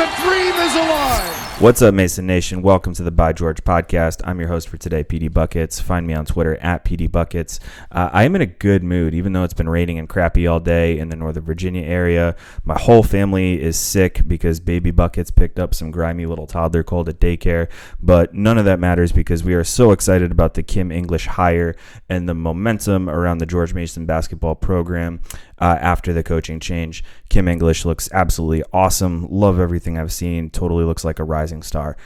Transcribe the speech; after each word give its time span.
The 0.00 0.06
dream 0.22 0.54
is 0.54 0.74
alive. 0.76 1.40
What's 1.60 1.82
up, 1.82 1.92
Mason 1.92 2.26
Nation? 2.26 2.62
Welcome 2.62 2.94
to 2.94 3.02
the 3.02 3.10
By 3.10 3.34
George 3.34 3.62
podcast. 3.64 4.22
I'm 4.24 4.40
your 4.40 4.48
host 4.48 4.66
for 4.70 4.78
today, 4.78 5.04
Petey 5.04 5.28
Buckets. 5.28 5.78
Find 5.78 6.06
me 6.06 6.14
on 6.14 6.24
Twitter 6.24 6.56
at 6.56 6.86
Petey 6.86 7.06
Buckets. 7.06 7.60
Uh, 7.92 8.08
I 8.10 8.24
am 8.24 8.34
in 8.34 8.40
a 8.40 8.46
good 8.46 8.82
mood, 8.82 9.12
even 9.12 9.34
though 9.34 9.44
it's 9.44 9.52
been 9.52 9.68
raining 9.68 9.98
and 9.98 10.08
crappy 10.08 10.46
all 10.46 10.58
day 10.58 10.98
in 10.98 11.10
the 11.10 11.16
Northern 11.16 11.44
Virginia 11.44 11.82
area. 11.82 12.34
My 12.64 12.78
whole 12.78 13.02
family 13.02 13.60
is 13.60 13.78
sick 13.78 14.22
because 14.26 14.58
Baby 14.58 14.90
Buckets 14.90 15.30
picked 15.30 15.58
up 15.58 15.74
some 15.74 15.90
grimy 15.90 16.24
little 16.24 16.46
toddler 16.46 16.82
cold 16.82 17.10
at 17.10 17.20
daycare, 17.20 17.68
but 18.00 18.32
none 18.32 18.56
of 18.56 18.64
that 18.64 18.80
matters 18.80 19.12
because 19.12 19.44
we 19.44 19.52
are 19.52 19.64
so 19.64 19.92
excited 19.92 20.32
about 20.32 20.54
the 20.54 20.62
Kim 20.62 20.90
English 20.90 21.26
hire 21.26 21.76
and 22.08 22.26
the 22.26 22.32
momentum 22.32 23.10
around 23.10 23.36
the 23.36 23.44
George 23.44 23.74
Mason 23.74 24.06
basketball 24.06 24.54
program 24.54 25.20
uh, 25.58 25.76
after 25.78 26.14
the 26.14 26.22
coaching 26.22 26.58
change. 26.58 27.04
Kim 27.30 27.46
English 27.46 27.84
looks 27.84 28.08
absolutely 28.12 28.64
awesome. 28.72 29.26
Love 29.30 29.60
everything 29.60 29.96
I've 29.96 30.12
seen. 30.12 30.50
Totally 30.50 30.84
looks 30.84 31.04
like 31.04 31.20
a 31.20 31.24
rising 31.24 31.62
star. 31.62 31.96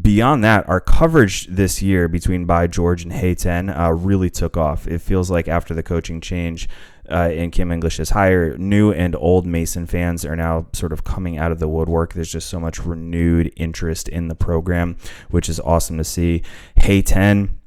Beyond 0.00 0.42
that, 0.42 0.66
our 0.68 0.80
coverage 0.80 1.46
this 1.48 1.82
year 1.82 2.08
between 2.08 2.46
By 2.46 2.66
George 2.66 3.02
and 3.02 3.12
Hey 3.12 3.34
10 3.34 3.68
uh, 3.68 3.90
really 3.90 4.30
took 4.30 4.56
off. 4.56 4.88
It 4.88 5.00
feels 5.00 5.30
like 5.30 5.48
after 5.48 5.74
the 5.74 5.82
coaching 5.82 6.20
change, 6.22 6.66
uh, 7.10 7.30
Kim 7.52 7.70
English 7.70 8.00
is 8.00 8.10
higher. 8.10 8.56
New 8.56 8.90
and 8.90 9.14
old 9.16 9.44
Mason 9.44 9.86
fans 9.86 10.24
are 10.24 10.36
now 10.36 10.66
sort 10.72 10.94
of 10.94 11.04
coming 11.04 11.36
out 11.36 11.52
of 11.52 11.58
the 11.58 11.68
woodwork. 11.68 12.14
There's 12.14 12.32
just 12.32 12.48
so 12.48 12.58
much 12.58 12.84
renewed 12.84 13.52
interest 13.56 14.08
in 14.08 14.28
the 14.28 14.34
program, 14.34 14.96
which 15.28 15.50
is 15.50 15.60
awesome 15.60 15.98
to 15.98 16.04
see. 16.04 16.42
Hey 16.76 17.02
10 17.02 17.59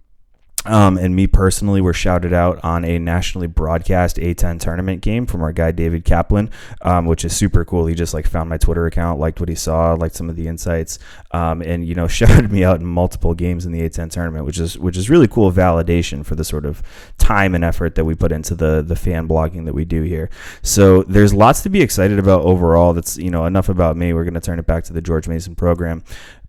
um, 0.66 0.98
and 0.98 1.16
me 1.16 1.27
personally 1.27 1.81
were 1.81 1.94
shouted 1.94 2.34
out 2.34 2.63
on 2.63 2.85
a 2.85 2.98
nationally 2.99 3.48
broadcast 3.48 4.17
A10 4.17 4.59
tournament 4.59 5.02
game 5.02 5.26
from 5.26 5.41
our 5.41 5.52
guy 5.52 5.72
David 5.72 6.05
Kaplan, 6.05 6.49
um, 6.81 7.05
which 7.05 7.26
is 7.26 7.36
super 7.36 7.66
cool. 7.66 7.86
He 7.86 7.95
just 7.95 8.13
like 8.13 8.27
found 8.27 8.49
my 8.49 8.58
Twitter 8.58 8.86
account, 8.86 9.20
liked 9.20 9.39
what 9.39 9.49
he 9.49 9.55
saw, 9.55 9.94
liked 9.94 10.16
some 10.16 10.30
of 10.30 10.36
the 10.36 10.47
insights, 10.47 11.00
um, 11.31 11.61
and 11.61 11.86
you 11.86 11.95
know 11.95 12.08
shouted 12.14 12.52
me 12.52 12.64
out 12.64 12.80
in 12.80 12.86
multiple 12.86 13.33
games 13.33 13.66
in 13.66 13.72
the 13.72 13.81
A10 13.81 14.09
tournament, 14.11 14.45
which 14.45 14.59
is 14.59 14.78
which 14.78 14.97
is 14.97 15.09
really 15.09 15.28
cool 15.28 15.52
validation 15.52 16.25
for 16.25 16.36
the 16.36 16.44
sort 16.44 16.66
of 16.66 16.81
time 17.17 17.55
and 17.55 17.64
effort 17.64 17.95
that 17.95 18.05
we 18.05 18.16
put 18.16 18.31
into 18.31 18.55
the 18.55 18.81
the 18.81 18.95
fan 18.95 19.27
blogging 19.27 19.66
that 19.66 19.73
we 19.73 19.86
do 19.86 20.03
here. 20.03 20.30
So 20.61 21.03
there's 21.03 21.33
lots 21.33 21.61
to 21.64 21.70
be 21.70 21.81
excited 21.81 22.20
about 22.20 22.42
overall. 22.44 22.94
That's 22.94 23.17
you 23.17 23.30
know 23.30 23.45
enough 23.45 23.70
about 23.70 23.98
me. 23.98 24.14
We're 24.14 24.23
going 24.23 24.33
to 24.33 24.42
turn 24.42 24.59
it 24.59 24.66
back 24.66 24.86
to 24.86 24.94
the 24.94 25.02
George 25.02 25.27
Mason 25.27 25.55
program. 25.55 26.03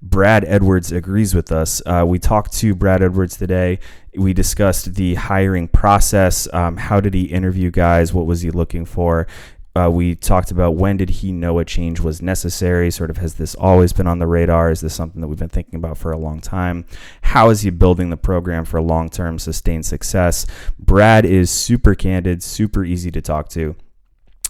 Brad 0.04 0.44
Edwards 0.44 0.92
agrees 0.92 1.34
with 1.34 1.50
us. 1.50 1.80
Uh, 1.86 2.04
we 2.06 2.18
talked 2.18 2.52
to 2.58 2.74
Brad 2.74 3.02
Edwards 3.02 3.38
today. 3.38 3.78
We 4.14 4.34
discussed 4.34 4.96
the 4.96 5.14
hiring 5.14 5.66
process. 5.66 6.46
Um, 6.52 6.76
how 6.76 7.00
did 7.00 7.14
he 7.14 7.22
interview 7.22 7.70
guys? 7.70 8.12
What 8.12 8.26
was 8.26 8.42
he 8.42 8.50
looking 8.50 8.84
for? 8.84 9.26
Uh, 9.74 9.88
we 9.90 10.14
talked 10.14 10.50
about 10.50 10.76
when 10.76 10.98
did 10.98 11.08
he 11.08 11.32
know 11.32 11.58
a 11.58 11.64
change 11.64 12.00
was 12.00 12.20
necessary? 12.20 12.90
Sort 12.90 13.08
of 13.08 13.16
has 13.16 13.34
this 13.34 13.54
always 13.54 13.94
been 13.94 14.06
on 14.06 14.18
the 14.18 14.26
radar? 14.26 14.70
Is 14.70 14.82
this 14.82 14.94
something 14.94 15.22
that 15.22 15.26
we've 15.26 15.38
been 15.38 15.48
thinking 15.48 15.76
about 15.76 15.96
for 15.96 16.12
a 16.12 16.18
long 16.18 16.38
time? 16.38 16.84
How 17.22 17.48
is 17.48 17.62
he 17.62 17.70
building 17.70 18.10
the 18.10 18.18
program 18.18 18.66
for 18.66 18.82
long 18.82 19.08
term 19.08 19.38
sustained 19.38 19.86
success? 19.86 20.44
Brad 20.78 21.24
is 21.24 21.50
super 21.50 21.94
candid, 21.94 22.42
super 22.42 22.84
easy 22.84 23.10
to 23.10 23.22
talk 23.22 23.48
to. 23.50 23.74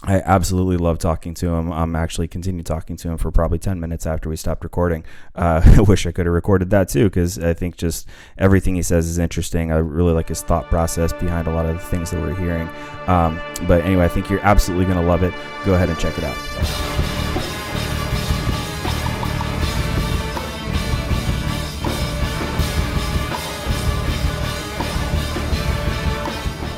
I 0.06 0.20
absolutely 0.20 0.77
love 0.77 0.98
talking 0.98 1.34
to 1.34 1.48
him. 1.48 1.72
I'm 1.72 1.97
actually 1.97 2.28
continue 2.28 2.62
talking 2.62 2.97
to 2.97 3.08
him 3.08 3.19
for 3.19 3.30
probably 3.30 3.58
10 3.58 3.80
minutes 3.80 4.06
after 4.06 4.28
we 4.28 4.36
stopped 4.36 4.62
recording. 4.64 5.05
Uh, 5.34 5.62
I 5.78 5.80
wish 5.80 6.06
I 6.06 6.12
could 6.12 6.27
have 6.27 6.34
recorded 6.34 6.70
that 6.70 6.88
too 6.88 7.05
because 7.05 7.38
I 7.38 7.55
think 7.55 7.77
just 7.77 8.08
everything 8.38 8.75
he 8.75 8.82
says 8.82 9.08
is 9.08 9.19
interesting. 9.19 9.72
I 9.72 9.77
really 9.77 10.12
like 10.12 10.28
his 10.28 10.42
thought 10.42 10.66
process 10.66 11.12
behind 11.12 11.48
a 11.48 11.55
lot 11.55 11.66
of 11.66 11.77
the 11.77 11.82
things 11.82 12.10
that 12.10 12.20
we're 12.20 12.34
hearing. 12.34 12.69
Um, 13.06 13.41
but 13.66 13.82
anyway, 13.84 14.05
I 14.05 14.08
think 14.08 14.28
you're 14.28 14.41
absolutely 14.41 14.84
going 14.84 14.98
to 14.98 15.06
love 15.06 15.22
it. 15.22 15.32
Go 15.64 15.75
ahead 15.75 15.88
and 15.88 15.98
check 15.98 16.16
it 16.19 16.25
out. 16.25 17.23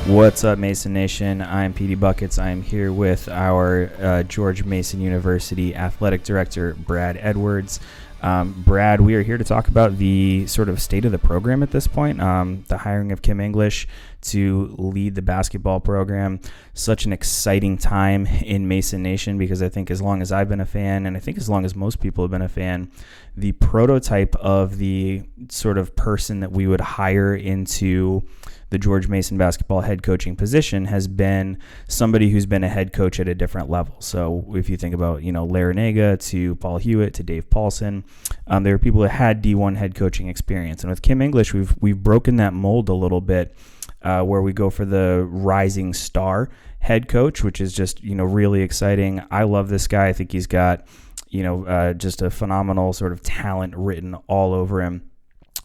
What's 0.07 0.45
up, 0.45 0.57
Mason 0.57 0.93
Nation? 0.93 1.41
I'm 1.41 1.73
Petey 1.73 1.95
Buckets. 1.95 2.39
I'm 2.39 2.61
here 2.61 2.93
with 2.93 3.27
our 3.27 3.91
uh, 3.99 4.23
George 4.23 4.63
Mason 4.63 5.01
University 5.01 5.75
Athletic 5.75 6.23
Director, 6.23 6.75
Brad 6.75 7.17
Edwards. 7.19 7.81
Um, 8.21 8.63
Brad, 8.65 9.01
we 9.01 9.15
are 9.15 9.21
here 9.21 9.37
to 9.37 9.43
talk 9.43 9.67
about 9.67 9.97
the 9.97 10.47
sort 10.47 10.69
of 10.69 10.81
state 10.81 11.03
of 11.03 11.11
the 11.11 11.17
program 11.17 11.61
at 11.61 11.71
this 11.71 11.87
point. 11.87 12.21
Um, 12.21 12.63
the 12.69 12.77
hiring 12.77 13.11
of 13.11 13.21
Kim 13.21 13.41
English 13.41 13.85
to 14.21 14.73
lead 14.77 15.15
the 15.15 15.21
basketball 15.21 15.81
program. 15.81 16.39
Such 16.73 17.03
an 17.03 17.11
exciting 17.11 17.77
time 17.77 18.25
in 18.45 18.65
Mason 18.65 19.03
Nation 19.03 19.37
because 19.37 19.61
I 19.61 19.67
think 19.67 19.91
as 19.91 20.01
long 20.01 20.21
as 20.21 20.31
I've 20.31 20.47
been 20.47 20.61
a 20.61 20.65
fan, 20.65 21.05
and 21.05 21.17
I 21.17 21.19
think 21.19 21.37
as 21.37 21.49
long 21.49 21.65
as 21.65 21.75
most 21.75 21.99
people 21.99 22.23
have 22.23 22.31
been 22.31 22.41
a 22.41 22.47
fan, 22.47 22.89
the 23.35 23.51
prototype 23.51 24.37
of 24.37 24.77
the 24.77 25.23
sort 25.49 25.77
of 25.77 25.97
person 25.97 26.39
that 26.39 26.53
we 26.53 26.65
would 26.65 26.81
hire 26.81 27.35
into 27.35 28.23
the 28.69 28.77
George 28.77 29.07
Mason 29.07 29.37
basketball 29.37 29.81
head 29.81 30.03
coaching 30.03 30.35
position 30.35 30.85
has 30.85 31.07
been 31.07 31.57
somebody 31.87 32.29
who's 32.29 32.45
been 32.45 32.63
a 32.63 32.69
head 32.69 32.93
coach 32.93 33.19
at 33.19 33.27
a 33.27 33.35
different 33.35 33.69
level. 33.69 33.95
So 33.99 34.45
if 34.55 34.69
you 34.69 34.77
think 34.77 34.93
about, 34.93 35.23
you 35.23 35.31
know, 35.31 35.47
Larranaga 35.47 36.19
to 36.29 36.55
Paul 36.55 36.77
Hewitt 36.77 37.13
to 37.15 37.23
Dave 37.23 37.49
Paulsen, 37.49 38.03
um, 38.47 38.63
there 38.63 38.75
are 38.75 38.79
people 38.79 39.01
that 39.01 39.09
had 39.09 39.43
D1 39.43 39.77
head 39.77 39.95
coaching 39.95 40.27
experience. 40.27 40.83
And 40.83 40.89
with 40.89 41.01
Kim 41.01 41.21
English, 41.21 41.53
we've, 41.53 41.75
we've 41.79 42.01
broken 42.01 42.35
that 42.37 42.53
mold 42.53 42.89
a 42.89 42.93
little 42.93 43.21
bit 43.21 43.55
uh, 44.01 44.21
where 44.23 44.41
we 44.41 44.53
go 44.53 44.69
for 44.69 44.85
the 44.85 45.25
rising 45.29 45.93
star 45.93 46.49
head 46.79 47.07
coach, 47.07 47.43
which 47.43 47.59
is 47.61 47.73
just, 47.73 48.03
you 48.03 48.15
know, 48.15 48.23
really 48.23 48.61
exciting. 48.61 49.21
I 49.31 49.43
love 49.43 49.69
this 49.69 49.87
guy. 49.87 50.07
I 50.07 50.13
think 50.13 50.31
he's 50.31 50.47
got, 50.47 50.87
you 51.29 51.43
know, 51.43 51.65
uh, 51.65 51.93
just 51.93 52.21
a 52.21 52.29
phenomenal 52.29 52.93
sort 52.93 53.11
of 53.11 53.21
talent 53.21 53.75
written 53.75 54.15
all 54.27 54.53
over 54.53 54.81
him 54.81 55.09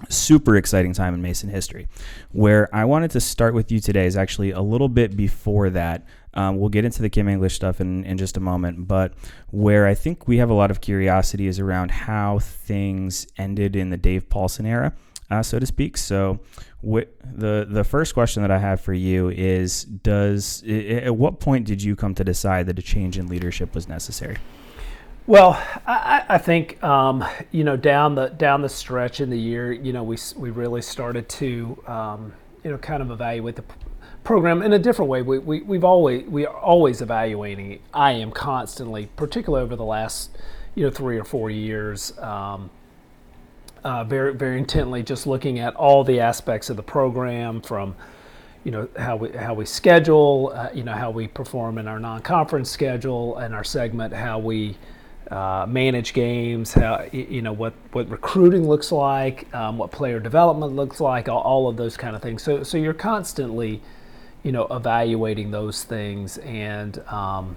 super 0.08 0.56
exciting 0.56 0.92
time 0.92 1.14
in 1.14 1.22
Mason 1.22 1.48
history. 1.48 1.88
Where 2.32 2.74
I 2.74 2.84
wanted 2.84 3.10
to 3.12 3.20
start 3.20 3.54
with 3.54 3.70
you 3.70 3.80
today 3.80 4.06
is 4.06 4.16
actually 4.16 4.50
a 4.50 4.60
little 4.60 4.88
bit 4.88 5.16
before 5.16 5.70
that. 5.70 6.06
Um, 6.34 6.58
we'll 6.58 6.70
get 6.70 6.84
into 6.84 7.02
the 7.02 7.10
Kim 7.10 7.28
English 7.28 7.54
stuff 7.54 7.80
in, 7.80 8.04
in 8.04 8.16
just 8.16 8.36
a 8.36 8.40
moment, 8.40 8.88
but 8.88 9.12
where 9.50 9.86
I 9.86 9.94
think 9.94 10.26
we 10.26 10.38
have 10.38 10.48
a 10.48 10.54
lot 10.54 10.70
of 10.70 10.80
curiosity 10.80 11.46
is 11.46 11.58
around 11.58 11.90
how 11.90 12.38
things 12.38 13.26
ended 13.36 13.76
in 13.76 13.90
the 13.90 13.98
Dave 13.98 14.28
Paulsen 14.30 14.66
era, 14.66 14.94
uh, 15.30 15.42
so 15.42 15.58
to 15.58 15.66
speak. 15.66 15.98
So, 15.98 16.40
wh- 16.80 17.08
the 17.22 17.66
the 17.68 17.84
first 17.84 18.14
question 18.14 18.42
that 18.42 18.50
I 18.50 18.58
have 18.58 18.80
for 18.80 18.94
you 18.94 19.28
is: 19.28 19.84
Does 19.84 20.62
at 20.64 21.14
what 21.14 21.38
point 21.38 21.66
did 21.66 21.82
you 21.82 21.96
come 21.96 22.14
to 22.14 22.24
decide 22.24 22.66
that 22.66 22.78
a 22.78 22.82
change 22.82 23.18
in 23.18 23.26
leadership 23.26 23.74
was 23.74 23.86
necessary? 23.86 24.38
Well, 25.26 25.52
I, 25.86 26.24
I 26.30 26.38
think 26.38 26.82
um, 26.82 27.24
you 27.52 27.62
know 27.62 27.76
down 27.76 28.16
the 28.16 28.28
down 28.28 28.60
the 28.60 28.68
stretch 28.68 29.20
in 29.20 29.30
the 29.30 29.38
year, 29.38 29.72
you 29.72 29.92
know, 29.92 30.02
we 30.02 30.18
we 30.36 30.50
really 30.50 30.82
started 30.82 31.28
to 31.30 31.82
um, 31.86 32.32
you 32.64 32.72
know 32.72 32.78
kind 32.78 33.02
of 33.02 33.10
evaluate 33.10 33.54
the 33.54 33.64
program 34.24 34.62
in 34.62 34.72
a 34.72 34.78
different 34.80 35.08
way. 35.08 35.22
We, 35.22 35.38
we 35.38 35.62
we've 35.62 35.84
always 35.84 36.26
we 36.28 36.44
are 36.44 36.56
always 36.56 37.02
evaluating. 37.02 37.80
I 37.94 38.12
am 38.12 38.32
constantly, 38.32 39.06
particularly 39.16 39.64
over 39.64 39.76
the 39.76 39.84
last 39.84 40.36
you 40.74 40.84
know 40.84 40.90
three 40.90 41.18
or 41.18 41.24
four 41.24 41.50
years. 41.50 42.18
Um, 42.18 42.70
uh, 43.84 44.02
very 44.04 44.34
very 44.34 44.58
intently, 44.58 45.04
just 45.04 45.26
looking 45.26 45.60
at 45.60 45.74
all 45.76 46.02
the 46.02 46.18
aspects 46.20 46.68
of 46.68 46.76
the 46.76 46.82
program 46.82 47.60
from 47.60 47.94
you 48.64 48.72
know 48.72 48.88
how 48.96 49.16
we 49.16 49.30
how 49.30 49.54
we 49.54 49.66
schedule, 49.66 50.52
uh, 50.54 50.70
you 50.74 50.82
know 50.82 50.94
how 50.94 51.10
we 51.10 51.28
perform 51.28 51.78
in 51.78 51.86
our 51.86 52.00
non-conference 52.00 52.70
schedule 52.70 53.38
and 53.38 53.54
our 53.54 53.64
segment, 53.64 54.12
how 54.12 54.38
we 54.40 54.76
uh, 55.32 55.64
manage 55.66 56.12
games, 56.12 56.74
how 56.74 57.06
you 57.10 57.40
know 57.40 57.54
what 57.54 57.72
what 57.92 58.06
recruiting 58.10 58.68
looks 58.68 58.92
like, 58.92 59.52
um, 59.54 59.78
what 59.78 59.90
player 59.90 60.20
development 60.20 60.76
looks 60.76 61.00
like, 61.00 61.26
all, 61.26 61.40
all, 61.40 61.68
of 61.68 61.78
those 61.78 61.96
kind 61.96 62.14
of 62.14 62.20
things. 62.20 62.42
So 62.42 62.62
so 62.62 62.76
you're 62.76 62.92
constantly, 62.92 63.80
you 64.42 64.52
know, 64.52 64.66
evaluating 64.70 65.50
those 65.50 65.84
things 65.84 66.36
and 66.38 66.98
um, 67.08 67.56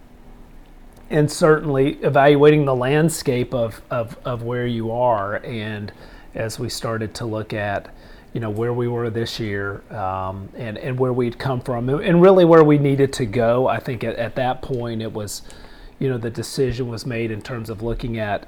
and 1.09 1.29
certainly 1.29 1.95
evaluating 1.95 2.63
the 2.63 2.75
landscape 2.75 3.53
of, 3.53 3.81
of 3.91 4.17
of 4.23 4.43
where 4.43 4.65
you 4.65 4.91
are. 4.91 5.43
And 5.43 5.91
as 6.33 6.57
we 6.57 6.69
started 6.69 7.13
to 7.15 7.25
look 7.25 7.51
at, 7.51 7.93
you 8.31 8.39
know, 8.39 8.49
where 8.49 8.71
we 8.71 8.87
were 8.87 9.09
this 9.09 9.37
year 9.37 9.83
um, 9.93 10.47
and 10.55 10.77
and 10.77 10.97
where 10.97 11.11
we'd 11.11 11.37
come 11.37 11.59
from, 11.59 11.89
and 11.89 12.21
really 12.21 12.45
where 12.45 12.63
we 12.63 12.77
needed 12.77 13.11
to 13.13 13.25
go, 13.25 13.67
I 13.67 13.81
think 13.81 14.05
at, 14.05 14.15
at 14.15 14.35
that 14.35 14.61
point 14.61 15.01
it 15.01 15.11
was 15.11 15.41
you 15.99 16.09
know 16.09 16.17
the 16.17 16.29
decision 16.29 16.87
was 16.87 17.05
made 17.05 17.31
in 17.31 17.41
terms 17.41 17.69
of 17.69 17.81
looking 17.81 18.19
at 18.19 18.47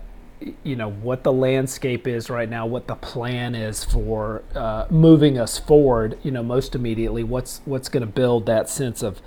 you 0.63 0.75
know 0.75 0.89
what 0.89 1.23
the 1.23 1.33
landscape 1.33 2.07
is 2.07 2.29
right 2.29 2.49
now, 2.49 2.65
what 2.65 2.88
the 2.88 2.95
plan 2.95 3.55
is 3.55 3.83
for 3.83 4.44
uh, 4.53 4.85
moving 4.89 5.38
us 5.38 5.57
forward. 5.57 6.17
You 6.23 6.31
know, 6.31 6.44
most 6.44 6.75
immediately, 6.75 7.23
what's 7.23 7.61
what's 7.65 7.89
going 7.89 8.01
to 8.01 8.11
build 8.11 8.45
that 8.45 8.69
sense 8.69 9.01
of 9.01 9.21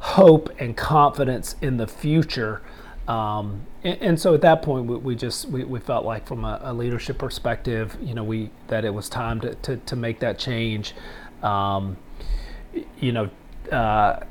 hope 0.00 0.50
and 0.58 0.76
confidence 0.76 1.56
in 1.62 1.76
the 1.76 1.86
future. 1.86 2.62
Um, 3.08 3.66
and, 3.84 4.02
and, 4.02 4.20
so 4.20 4.34
at 4.34 4.40
that 4.40 4.62
point, 4.62 4.86
we, 4.86 4.96
we 4.96 5.14
just 5.14 5.48
we, 5.48 5.62
we, 5.62 5.78
felt 5.78 6.04
like 6.04 6.26
from 6.26 6.44
a, 6.44 6.58
a, 6.64 6.74
leadership 6.74 7.18
perspective, 7.18 7.96
you 8.02 8.14
know, 8.14 8.24
we 8.24 8.50
that 8.66 8.84
it 8.84 8.92
was 8.92 9.08
time 9.08 9.40
to 9.42 9.54
to, 9.54 9.76
to 9.76 9.96
make 9.96 10.18
that 10.20 10.38
change. 10.38 10.94
Um, 11.42 11.96
you 12.98 13.12
know. 13.12 13.30
Uh, 13.70 14.24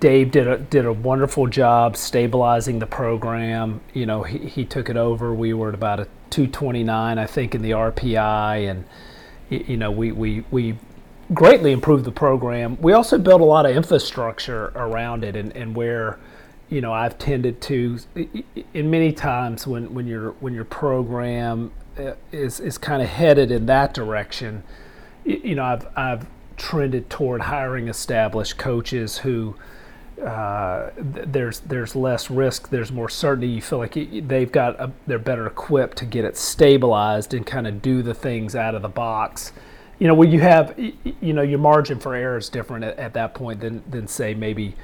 Dave 0.00 0.30
did 0.30 0.46
a 0.46 0.58
did 0.58 0.84
a 0.84 0.92
wonderful 0.92 1.46
job 1.46 1.96
stabilizing 1.96 2.78
the 2.78 2.86
program. 2.86 3.80
You 3.92 4.06
know, 4.06 4.22
he, 4.22 4.38
he 4.38 4.64
took 4.64 4.88
it 4.88 4.96
over. 4.96 5.34
We 5.34 5.52
were 5.52 5.68
at 5.68 5.74
about 5.74 6.00
a 6.00 6.04
229, 6.30 7.18
I 7.18 7.26
think, 7.26 7.54
in 7.54 7.62
the 7.62 7.70
RPI, 7.72 8.70
and 8.70 8.84
you 9.48 9.76
know, 9.76 9.90
we 9.90 10.12
we 10.12 10.44
we 10.50 10.78
greatly 11.34 11.72
improved 11.72 12.04
the 12.04 12.12
program. 12.12 12.76
We 12.80 12.92
also 12.92 13.18
built 13.18 13.40
a 13.40 13.44
lot 13.44 13.66
of 13.66 13.76
infrastructure 13.76 14.66
around 14.74 15.24
it, 15.24 15.36
and, 15.36 15.54
and 15.56 15.74
where 15.74 16.18
you 16.68 16.80
know 16.80 16.92
I've 16.92 17.18
tended 17.18 17.60
to, 17.62 17.98
in 18.74 18.90
many 18.90 19.12
times 19.12 19.66
when 19.66 19.94
when 19.94 20.06
your 20.06 20.32
when 20.32 20.54
your 20.54 20.64
program 20.64 21.72
uh, 21.98 22.12
is 22.32 22.60
is 22.60 22.78
kind 22.78 23.02
of 23.02 23.08
headed 23.08 23.50
in 23.50 23.66
that 23.66 23.94
direction, 23.94 24.62
you 25.24 25.54
know 25.54 25.64
I've 25.64 25.86
I've 25.96 26.26
trended 26.56 27.10
toward 27.10 27.42
hiring 27.42 27.88
established 27.88 28.58
coaches 28.58 29.18
who. 29.18 29.56
Uh, 30.16 30.92
there's 30.96 31.60
there's 31.60 31.94
less 31.94 32.30
risk. 32.30 32.70
There's 32.70 32.90
more 32.90 33.10
certainty. 33.10 33.48
You 33.48 33.60
feel 33.60 33.78
like 33.78 33.92
they've 33.92 34.50
got 34.50 34.80
a, 34.80 34.90
they're 35.06 35.18
better 35.18 35.46
equipped 35.46 35.98
to 35.98 36.06
get 36.06 36.24
it 36.24 36.38
stabilized 36.38 37.34
and 37.34 37.44
kind 37.44 37.66
of 37.66 37.82
do 37.82 38.00
the 38.00 38.14
things 38.14 38.56
out 38.56 38.74
of 38.74 38.80
the 38.80 38.88
box 38.88 39.52
you 39.98 40.06
know, 40.06 40.14
where 40.14 40.28
you 40.28 40.40
have, 40.40 40.78
you 40.78 41.32
know, 41.32 41.42
your 41.42 41.58
margin 41.58 41.98
for 41.98 42.14
error 42.14 42.36
is 42.36 42.48
different 42.48 42.84
at, 42.84 42.98
at 42.98 43.14
that 43.14 43.34
point 43.34 43.60
than, 43.60 43.82
than 43.88 44.06
say 44.06 44.34
maybe 44.34 44.74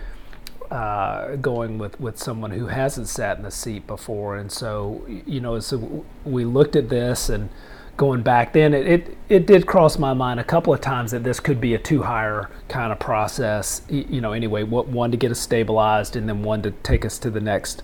uh, 0.70 1.36
going 1.36 1.76
with, 1.76 2.00
with 2.00 2.18
someone 2.18 2.50
who 2.50 2.66
hasn't 2.66 3.08
sat 3.08 3.36
in 3.36 3.42
the 3.42 3.50
seat 3.50 3.86
before. 3.86 4.36
And 4.36 4.50
so, 4.50 5.04
you 5.26 5.40
know, 5.40 5.60
so 5.60 6.04
we 6.24 6.44
looked 6.44 6.76
at 6.76 6.88
this 6.88 7.28
and 7.28 7.50
going 7.96 8.22
back 8.22 8.52
then, 8.52 8.74
it, 8.74 8.86
it, 8.86 9.18
it 9.28 9.46
did 9.46 9.66
cross 9.66 9.98
my 9.98 10.14
mind 10.14 10.40
a 10.40 10.44
couple 10.44 10.72
of 10.72 10.80
times 10.80 11.10
that 11.10 11.24
this 11.24 11.40
could 11.40 11.60
be 11.60 11.74
a 11.74 11.78
two 11.78 12.02
hire 12.02 12.50
kind 12.68 12.92
of 12.92 12.98
process. 12.98 13.82
You 13.88 14.20
know, 14.20 14.32
anyway, 14.32 14.62
what 14.62 14.88
one 14.88 15.10
to 15.10 15.16
get 15.16 15.30
us 15.30 15.40
stabilized 15.40 16.16
and 16.16 16.28
then 16.28 16.42
one 16.42 16.62
to 16.62 16.70
take 16.70 17.04
us 17.04 17.18
to 17.18 17.30
the 17.30 17.40
next 17.40 17.82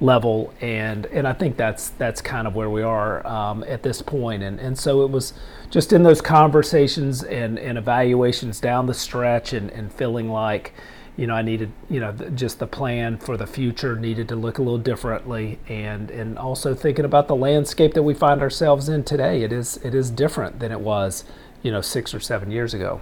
level 0.00 0.54
and 0.60 1.06
and 1.06 1.26
I 1.26 1.32
think 1.32 1.56
that's 1.56 1.88
that's 1.90 2.20
kind 2.20 2.46
of 2.46 2.54
where 2.54 2.70
we 2.70 2.82
are 2.82 3.26
um, 3.26 3.64
at 3.64 3.82
this 3.82 4.00
point 4.00 4.44
and 4.44 4.60
and 4.60 4.78
so 4.78 5.02
it 5.02 5.10
was 5.10 5.32
just 5.70 5.92
in 5.92 6.02
those 6.02 6.20
conversations 6.20 7.22
and, 7.24 7.58
and 7.58 7.76
evaluations 7.76 8.60
down 8.60 8.86
the 8.86 8.94
stretch 8.94 9.52
and, 9.52 9.70
and 9.70 9.92
feeling 9.92 10.30
like 10.30 10.72
you 11.18 11.26
know 11.26 11.34
I 11.34 11.42
needed 11.42 11.72
you 11.90 12.00
know 12.00 12.12
just 12.12 12.60
the 12.60 12.66
plan 12.66 13.18
for 13.18 13.36
the 13.36 13.46
future 13.46 13.96
needed 13.96 14.28
to 14.28 14.36
look 14.36 14.56
a 14.58 14.62
little 14.62 14.78
differently 14.78 15.58
and 15.68 16.10
and 16.10 16.38
also 16.38 16.74
thinking 16.74 17.04
about 17.04 17.28
the 17.28 17.36
landscape 17.36 17.92
that 17.94 18.04
we 18.04 18.14
find 18.14 18.40
ourselves 18.40 18.88
in 18.88 19.04
today 19.04 19.42
it 19.42 19.52
is 19.52 19.78
it 19.78 19.94
is 19.94 20.10
different 20.10 20.60
than 20.60 20.72
it 20.72 20.80
was 20.80 21.24
you 21.62 21.72
know 21.72 21.80
six 21.80 22.14
or 22.14 22.20
seven 22.20 22.50
years 22.50 22.72
ago 22.72 23.00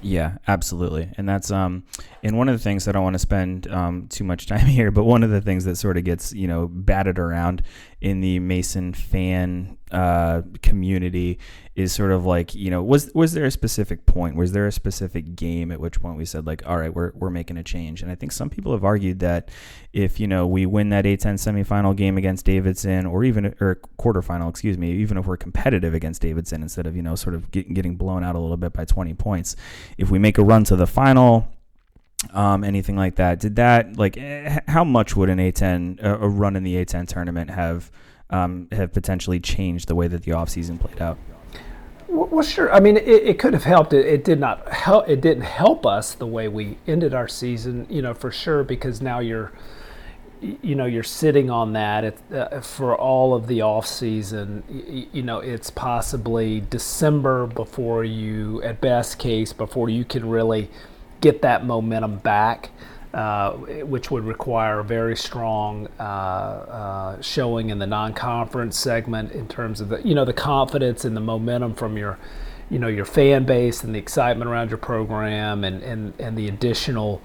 yeah, 0.00 0.38
absolutely. 0.46 1.10
And 1.16 1.28
that's 1.28 1.50
um 1.50 1.84
and 2.22 2.38
one 2.38 2.48
of 2.48 2.54
the 2.54 2.62
things 2.62 2.84
that 2.84 2.92
I 2.92 2.98
don't 2.98 3.04
want 3.04 3.14
to 3.14 3.18
spend 3.18 3.66
um 3.68 4.06
too 4.08 4.24
much 4.24 4.46
time 4.46 4.66
here, 4.66 4.90
but 4.90 5.04
one 5.04 5.22
of 5.22 5.30
the 5.30 5.40
things 5.40 5.64
that 5.64 5.76
sort 5.76 5.96
of 5.96 6.04
gets, 6.04 6.32
you 6.32 6.46
know, 6.46 6.68
batted 6.68 7.18
around 7.18 7.62
in 8.00 8.20
the 8.20 8.38
Mason 8.38 8.92
fan 8.92 9.76
uh 9.90 10.42
community 10.62 11.38
is 11.74 11.92
sort 11.92 12.10
of 12.10 12.26
like, 12.26 12.54
you 12.54 12.70
know, 12.70 12.82
was 12.82 13.10
was 13.14 13.32
there 13.32 13.44
a 13.44 13.50
specific 13.50 14.04
point? 14.04 14.34
Was 14.34 14.52
there 14.52 14.66
a 14.66 14.72
specific 14.72 15.36
game 15.36 15.70
at 15.70 15.80
which 15.80 16.00
point 16.00 16.18
we 16.18 16.24
said 16.24 16.46
like, 16.46 16.62
all 16.66 16.76
right, 16.76 16.92
we're 16.92 17.12
we're 17.14 17.30
making 17.30 17.56
a 17.56 17.62
change? 17.62 18.02
And 18.02 18.10
I 18.10 18.14
think 18.14 18.32
some 18.32 18.50
people 18.50 18.72
have 18.72 18.84
argued 18.84 19.20
that 19.20 19.48
if, 19.92 20.20
you 20.20 20.26
know, 20.26 20.46
we 20.46 20.66
win 20.66 20.88
that 20.90 21.04
A10 21.04 21.34
semifinal 21.34 21.96
game 21.96 22.18
against 22.18 22.44
Davidson 22.44 23.06
or 23.06 23.24
even 23.24 23.54
or 23.60 23.80
quarterfinal, 23.98 24.50
excuse 24.50 24.76
me, 24.76 24.92
even 24.92 25.16
if 25.16 25.26
we're 25.26 25.36
competitive 25.36 25.94
against 25.94 26.20
Davidson 26.20 26.62
instead 26.62 26.86
of, 26.86 26.96
you 26.96 27.02
know, 27.02 27.14
sort 27.14 27.34
of 27.34 27.50
get, 27.50 27.72
getting 27.72 27.96
blown 27.96 28.24
out 28.24 28.34
a 28.34 28.38
little 28.38 28.56
bit 28.56 28.72
by 28.72 28.84
20 28.84 29.14
points, 29.14 29.56
if 29.96 30.10
we 30.10 30.18
make 30.18 30.36
a 30.38 30.42
run 30.42 30.64
to 30.64 30.76
the 30.76 30.86
final, 30.86 31.48
um, 32.32 32.64
anything 32.64 32.96
like 32.96 33.16
that. 33.16 33.40
Did 33.40 33.56
that 33.56 33.96
like 33.96 34.16
eh, 34.16 34.60
how 34.68 34.84
much 34.84 35.16
would 35.16 35.28
an 35.28 35.38
A10 35.38 36.02
a 36.02 36.28
run 36.28 36.56
in 36.56 36.64
the 36.64 36.74
A10 36.84 37.06
tournament 37.06 37.50
have 37.50 37.90
um, 38.30 38.68
have 38.72 38.92
potentially 38.92 39.40
changed 39.40 39.88
the 39.88 39.94
way 39.94 40.08
that 40.08 40.22
the 40.22 40.32
offseason 40.32 40.80
played 40.80 41.00
out? 41.00 41.18
Well, 42.08 42.42
sure. 42.42 42.72
I 42.72 42.80
mean, 42.80 42.96
it, 42.96 43.06
it 43.06 43.38
could 43.38 43.52
have 43.52 43.64
helped. 43.64 43.92
It, 43.92 44.06
it 44.06 44.24
did 44.24 44.40
not 44.40 44.66
help. 44.68 45.08
It 45.08 45.20
didn't 45.20 45.44
help 45.44 45.86
us 45.86 46.14
the 46.14 46.26
way 46.26 46.48
we 46.48 46.78
ended 46.86 47.14
our 47.14 47.28
season. 47.28 47.86
You 47.90 48.02
know, 48.02 48.14
for 48.14 48.30
sure, 48.30 48.64
because 48.64 49.02
now 49.02 49.18
you're, 49.18 49.52
you 50.40 50.74
know, 50.74 50.86
you're 50.86 51.02
sitting 51.02 51.50
on 51.50 51.74
that 51.74 52.04
it, 52.04 52.18
uh, 52.32 52.60
for 52.60 52.96
all 52.96 53.34
of 53.34 53.46
the 53.46 53.60
off 53.60 53.86
season. 53.86 54.64
You, 54.70 55.06
you 55.12 55.22
know, 55.22 55.40
it's 55.40 55.70
possibly 55.70 56.60
December 56.60 57.46
before 57.46 58.04
you, 58.04 58.62
at 58.62 58.80
best 58.80 59.18
case, 59.18 59.52
before 59.52 59.90
you 59.90 60.06
can 60.06 60.28
really 60.28 60.70
get 61.20 61.42
that 61.42 61.64
momentum 61.64 62.18
back. 62.18 62.70
Uh, 63.14 63.52
which 63.86 64.10
would 64.10 64.22
require 64.22 64.80
a 64.80 64.84
very 64.84 65.16
strong 65.16 65.88
uh, 65.98 66.02
uh, 66.02 67.22
showing 67.22 67.70
in 67.70 67.78
the 67.78 67.86
non-conference 67.86 68.76
segment 68.76 69.32
in 69.32 69.48
terms 69.48 69.80
of 69.80 69.88
the 69.88 70.06
you 70.06 70.14
know 70.14 70.26
the 70.26 70.32
confidence 70.32 71.06
and 71.06 71.16
the 71.16 71.20
momentum 71.20 71.74
from 71.74 71.96
your 71.96 72.18
you 72.70 72.78
know 72.78 72.86
your 72.86 73.06
fan 73.06 73.44
base 73.44 73.82
and 73.82 73.94
the 73.94 73.98
excitement 73.98 74.48
around 74.48 74.68
your 74.68 74.78
program 74.78 75.64
and 75.64 75.82
and, 75.82 76.12
and 76.20 76.36
the 76.36 76.48
additional 76.48 77.22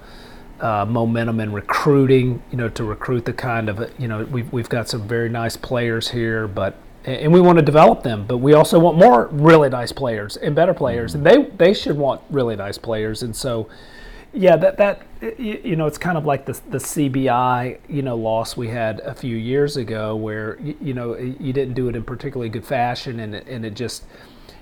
uh, 0.60 0.86
momentum 0.86 1.38
in 1.38 1.52
recruiting 1.52 2.42
you 2.50 2.56
know 2.56 2.70
to 2.70 2.82
recruit 2.82 3.26
the 3.26 3.32
kind 3.32 3.68
of 3.68 3.92
you 4.00 4.08
know 4.08 4.24
we've, 4.24 4.50
we've 4.52 4.68
got 4.70 4.88
some 4.88 5.06
very 5.06 5.28
nice 5.28 5.56
players 5.56 6.08
here 6.08 6.48
but 6.48 6.78
and 7.04 7.32
we 7.32 7.40
want 7.40 7.58
to 7.58 7.64
develop 7.64 8.02
them 8.02 8.24
but 8.26 8.38
we 8.38 8.54
also 8.54 8.78
want 8.78 8.96
more 8.96 9.26
really 9.32 9.68
nice 9.68 9.92
players 9.92 10.36
and 10.38 10.54
better 10.54 10.74
players 10.74 11.14
and 11.14 11.24
they 11.24 11.44
they 11.56 11.74
should 11.74 11.96
want 11.96 12.20
really 12.30 12.56
nice 12.56 12.78
players 12.78 13.22
and 13.22 13.34
so 13.34 13.68
yeah, 14.34 14.56
that 14.56 14.76
that 14.78 15.02
you 15.38 15.76
know, 15.76 15.86
it's 15.86 15.98
kind 15.98 16.18
of 16.18 16.26
like 16.26 16.44
the 16.44 16.60
the 16.68 16.78
CBI 16.78 17.78
you 17.88 18.02
know 18.02 18.16
loss 18.16 18.56
we 18.56 18.68
had 18.68 18.98
a 19.00 19.14
few 19.14 19.36
years 19.36 19.76
ago, 19.76 20.16
where 20.16 20.58
you 20.60 20.92
know 20.92 21.16
you 21.16 21.52
didn't 21.52 21.74
do 21.74 21.88
it 21.88 21.94
in 21.94 22.02
particularly 22.02 22.48
good 22.48 22.66
fashion, 22.66 23.20
and 23.20 23.36
it, 23.36 23.46
and 23.46 23.64
it 23.64 23.74
just 23.74 24.04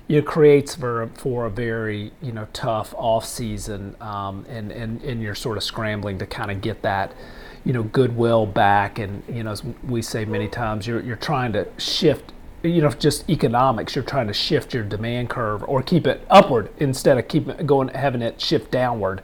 it 0.07 0.27
creates 0.27 0.75
for 0.75 1.09
for 1.15 1.47
a 1.47 1.49
very 1.49 2.11
you 2.21 2.31
know 2.31 2.47
tough 2.53 2.93
off 2.97 3.25
season, 3.25 3.95
um, 3.99 4.45
and 4.47 4.71
and 4.71 5.01
and 5.01 5.23
you're 5.23 5.35
sort 5.35 5.57
of 5.57 5.63
scrambling 5.63 6.19
to 6.19 6.27
kind 6.27 6.51
of 6.51 6.61
get 6.61 6.83
that 6.83 7.11
you 7.65 7.73
know 7.73 7.83
goodwill 7.83 8.45
back, 8.45 8.99
and 8.99 9.23
you 9.27 9.43
know 9.43 9.51
as 9.51 9.63
we 9.83 10.01
say 10.01 10.25
many 10.25 10.47
times, 10.47 10.87
you're 10.87 11.01
you're 11.01 11.15
trying 11.15 11.53
to 11.53 11.67
shift 11.77 12.33
you 12.63 12.81
know 12.81 12.89
just 12.91 13.29
economics 13.29 13.93
you're 13.93 14.05
trying 14.05 14.27
to 14.27 14.33
shift 14.33 14.73
your 14.73 14.83
demand 14.83 15.29
curve 15.29 15.61
or 15.67 15.83
keep 15.83 16.07
it 16.07 16.25
upward 16.29 16.69
instead 16.77 17.17
of 17.17 17.27
keep 17.27 17.65
going 17.65 17.89
having 17.89 18.21
it 18.21 18.39
shift 18.39 18.71
downward 18.71 19.21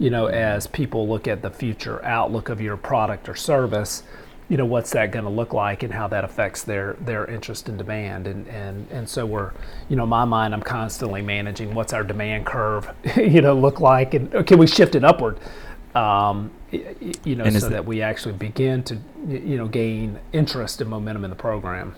you 0.00 0.08
know, 0.08 0.26
as 0.26 0.66
people 0.66 1.06
look 1.06 1.28
at 1.28 1.42
the 1.42 1.50
future 1.50 2.02
outlook 2.04 2.48
of 2.48 2.58
your 2.60 2.78
product 2.78 3.28
or 3.28 3.36
service, 3.36 4.02
you 4.48 4.56
know, 4.56 4.64
what's 4.64 4.90
that 4.92 5.12
going 5.12 5.26
to 5.26 5.30
look 5.30 5.52
like 5.52 5.82
and 5.82 5.92
how 5.92 6.08
that 6.08 6.24
affects 6.24 6.62
their 6.62 6.94
their 7.02 7.26
interest 7.26 7.68
and 7.68 7.76
demand. 7.76 8.26
And 8.26 8.48
and 8.48 8.90
and 8.90 9.08
so 9.08 9.26
we're, 9.26 9.52
you 9.90 9.96
know, 9.96 10.04
in 10.04 10.08
my 10.08 10.24
mind, 10.24 10.54
I'm 10.54 10.62
constantly 10.62 11.20
managing 11.20 11.74
what's 11.74 11.92
our 11.92 12.02
demand 12.02 12.46
curve, 12.46 12.90
you 13.16 13.42
know, 13.42 13.54
look 13.54 13.78
like, 13.78 14.14
and 14.14 14.46
can 14.46 14.58
we 14.58 14.66
shift 14.66 14.94
it 14.94 15.04
upward, 15.04 15.38
um, 15.94 16.50
you 16.70 17.36
know, 17.36 17.48
so 17.50 17.68
that 17.68 17.84
we 17.86 18.02
actually 18.02 18.34
begin 18.34 18.82
to, 18.84 18.98
you 19.26 19.56
know, 19.56 19.68
gain 19.68 20.18
interest 20.32 20.80
and 20.80 20.88
momentum 20.90 21.24
in 21.24 21.30
the 21.30 21.36
program. 21.36 21.94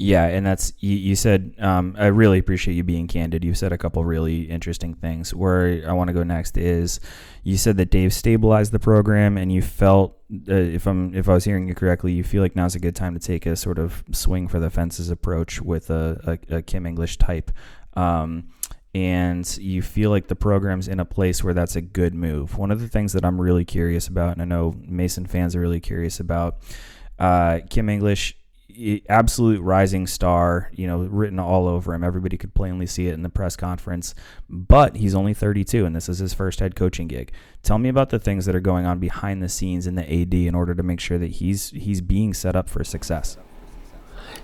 Yeah, 0.00 0.26
and 0.26 0.46
that's 0.46 0.74
you, 0.78 0.96
you 0.96 1.16
said. 1.16 1.54
Um, 1.58 1.96
I 1.98 2.06
really 2.06 2.38
appreciate 2.38 2.74
you 2.74 2.84
being 2.84 3.08
candid. 3.08 3.42
You 3.42 3.52
said 3.52 3.72
a 3.72 3.78
couple 3.78 4.04
really 4.04 4.42
interesting 4.42 4.94
things. 4.94 5.34
Where 5.34 5.82
I 5.88 5.92
want 5.92 6.06
to 6.06 6.14
go 6.14 6.22
next 6.22 6.56
is, 6.56 7.00
you 7.42 7.56
said 7.56 7.78
that 7.78 7.90
Dave 7.90 8.14
stabilized 8.14 8.70
the 8.70 8.78
program, 8.78 9.36
and 9.36 9.50
you 9.52 9.60
felt, 9.60 10.16
uh, 10.48 10.54
if 10.54 10.86
I'm 10.86 11.12
if 11.16 11.28
I 11.28 11.34
was 11.34 11.42
hearing 11.42 11.66
you 11.66 11.74
correctly, 11.74 12.12
you 12.12 12.22
feel 12.22 12.42
like 12.42 12.54
now's 12.54 12.76
a 12.76 12.78
good 12.78 12.94
time 12.94 13.12
to 13.14 13.20
take 13.20 13.44
a 13.44 13.56
sort 13.56 13.80
of 13.80 14.04
swing 14.12 14.46
for 14.46 14.60
the 14.60 14.70
fences 14.70 15.10
approach 15.10 15.60
with 15.60 15.90
a, 15.90 16.38
a, 16.48 16.58
a 16.58 16.62
Kim 16.62 16.86
English 16.86 17.16
type. 17.16 17.50
Um, 17.94 18.50
and 18.94 19.58
you 19.58 19.82
feel 19.82 20.10
like 20.10 20.28
the 20.28 20.36
program's 20.36 20.88
in 20.88 21.00
a 21.00 21.04
place 21.04 21.44
where 21.44 21.54
that's 21.54 21.76
a 21.76 21.80
good 21.80 22.14
move. 22.14 22.56
One 22.56 22.70
of 22.70 22.80
the 22.80 22.88
things 22.88 23.12
that 23.12 23.24
I'm 23.24 23.40
really 23.40 23.64
curious 23.64 24.08
about, 24.08 24.32
and 24.32 24.42
I 24.42 24.44
know 24.44 24.74
Mason 24.80 25.26
fans 25.26 25.54
are 25.54 25.60
really 25.60 25.80
curious 25.80 26.20
about, 26.20 26.58
uh, 27.18 27.60
Kim 27.68 27.88
English 27.88 28.36
absolute 29.08 29.60
rising 29.60 30.06
star, 30.06 30.70
you 30.72 30.86
know, 30.86 30.98
written 30.98 31.38
all 31.38 31.66
over 31.66 31.94
him. 31.94 32.04
Everybody 32.04 32.36
could 32.36 32.54
plainly 32.54 32.86
see 32.86 33.08
it 33.08 33.14
in 33.14 33.22
the 33.22 33.28
press 33.28 33.56
conference. 33.56 34.14
But 34.48 34.96
he's 34.96 35.14
only 35.14 35.34
32, 35.34 35.84
and 35.84 35.96
this 35.96 36.08
is 36.08 36.18
his 36.18 36.34
first 36.34 36.60
head 36.60 36.76
coaching 36.76 37.08
gig. 37.08 37.32
Tell 37.62 37.78
me 37.78 37.88
about 37.88 38.10
the 38.10 38.18
things 38.18 38.46
that 38.46 38.54
are 38.54 38.60
going 38.60 38.86
on 38.86 38.98
behind 38.98 39.42
the 39.42 39.48
scenes 39.48 39.86
in 39.86 39.94
the 39.96 40.04
AD 40.04 40.34
in 40.34 40.54
order 40.54 40.74
to 40.74 40.82
make 40.82 41.00
sure 41.00 41.18
that 41.18 41.32
he's 41.32 41.70
he's 41.70 42.00
being 42.00 42.32
set 42.34 42.54
up 42.54 42.68
for 42.68 42.84
success. 42.84 43.36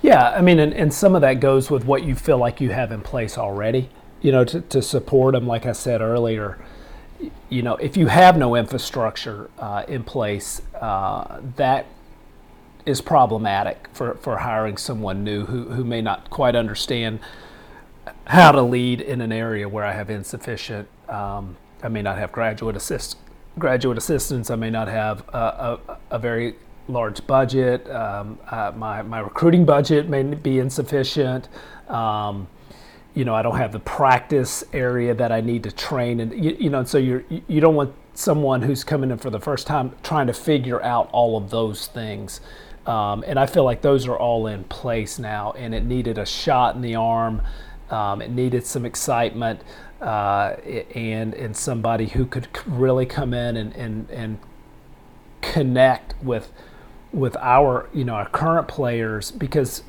Yeah, 0.02 0.30
I 0.30 0.40
mean, 0.40 0.58
and, 0.58 0.74
and 0.74 0.92
some 0.92 1.14
of 1.14 1.20
that 1.20 1.34
goes 1.34 1.70
with 1.70 1.84
what 1.84 2.02
you 2.02 2.14
feel 2.14 2.38
like 2.38 2.60
you 2.60 2.70
have 2.70 2.92
in 2.92 3.00
place 3.00 3.38
already. 3.38 3.88
You 4.24 4.32
know, 4.32 4.44
to, 4.44 4.62
to 4.62 4.80
support 4.80 5.34
them, 5.34 5.46
like 5.46 5.66
I 5.66 5.72
said 5.72 6.00
earlier. 6.00 6.58
You 7.50 7.62
know, 7.62 7.76
if 7.76 7.96
you 7.96 8.06
have 8.06 8.38
no 8.38 8.56
infrastructure 8.56 9.50
uh, 9.58 9.84
in 9.86 10.02
place, 10.02 10.62
uh, 10.80 11.40
that 11.56 11.84
is 12.86 13.00
problematic 13.00 13.88
for, 13.92 14.14
for 14.14 14.38
hiring 14.38 14.78
someone 14.78 15.24
new 15.24 15.44
who, 15.44 15.64
who 15.64 15.84
may 15.84 16.00
not 16.00 16.30
quite 16.30 16.56
understand 16.56 17.20
how 18.26 18.50
to 18.50 18.62
lead 18.62 19.02
in 19.02 19.20
an 19.20 19.30
area 19.30 19.68
where 19.68 19.84
I 19.84 19.92
have 19.92 20.08
insufficient, 20.08 20.88
um, 21.08 21.56
I 21.82 21.88
may 21.88 22.00
not 22.00 22.16
have 22.16 22.32
graduate 22.32 22.76
assist, 22.76 23.18
graduate 23.58 23.98
assistants. 23.98 24.50
I 24.50 24.56
may 24.56 24.70
not 24.70 24.88
have 24.88 25.28
a, 25.28 25.78
a, 25.88 25.98
a 26.12 26.18
very 26.18 26.54
large 26.88 27.26
budget. 27.26 27.88
Um, 27.90 28.38
uh, 28.50 28.72
my, 28.74 29.02
my 29.02 29.20
recruiting 29.20 29.66
budget 29.66 30.08
may 30.08 30.22
be 30.22 30.58
insufficient. 30.58 31.48
Um, 31.88 32.48
you 33.14 33.24
know, 33.24 33.34
I 33.34 33.42
don't 33.42 33.56
have 33.56 33.72
the 33.72 33.80
practice 33.80 34.64
area 34.72 35.14
that 35.14 35.30
I 35.30 35.40
need 35.40 35.62
to 35.64 35.72
train, 35.72 36.20
and 36.20 36.44
you, 36.44 36.56
you 36.58 36.70
know, 36.70 36.80
and 36.80 36.88
so 36.88 36.98
you're 36.98 37.24
you 37.48 37.60
don't 37.60 37.74
want 37.74 37.94
someone 38.14 38.62
who's 38.62 38.84
coming 38.84 39.10
in 39.10 39.18
for 39.18 39.30
the 39.30 39.40
first 39.40 39.66
time 39.66 39.92
trying 40.02 40.26
to 40.26 40.32
figure 40.32 40.82
out 40.82 41.08
all 41.12 41.36
of 41.36 41.50
those 41.50 41.86
things. 41.86 42.40
Um, 42.86 43.24
and 43.26 43.38
I 43.38 43.46
feel 43.46 43.64
like 43.64 43.80
those 43.82 44.06
are 44.06 44.16
all 44.16 44.46
in 44.46 44.64
place 44.64 45.18
now, 45.18 45.52
and 45.52 45.74
it 45.74 45.84
needed 45.84 46.18
a 46.18 46.26
shot 46.26 46.74
in 46.74 46.82
the 46.82 46.96
arm. 46.96 47.42
Um, 47.90 48.20
it 48.20 48.30
needed 48.30 48.66
some 48.66 48.84
excitement 48.84 49.62
uh, 50.00 50.56
and 50.94 51.34
and 51.34 51.56
somebody 51.56 52.06
who 52.06 52.26
could 52.26 52.48
really 52.66 53.06
come 53.06 53.32
in 53.32 53.56
and, 53.56 53.74
and, 53.74 54.10
and 54.10 54.38
connect 55.40 56.14
with 56.22 56.52
with 57.12 57.36
our 57.36 57.88
you 57.94 58.04
know 58.04 58.14
our 58.14 58.28
current 58.28 58.68
players 58.68 59.30
because 59.30 59.82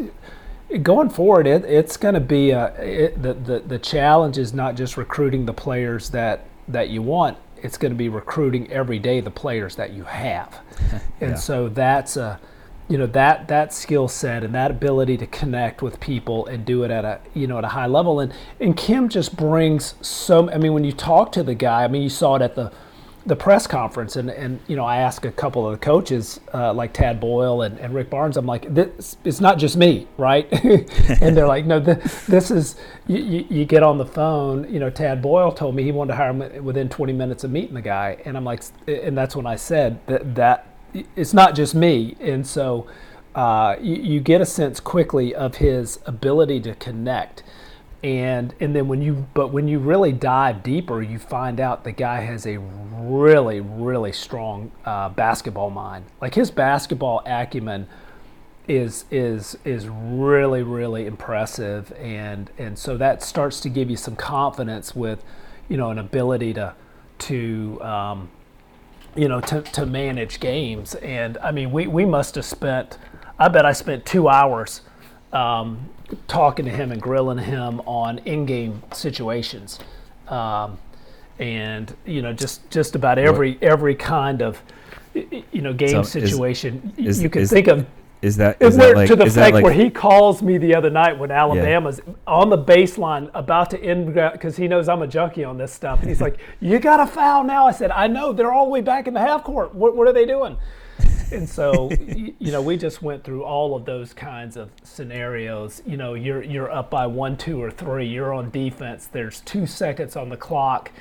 going 0.84 1.10
forward 1.10 1.48
it, 1.48 1.66
it's 1.66 1.98
going 1.98 2.14
to 2.14 2.20
be 2.20 2.52
a, 2.52 2.74
it, 2.76 3.22
the, 3.22 3.34
the 3.34 3.60
the 3.60 3.80
challenge 3.80 4.38
is 4.38 4.54
not 4.54 4.76
just 4.76 4.98
recruiting 4.98 5.46
the 5.46 5.54
players 5.54 6.10
that 6.12 6.46
that 6.68 6.90
you 6.90 7.02
want. 7.02 7.38
It's 7.58 7.78
going 7.78 7.92
to 7.92 7.98
be 7.98 8.10
recruiting 8.10 8.72
every 8.72 9.00
day 9.00 9.22
the 9.22 9.32
players 9.32 9.76
that 9.76 9.94
you 9.94 10.04
have. 10.04 10.60
And 11.22 11.32
yeah. 11.32 11.36
so 11.36 11.70
that's 11.70 12.18
a 12.18 12.40
you 12.88 12.98
know 12.98 13.08
that 13.08 13.48
that 13.48 13.74
skill 13.74 14.08
set 14.08 14.44
and 14.44 14.54
that 14.54 14.70
ability 14.70 15.18
to 15.18 15.28
connect 15.28 15.82
with 15.82 16.00
people 16.00 16.46
and 16.46 16.66
do 16.66 16.84
it 16.84 16.92
at 16.92 17.06
a 17.06 17.20
you 17.34 17.48
know 17.48 17.58
at 17.58 17.64
a 17.64 17.70
high 17.70 17.88
level. 17.88 18.20
And 18.20 18.34
and 18.60 18.76
Kim 18.76 19.10
just 19.10 19.36
brings 19.36 19.96
so 20.02 20.50
I 20.52 20.58
mean 20.58 20.74
when 20.74 20.84
you 20.84 20.92
talk 20.92 21.32
to 21.34 21.44
the 21.44 21.56
guy 21.56 21.84
I 21.84 21.88
mean 21.88 22.04
you 22.04 22.10
saw 22.10 22.36
it 22.36 22.42
at 22.42 22.56
the 22.56 22.72
the 23.26 23.36
press 23.36 23.66
conference 23.66 24.16
and 24.16 24.30
and 24.30 24.60
you 24.68 24.76
know 24.76 24.86
I 24.86 24.98
asked 24.98 25.26
a 25.26 25.32
couple 25.32 25.66
of 25.68 25.72
the 25.72 25.84
coaches 25.84 26.40
uh, 26.54 26.74
like 26.74 26.94
Tad 26.94 27.20
Boyle 27.20 27.64
and, 27.64 27.80
and 27.80 27.94
Rick 27.94 28.10
Barnes 28.10 28.38
I'm 28.38 28.46
like 28.46 28.74
this 28.74 29.18
it's 29.24 29.42
not 29.42 29.58
just 29.58 29.78
me 29.78 30.08
right? 30.18 30.48
And 31.22 31.36
they're 31.36 31.48
like 31.48 31.66
no 31.66 31.80
this, 31.80 32.26
this 32.26 32.52
is 32.52 32.76
you, 33.08 33.46
you, 33.50 33.66
get 33.66 33.84
on 33.84 33.98
the 33.98 34.06
phone 34.06 34.72
you 34.72 34.80
know 34.80 34.90
Tad 34.90 35.22
Boyle 35.22 35.52
told 35.52 35.76
me 35.76 35.84
he 35.84 35.92
wanted 35.92 36.12
to 36.12 36.18
hire 36.18 36.30
him 36.32 36.64
within 36.64 36.88
20 36.88 37.14
minutes 37.14 37.44
of 37.44 37.52
meeting 37.52 37.74
the 37.74 37.82
guy 37.82 38.18
and 38.26 38.38
I'm 38.38 38.44
like 38.44 38.64
and 38.88 39.18
that's 39.18 39.36
when 39.36 39.48
I 39.48 39.56
said 39.56 40.06
that 40.08 40.36
that 40.36 40.68
it's 41.16 41.34
not 41.34 41.56
just 41.56 41.76
me, 41.76 42.16
and 42.20 42.46
so 42.46 42.88
uh, 43.34 43.76
you, 43.82 43.96
you, 43.96 44.20
get 44.20 44.42
a 44.42 44.46
sense 44.46 44.80
quickly 44.80 45.36
of 45.36 45.56
his 45.56 46.00
ability 46.06 46.62
to 46.62 46.76
connect, 46.76 47.44
and 48.04 48.54
and 48.60 48.76
then 48.76 48.88
when 48.88 49.02
you 49.02 49.28
but 49.34 49.48
when 49.48 49.68
you 49.68 49.80
really 49.80 50.12
dive 50.12 50.64
deeper, 50.64 51.02
you 51.02 51.20
find 51.20 51.60
out 51.60 51.84
the 51.84 51.92
guy 51.92 52.22
has 52.22 52.46
a 52.46 52.58
really 52.58 53.60
really 53.60 54.12
strong 54.12 54.72
uh, 54.86 55.10
basketball 55.10 55.70
mind. 55.70 56.06
Like 56.22 56.36
his 56.36 56.52
basketball 56.52 57.22
acumen 57.26 57.88
is 58.68 59.06
is 59.12 59.58
is 59.64 59.88
really 59.88 60.64
really 60.64 61.06
impressive, 61.06 61.92
and 61.94 62.50
and 62.58 62.78
so 62.78 62.98
that 62.98 63.24
starts 63.24 63.60
to 63.62 63.70
give 63.70 63.90
you 63.90 63.98
some 63.98 64.16
confidence 64.16 64.96
with, 64.96 65.24
you 65.70 65.78
know, 65.78 65.90
an 65.92 66.00
ability 66.00 66.54
to 66.54 66.74
to 67.18 67.82
um, 67.82 68.30
you 69.16 69.30
know, 69.30 69.40
to, 69.42 69.62
to 69.62 69.86
manage 69.86 70.40
games. 70.40 70.96
And 70.96 71.38
I 71.38 71.52
mean, 71.52 71.72
we, 71.72 71.88
we 71.88 72.06
must 72.06 72.36
have 72.36 72.46
spent, 72.46 72.98
I 73.40 73.48
bet 73.48 73.66
I 73.66 73.72
spent 73.72 74.06
two 74.06 74.28
hours 74.28 74.82
um, 75.34 75.90
talking 76.28 76.66
to 76.66 76.72
him 76.72 76.92
and 76.92 77.02
grilling 77.02 77.38
him 77.38 77.82
on 77.82 78.20
in-game 78.20 78.84
situations. 78.94 79.80
Um, 80.28 80.78
and, 81.40 81.96
you 82.06 82.22
know, 82.22 82.34
just, 82.34 82.70
just 82.70 82.96
about 82.96 83.18
every, 83.18 83.58
every 83.62 83.96
kind 83.96 84.42
of, 84.42 84.62
you 85.14 85.62
know, 85.62 85.74
game 85.74 86.04
so 86.04 86.04
situation 86.04 86.94
is, 86.98 87.22
you 87.22 87.30
can 87.30 87.42
is, 87.44 87.50
think 87.50 87.68
of 87.68 87.86
is 88.22 88.38
that 88.38 88.58
is 88.60 88.76
that 88.78 88.96
like, 88.96 89.08
to 89.08 89.16
the 89.16 89.30
fact 89.30 89.54
like, 89.54 89.64
where 89.64 89.74
he 89.74 89.90
calls 89.90 90.42
me 90.42 90.58
the 90.58 90.74
other 90.74 90.90
night 90.90 91.18
when 91.18 91.30
Alabama's 91.30 92.02
yeah. 92.06 92.14
on 92.26 92.50
the 92.50 92.58
baseline 92.58 93.30
about 93.34 93.70
to 93.70 93.80
end 93.80 94.14
because 94.14 94.58
he 94.58 94.68
knows 94.68 94.90
I'm 94.90 95.02
a 95.02 95.08
junkie 95.08 95.44
on 95.44 95.58
this 95.58 95.72
stuff, 95.72 96.00
and 96.00 96.10
he's 96.10 96.22
like, 96.22 96.40
"You 96.60 96.80
got 96.80 97.00
a 97.00 97.06
foul 97.06 97.44
now." 97.44 97.68
I 97.68 97.72
said, 97.72 97.92
"I 97.92 98.08
know. 98.08 98.34
They're 98.34 98.52
all 98.52 98.66
the 98.66 98.72
way 98.72 98.82
back 98.82 99.08
in 99.08 99.14
the 99.14 99.20
half 99.20 99.44
court. 99.44 99.76
What, 99.76 99.96
what 99.96 100.08
are 100.08 100.14
they 100.14 100.26
doing?" 100.26 100.58
And 101.32 101.48
so 101.48 101.90
you 102.40 102.52
know 102.52 102.62
we 102.62 102.78
just 102.78 103.02
went 103.02 103.24
through 103.24 103.44
all 103.44 103.76
of 103.76 103.86
those 103.86 104.14
kinds 104.14 104.58
of 104.58 104.70
scenarios 104.84 105.82
you 105.86 105.98
know 105.98 106.14
you're 106.14 106.44
you're 106.44 106.72
up 106.72 106.90
by 106.90 107.06
one 107.06 107.36
two 107.36 107.62
or 107.62 107.72
three 107.72 108.06
you're 108.06 108.34
on 108.34 108.50
defense 108.52 109.08
there's 109.08 109.42
two 109.42 109.66
seconds 109.66 110.16
on 110.16 110.30
the 110.30 110.38
clock 110.38 110.92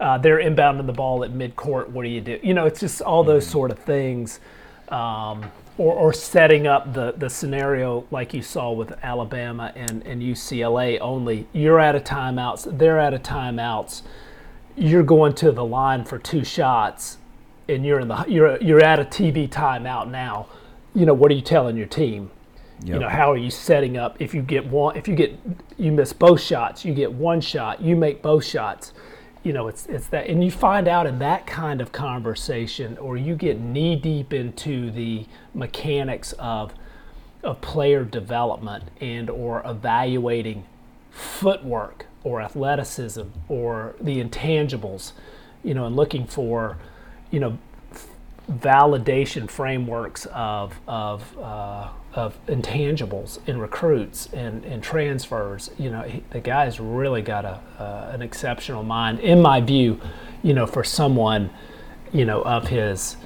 uh, 0.00 0.18
they're 0.18 0.38
inbounding 0.38 0.86
the 0.86 0.92
ball 0.92 1.22
at 1.24 1.30
midcourt 1.32 1.88
what 1.88 2.02
do 2.02 2.08
you 2.08 2.20
do 2.20 2.38
you 2.42 2.54
know 2.54 2.66
it's 2.66 2.80
just 2.80 3.00
all 3.02 3.22
those 3.22 3.44
mm-hmm. 3.44 3.52
sort 3.52 3.70
of 3.70 3.78
things 3.78 4.40
um, 4.88 5.50
or, 5.78 5.94
or 5.94 6.12
setting 6.12 6.66
up 6.66 6.92
the, 6.92 7.12
the 7.16 7.28
scenario 7.28 8.06
like 8.10 8.32
you 8.32 8.42
saw 8.42 8.70
with 8.70 8.92
Alabama 9.02 9.72
and, 9.74 10.06
and 10.06 10.22
UCLA 10.22 10.98
only. 11.00 11.46
You're 11.52 11.80
out 11.80 11.96
of 11.96 12.04
timeouts, 12.04 12.78
they're 12.78 13.00
out 13.00 13.14
of 13.14 13.22
timeouts. 13.22 14.02
You're 14.76 15.02
going 15.04 15.34
to 15.34 15.52
the 15.52 15.64
line 15.64 16.04
for 16.04 16.18
two 16.18 16.44
shots, 16.44 17.18
and 17.68 17.84
you're 17.84 18.00
in 18.00 18.08
the 18.08 18.24
you're 18.28 18.60
you're 18.62 18.82
at 18.82 19.00
a 19.00 19.04
TV 19.04 19.48
timeout 19.48 20.10
now. 20.10 20.46
You 20.94 21.06
know 21.06 21.14
what 21.14 21.30
are 21.30 21.34
you 21.34 21.42
telling 21.42 21.76
your 21.76 21.86
team? 21.86 22.30
Yep. 22.80 22.94
You 22.94 23.00
know 23.00 23.08
how 23.08 23.32
are 23.32 23.36
you 23.36 23.50
setting 23.50 23.96
up? 23.96 24.16
If 24.20 24.34
you 24.34 24.42
get 24.42 24.66
one, 24.66 24.96
if 24.96 25.08
you 25.08 25.14
get 25.14 25.38
you 25.78 25.92
miss 25.92 26.12
both 26.12 26.40
shots, 26.40 26.84
you 26.84 26.92
get 26.94 27.12
one 27.12 27.40
shot. 27.40 27.80
You 27.80 27.96
make 27.96 28.22
both 28.22 28.44
shots 28.44 28.92
you 29.44 29.52
know, 29.52 29.68
it's 29.68 29.86
it's 29.86 30.06
that, 30.08 30.26
and 30.26 30.42
you 30.42 30.50
find 30.50 30.88
out 30.88 31.06
in 31.06 31.18
that 31.18 31.46
kind 31.46 31.82
of 31.82 31.92
conversation, 31.92 32.96
or 32.96 33.18
you 33.18 33.36
get 33.36 33.60
knee 33.60 33.94
deep 33.94 34.32
into 34.32 34.90
the 34.90 35.26
mechanics 35.52 36.32
of 36.38 36.74
of 37.42 37.60
player 37.60 38.04
development 38.04 38.84
and 39.02 39.28
or 39.28 39.62
evaluating 39.66 40.64
footwork 41.10 42.06
or 42.24 42.40
athleticism 42.40 43.24
or 43.48 43.94
the 44.00 44.24
intangibles, 44.24 45.12
you 45.62 45.74
know, 45.74 45.84
and 45.84 45.94
looking 45.94 46.26
for, 46.26 46.78
you 47.34 47.40
know, 47.40 47.58
validation 48.48 49.50
frameworks 49.50 50.26
of 50.26 50.78
of 50.86 51.36
uh, 51.38 51.88
of 52.14 52.38
intangibles 52.46 53.40
in 53.48 53.58
recruits 53.58 54.28
and, 54.32 54.64
and 54.64 54.84
transfers. 54.84 55.70
You 55.76 55.90
know, 55.90 56.02
he, 56.02 56.22
the 56.30 56.38
guy's 56.38 56.78
really 56.78 57.22
got 57.22 57.44
a 57.44 57.60
uh, 57.80 58.12
an 58.14 58.22
exceptional 58.22 58.84
mind, 58.84 59.18
in 59.18 59.42
my 59.42 59.60
view. 59.60 60.00
You 60.44 60.54
know, 60.54 60.66
for 60.66 60.84
someone, 60.84 61.50
you 62.12 62.24
know, 62.24 62.42
of 62.42 62.68
his. 62.68 63.16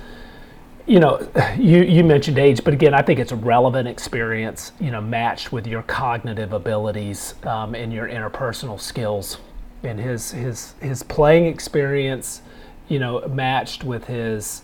You 0.86 1.00
know, 1.00 1.28
you, 1.58 1.82
you 1.82 2.02
mentioned 2.02 2.38
age, 2.38 2.64
but 2.64 2.72
again, 2.72 2.94
I 2.94 3.02
think 3.02 3.20
it's 3.20 3.32
a 3.32 3.36
relevant 3.36 3.88
experience, 3.88 4.72
you 4.80 4.90
know, 4.90 5.02
matched 5.02 5.52
with 5.52 5.66
your 5.66 5.82
cognitive 5.82 6.54
abilities 6.54 7.34
um, 7.42 7.74
and 7.74 7.92
your 7.92 8.08
interpersonal 8.08 8.80
skills. 8.80 9.36
And 9.82 10.00
his, 10.00 10.30
his, 10.30 10.74
his 10.80 11.02
playing 11.02 11.44
experience, 11.44 12.40
you 12.88 12.98
know, 12.98 13.26
matched 13.28 13.84
with 13.84 14.06
his 14.06 14.62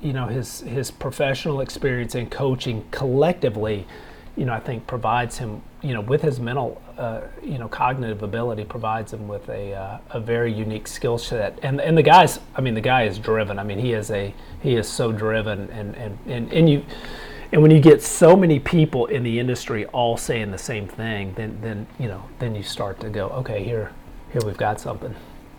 you 0.00 0.12
know 0.12 0.26
his 0.26 0.60
his 0.60 0.90
professional 0.90 1.60
experience 1.60 2.14
and 2.14 2.30
coaching 2.30 2.84
collectively, 2.90 3.86
you 4.36 4.44
know, 4.44 4.52
I 4.52 4.60
think 4.60 4.86
provides 4.86 5.38
him, 5.38 5.62
you 5.82 5.92
know, 5.92 6.00
with 6.00 6.22
his 6.22 6.40
mental, 6.40 6.80
uh, 6.96 7.22
you 7.42 7.58
know, 7.58 7.68
cognitive 7.68 8.22
ability, 8.22 8.64
provides 8.64 9.12
him 9.12 9.28
with 9.28 9.48
a 9.48 9.74
uh, 9.74 9.98
a 10.10 10.20
very 10.20 10.52
unique 10.52 10.88
skill 10.88 11.18
set. 11.18 11.58
And 11.62 11.80
and 11.80 11.96
the 11.96 12.02
guy's, 12.02 12.40
I 12.56 12.60
mean, 12.60 12.74
the 12.74 12.80
guy 12.80 13.04
is 13.04 13.18
driven. 13.18 13.58
I 13.58 13.64
mean, 13.64 13.78
he 13.78 13.92
is 13.92 14.10
a 14.10 14.34
he 14.60 14.74
is 14.74 14.88
so 14.88 15.12
driven, 15.12 15.70
and 15.70 15.94
and 15.96 16.18
and, 16.26 16.52
and 16.52 16.68
you. 16.68 16.84
And 17.52 17.60
when 17.60 17.70
you 17.70 17.80
get 17.80 18.02
so 18.02 18.34
many 18.34 18.58
people 18.58 19.04
in 19.06 19.22
the 19.22 19.38
industry 19.38 19.84
all 19.88 20.16
saying 20.16 20.50
the 20.52 20.58
same 20.58 20.88
thing, 20.88 21.34
then, 21.34 21.58
then 21.60 21.86
you 21.98 22.08
know, 22.08 22.24
then 22.38 22.54
you 22.54 22.62
start 22.62 22.98
to 23.00 23.10
go, 23.10 23.28
okay, 23.28 23.62
here, 23.62 23.92
here 24.32 24.40
we've 24.42 24.56
got 24.56 24.80
something. 24.80 25.14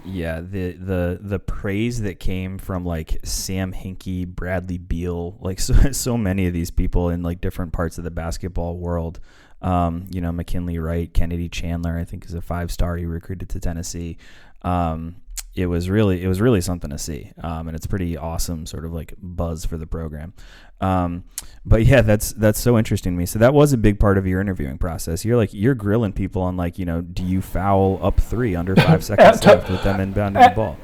Yeah, 0.06 0.42
the 0.42 0.74
the 0.74 1.20
the 1.22 1.40
praise 1.40 2.02
that 2.02 2.20
came 2.20 2.58
from 2.58 2.86
like 2.86 3.20
Sam 3.24 3.72
Hinkie, 3.72 4.28
Bradley 4.28 4.78
Beal, 4.78 5.38
like 5.40 5.60
so 5.62 5.92
so 5.92 6.18
many 6.18 6.48
of 6.48 6.54
these 6.54 6.72
people 6.72 7.10
in 7.10 7.24
like 7.24 7.42
different 7.42 7.74
parts 7.74 7.98
of 7.98 8.04
the 8.04 8.12
basketball 8.12 8.78
world. 8.78 9.20
Um, 9.62 10.08
you 10.12 10.20
know, 10.20 10.34
McKinley 10.34 10.78
Wright, 10.78 11.14
Kennedy 11.14 11.48
Chandler, 11.48 11.98
I 11.98 12.04
think 12.04 12.26
is 12.26 12.34
a 12.34 12.42
five 12.42 12.70
star 12.70 12.98
he 12.98 13.06
recruited 13.06 13.50
to 13.50 13.60
Tennessee. 13.62 14.18
Um, 14.62 15.16
it 15.56 15.68
was 15.68 15.90
really 15.90 16.24
it 16.24 16.28
was 16.28 16.42
really 16.42 16.62
something 16.62 16.90
to 16.90 16.98
see, 16.98 17.32
um, 17.44 17.68
and 17.68 17.76
it's 17.76 17.86
pretty 17.86 18.18
awesome, 18.18 18.66
sort 18.66 18.86
of 18.86 18.94
like 18.94 19.14
buzz 19.22 19.66
for 19.66 19.78
the 19.78 19.86
program. 19.86 20.34
Um, 20.82 21.24
but 21.66 21.86
yeah, 21.86 22.02
that's 22.02 22.34
that's 22.34 22.60
so 22.60 22.78
interesting 22.78 23.14
to 23.14 23.18
me. 23.18 23.26
So 23.26 23.40
that 23.40 23.54
was 23.54 23.72
a 23.72 23.78
big 23.78 24.00
part 24.00 24.18
of 24.18 24.26
your 24.26 24.42
interviewing 24.42 24.78
process. 24.78 25.24
You're 25.24 25.38
like 25.38 25.54
you're 25.54 25.76
grilling 25.76 26.12
people 26.12 26.42
on 26.42 26.58
like 26.58 26.80
you 26.80 26.86
know, 26.86 27.02
do 27.02 27.24
you 27.24 27.42
foul 27.42 28.00
up 28.02 28.20
three 28.20 28.56
under 28.56 28.76
five 28.76 29.04
seconds 29.06 29.46
left 29.46 29.70
with 29.70 29.84
them 29.84 30.00
inbounding 30.00 30.50
the 30.50 30.56
ball? 30.56 30.78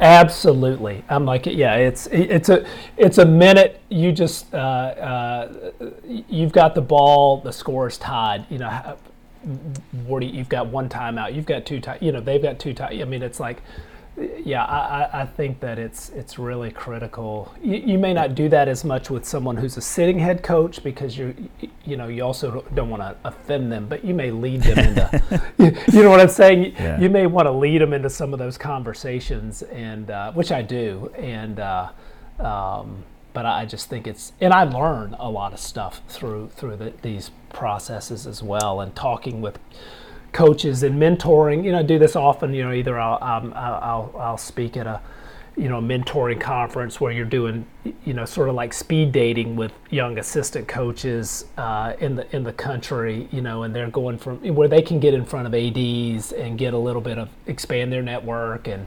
Absolutely, 0.00 1.04
I'm 1.08 1.24
like 1.24 1.46
yeah. 1.46 1.74
It's 1.74 2.06
it's 2.06 2.48
a 2.48 2.66
it's 2.96 3.18
a 3.18 3.26
minute. 3.26 3.80
You 3.90 4.12
just 4.12 4.52
uh, 4.54 4.56
uh, 4.56 5.70
you've 6.06 6.52
got 6.52 6.74
the 6.74 6.80
ball. 6.80 7.40
The 7.40 7.52
score 7.52 7.88
is 7.88 7.98
tied. 7.98 8.46
You 8.48 8.58
know, 8.58 8.96
you, 9.44 10.20
you've 10.20 10.48
got 10.48 10.68
one 10.68 10.88
timeout. 10.88 11.34
You've 11.34 11.46
got 11.46 11.66
two 11.66 11.80
time. 11.80 11.98
You 12.00 12.12
know, 12.12 12.20
they've 12.20 12.42
got 12.42 12.58
two 12.58 12.74
time. 12.74 13.00
I 13.00 13.04
mean, 13.04 13.22
it's 13.22 13.40
like 13.40 13.60
yeah, 14.44 14.64
I, 14.64 15.22
I 15.22 15.26
think 15.26 15.60
that 15.60 15.78
it's 15.78 16.10
it's 16.10 16.38
really 16.38 16.70
critical. 16.70 17.54
You, 17.62 17.76
you, 17.76 17.98
may 17.98 18.12
not 18.12 18.34
do 18.34 18.48
that 18.48 18.68
as 18.68 18.84
much 18.84 19.10
with 19.10 19.24
someone 19.24 19.56
who's 19.56 19.76
a 19.76 19.80
sitting 19.80 20.18
head 20.18 20.42
coach 20.42 20.82
because 20.82 21.16
you 21.16 21.34
you 21.84 21.96
know 21.96 22.08
you 22.08 22.24
also 22.24 22.64
don't 22.74 22.90
want 22.90 23.02
to 23.02 23.16
offend 23.24 23.70
them, 23.70 23.86
but 23.86 24.04
you 24.04 24.14
may 24.14 24.30
lead 24.30 24.62
them 24.62 24.78
into 24.78 25.42
you, 25.58 25.76
you, 25.92 26.02
know 26.02 26.10
what 26.10 26.20
I'm 26.20 26.28
saying. 26.28 26.74
Yeah. 26.74 27.00
You 27.00 27.10
may 27.10 27.26
want 27.26 27.46
to 27.46 27.52
lead 27.52 27.80
them 27.80 27.92
into 27.92 28.10
some 28.10 28.32
of 28.32 28.38
those 28.38 28.58
conversations, 28.58 29.62
and 29.62 30.10
uh, 30.10 30.32
which 30.32 30.50
I 30.50 30.62
do, 30.62 31.12
and 31.16 31.60
uh, 31.60 31.90
um, 32.40 33.04
but 33.32 33.46
I 33.46 33.66
just 33.66 33.88
think 33.88 34.06
it's 34.06 34.32
and 34.40 34.52
I 34.52 34.64
learn 34.64 35.14
a 35.18 35.30
lot 35.30 35.52
of 35.52 35.60
stuff 35.60 36.00
through 36.08 36.48
through 36.48 36.76
the, 36.76 36.92
these 37.02 37.30
processes 37.52 38.26
as 38.26 38.42
well, 38.42 38.80
and 38.80 38.94
talking 38.96 39.40
with 39.40 39.58
coaches 40.32 40.82
and 40.82 41.00
mentoring. 41.00 41.64
You 41.64 41.72
know, 41.72 41.78
I 41.78 41.82
do 41.82 41.98
this 41.98 42.16
often. 42.16 42.54
You 42.54 42.64
know, 42.64 42.72
either 42.72 42.98
I'll 42.98 43.22
um, 43.22 43.52
I'll, 43.54 44.14
I'll 44.18 44.38
speak 44.38 44.76
at 44.76 44.86
a 44.86 45.00
you 45.56 45.68
know 45.68 45.80
mentoring 45.80 46.40
conference 46.40 47.00
where 47.00 47.10
you're 47.10 47.24
doing 47.24 47.66
you 48.04 48.14
know 48.14 48.24
sort 48.24 48.48
of 48.48 48.54
like 48.54 48.72
speed 48.72 49.10
dating 49.10 49.56
with 49.56 49.72
young 49.90 50.16
assistant 50.18 50.68
coaches 50.68 51.46
uh, 51.56 51.94
in 51.98 52.16
the 52.16 52.36
in 52.36 52.44
the 52.44 52.52
country. 52.52 53.28
You 53.30 53.40
know, 53.40 53.62
and 53.64 53.74
they're 53.74 53.90
going 53.90 54.18
from 54.18 54.38
where 54.54 54.68
they 54.68 54.82
can 54.82 55.00
get 55.00 55.14
in 55.14 55.24
front 55.24 55.46
of 55.46 55.54
ads 55.54 56.32
and 56.32 56.58
get 56.58 56.74
a 56.74 56.78
little 56.78 57.02
bit 57.02 57.18
of 57.18 57.28
expand 57.46 57.92
their 57.92 58.02
network 58.02 58.68
and 58.68 58.86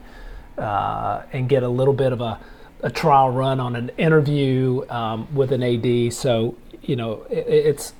uh, 0.57 1.23
and 1.33 1.49
get 1.49 1.63
a 1.63 1.69
little 1.69 1.93
bit 1.93 2.13
of 2.13 2.21
a 2.21 2.39
a 2.83 2.89
trial 2.89 3.29
run 3.29 3.59
on 3.59 3.75
an 3.75 3.89
interview 3.97 4.83
um, 4.89 5.33
with 5.35 5.51
an 5.51 5.61
AD. 5.61 6.13
So 6.13 6.55
you 6.81 6.95
know, 6.95 7.25
it, 7.29 7.45
it's 7.47 7.93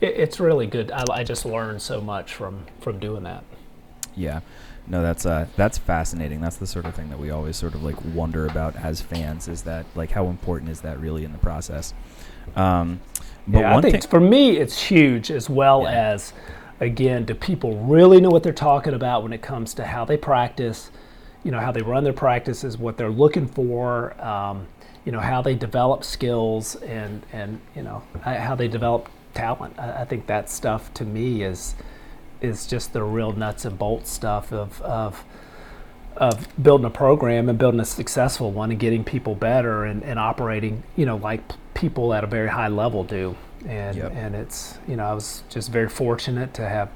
it's 0.00 0.40
really 0.40 0.66
good. 0.66 0.90
I, 0.90 1.04
I 1.10 1.24
just 1.24 1.44
learned 1.44 1.82
so 1.82 2.00
much 2.00 2.34
from 2.34 2.66
from 2.80 2.98
doing 2.98 3.22
that. 3.24 3.44
Yeah. 4.14 4.40
No, 4.88 5.02
that's 5.02 5.26
uh, 5.26 5.46
that's 5.56 5.78
fascinating. 5.78 6.40
That's 6.40 6.56
the 6.56 6.66
sort 6.66 6.86
of 6.86 6.94
thing 6.94 7.08
that 7.10 7.18
we 7.18 7.30
always 7.30 7.56
sort 7.56 7.74
of 7.74 7.82
like 7.82 7.96
wonder 8.14 8.46
about 8.46 8.76
as 8.76 9.00
fans. 9.00 9.48
Is 9.48 9.62
that 9.62 9.84
like 9.94 10.12
how 10.12 10.26
important 10.28 10.70
is 10.70 10.80
that 10.82 11.00
really 11.00 11.24
in 11.24 11.32
the 11.32 11.38
process? 11.38 11.92
Um, 12.54 13.00
but 13.48 13.60
yeah, 13.60 13.76
I 13.76 13.80
think 13.80 14.08
for 14.08 14.20
me 14.20 14.56
it's 14.58 14.80
huge 14.80 15.30
as 15.30 15.50
well 15.50 15.82
yeah. 15.82 16.12
as 16.12 16.32
again, 16.78 17.24
do 17.24 17.34
people 17.34 17.78
really 17.84 18.20
know 18.20 18.28
what 18.28 18.42
they're 18.42 18.52
talking 18.52 18.94
about 18.94 19.22
when 19.22 19.32
it 19.32 19.42
comes 19.42 19.74
to 19.74 19.84
how 19.84 20.04
they 20.04 20.16
practice? 20.16 20.90
You 21.42 21.50
know, 21.50 21.60
how 21.60 21.72
they 21.72 21.82
run 21.82 22.04
their 22.04 22.12
practices, 22.12 22.78
what 22.78 22.96
they're 22.96 23.10
looking 23.10 23.46
for. 23.46 24.20
Um, 24.24 24.66
you 25.04 25.12
know, 25.12 25.20
how 25.20 25.40
they 25.40 25.54
develop 25.54 26.04
skills 26.04 26.76
and 26.76 27.24
and 27.32 27.60
you 27.74 27.82
know 27.82 28.02
how 28.22 28.54
they 28.54 28.68
develop 28.68 29.08
talent. 29.36 29.78
I, 29.78 30.02
I, 30.02 30.04
think 30.04 30.26
that 30.26 30.50
stuff 30.50 30.92
to 30.94 31.04
me 31.04 31.42
is 31.42 31.74
is 32.40 32.66
just 32.66 32.92
the 32.92 33.02
real 33.02 33.32
nuts 33.32 33.64
and 33.64 33.78
bolts 33.78 34.10
stuff 34.10 34.52
of 34.52 34.80
of 34.82 35.24
of 36.16 36.48
building 36.62 36.86
a 36.86 36.90
program 36.90 37.48
and 37.48 37.58
building 37.58 37.80
a 37.80 37.84
successful 37.84 38.50
one 38.50 38.70
and 38.70 38.80
getting 38.80 39.04
people 39.04 39.34
better 39.34 39.84
and, 39.84 40.02
and 40.02 40.18
operating, 40.18 40.82
you 40.96 41.04
know, 41.04 41.16
like 41.16 41.42
people 41.74 42.14
at 42.14 42.24
a 42.24 42.26
very 42.26 42.48
high 42.48 42.68
level 42.68 43.04
do. 43.04 43.36
And 43.66 43.96
yep. 43.96 44.12
and 44.14 44.34
it's 44.34 44.78
you 44.88 44.96
know, 44.96 45.04
I 45.04 45.12
was 45.12 45.42
just 45.50 45.70
very 45.70 45.88
fortunate 45.88 46.54
to 46.54 46.68
have 46.68 46.90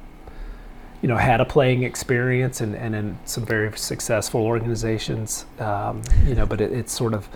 you 1.03 1.09
know, 1.09 1.17
had 1.17 1.41
a 1.41 1.47
playing 1.47 1.83
experience 1.83 2.61
and, 2.61 2.75
and 2.75 2.95
in 2.95 3.19
some 3.25 3.45
very 3.47 3.77
successful 3.77 4.43
organizations. 4.43 5.47
Um, 5.59 6.03
you 6.27 6.35
know, 6.35 6.45
but 6.45 6.61
it, 6.61 6.73
it's 6.73 6.93
sort 6.93 7.15
of 7.15 7.29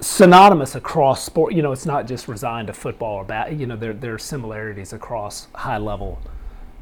synonymous 0.00 0.74
across 0.74 1.22
sport. 1.24 1.54
You 1.54 1.62
know, 1.62 1.72
it's 1.72 1.86
not 1.86 2.06
just 2.06 2.28
resigned 2.28 2.68
to 2.68 2.72
football 2.72 3.16
or 3.16 3.24
bat. 3.24 3.52
You 3.56 3.66
know, 3.66 3.76
there 3.76 3.92
there 3.92 4.14
are 4.14 4.18
similarities 4.18 4.92
across 4.92 5.48
high 5.54 5.78
level, 5.78 6.20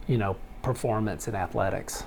you 0.07 0.19
know, 0.19 0.37
performance 0.63 1.29
in 1.29 1.35
athletics. 1.35 2.05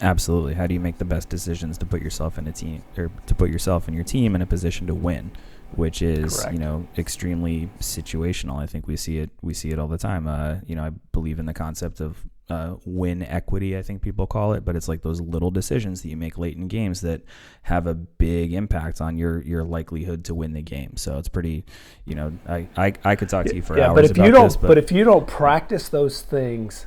Absolutely. 0.00 0.54
How 0.54 0.66
do 0.66 0.74
you 0.74 0.80
make 0.80 0.98
the 0.98 1.04
best 1.04 1.28
decisions 1.28 1.78
to 1.78 1.86
put 1.86 2.02
yourself 2.02 2.36
in 2.36 2.46
a 2.48 2.52
team 2.52 2.82
or 2.96 3.10
to 3.26 3.34
put 3.34 3.50
yourself 3.50 3.86
and 3.86 3.94
your 3.94 4.04
team 4.04 4.34
in 4.34 4.42
a 4.42 4.46
position 4.46 4.88
to 4.88 4.94
win, 4.94 5.30
which 5.72 6.02
is 6.02 6.40
Correct. 6.40 6.52
you 6.52 6.58
know 6.58 6.86
extremely 6.98 7.70
situational. 7.80 8.58
I 8.60 8.66
think 8.66 8.86
we 8.86 8.96
see 8.96 9.18
it 9.18 9.30
we 9.42 9.54
see 9.54 9.70
it 9.70 9.78
all 9.78 9.88
the 9.88 9.98
time. 9.98 10.26
Uh, 10.26 10.56
you 10.66 10.74
know, 10.74 10.84
I 10.84 10.90
believe 11.12 11.38
in 11.38 11.46
the 11.46 11.54
concept 11.54 12.00
of 12.00 12.24
uh, 12.48 12.76
win 12.84 13.22
equity, 13.22 13.76
I 13.76 13.82
think 13.82 14.02
people 14.02 14.26
call 14.26 14.52
it, 14.52 14.64
but 14.64 14.76
it's 14.76 14.88
like 14.88 15.02
those 15.02 15.20
little 15.20 15.50
decisions 15.50 16.02
that 16.02 16.08
you 16.08 16.16
make 16.16 16.36
late 16.36 16.56
in 16.56 16.68
games 16.68 17.00
that 17.02 17.22
have 17.62 17.86
a 17.86 17.94
big 17.94 18.52
impact 18.52 19.00
on 19.00 19.16
your 19.16 19.42
your 19.42 19.64
likelihood 19.64 20.24
to 20.26 20.34
win 20.34 20.52
the 20.52 20.62
game. 20.62 20.96
So 20.96 21.18
it's 21.18 21.28
pretty, 21.28 21.64
you 22.04 22.14
know, 22.14 22.32
I 22.48 22.68
I, 22.76 22.92
I 23.04 23.16
could 23.16 23.28
talk 23.28 23.46
to 23.46 23.54
you 23.54 23.62
for 23.62 23.78
yeah, 23.78 23.88
hours. 23.88 23.94
But 23.94 24.04
if 24.10 24.16
you 24.16 24.32
don't, 24.32 24.44
this, 24.44 24.56
but, 24.56 24.68
but 24.68 24.78
if 24.78 24.92
you 24.92 25.04
don't 25.04 25.26
practice 25.26 25.88
those 25.88 26.22
things, 26.22 26.86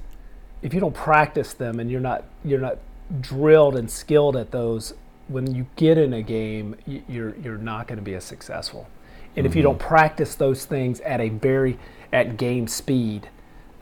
if 0.62 0.74
you 0.74 0.80
don't 0.80 0.96
practice 0.96 1.54
them 1.54 1.80
and 1.80 1.90
you're 1.90 2.02
not 2.02 2.26
you're 2.44 2.60
not 2.60 2.78
drilled 3.22 3.76
and 3.76 3.90
skilled 3.90 4.36
at 4.36 4.52
those, 4.52 4.94
when 5.28 5.54
you 5.54 5.68
get 5.78 5.98
in 5.98 6.14
a 6.14 6.22
game, 6.22 6.76
you're 6.86 7.36
you're 7.38 7.58
not 7.58 7.88
going 7.88 7.98
to 7.98 8.04
be 8.04 8.14
as 8.14 8.24
successful. 8.24 8.88
And 9.36 9.46
mm-hmm. 9.46 9.46
if 9.46 9.56
you 9.56 9.62
mm-hmm. 9.62 9.70
don't 9.70 9.80
practice 9.80 10.36
those 10.36 10.66
things 10.66 11.00
at 11.02 11.22
a 11.22 11.30
very 11.30 11.80
at 12.12 12.38
game 12.38 12.68
speed 12.68 13.30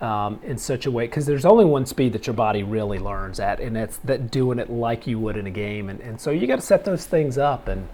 um, 0.03 0.41
in 0.43 0.57
such 0.57 0.85
a 0.85 0.91
way 0.91 1.05
because 1.05 1.25
there's 1.25 1.45
only 1.45 1.63
one 1.63 1.85
speed 1.85 2.11
that 2.11 2.27
your 2.27 2.33
body 2.33 2.61
really 2.61 2.99
learns 2.99 3.39
at, 3.39 3.61
and 3.61 3.73
that's 3.75 3.97
that 3.99 4.29
doing 4.29 4.59
it 4.59 4.69
like 4.69 5.07
you 5.07 5.17
would 5.17 5.37
in 5.37 5.47
a 5.47 5.51
game. 5.51 5.89
And, 5.89 6.01
and 6.01 6.19
so 6.19 6.29
you 6.29 6.45
got 6.45 6.57
to 6.57 6.61
set 6.61 6.83
those 6.83 7.05
things 7.05 7.37
up. 7.37 7.69
And 7.69 7.87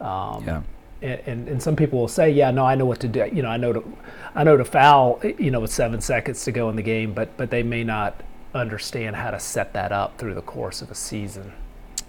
um, 0.00 0.44
yeah. 0.46 0.62
And, 1.02 1.48
and, 1.48 1.62
some 1.62 1.76
people 1.76 1.98
will 1.98 2.08
say, 2.08 2.30
yeah, 2.30 2.50
no, 2.50 2.66
I 2.66 2.74
know 2.74 2.84
what 2.84 3.00
to 3.00 3.08
do. 3.08 3.26
You 3.32 3.40
know, 3.40 3.48
I 3.48 3.56
know 3.56 3.72
to, 3.72 3.98
I 4.34 4.44
know 4.44 4.58
to 4.58 4.66
foul. 4.66 5.18
You 5.22 5.50
know, 5.50 5.60
with 5.60 5.72
seven 5.72 6.02
seconds 6.02 6.44
to 6.44 6.52
go 6.52 6.68
in 6.68 6.76
the 6.76 6.82
game, 6.82 7.14
but 7.14 7.34
but 7.38 7.50
they 7.50 7.62
may 7.62 7.84
not 7.84 8.22
understand 8.54 9.16
how 9.16 9.30
to 9.30 9.40
set 9.40 9.72
that 9.72 9.92
up 9.92 10.18
through 10.18 10.34
the 10.34 10.42
course 10.42 10.82
of 10.82 10.90
a 10.90 10.94
season. 10.94 11.54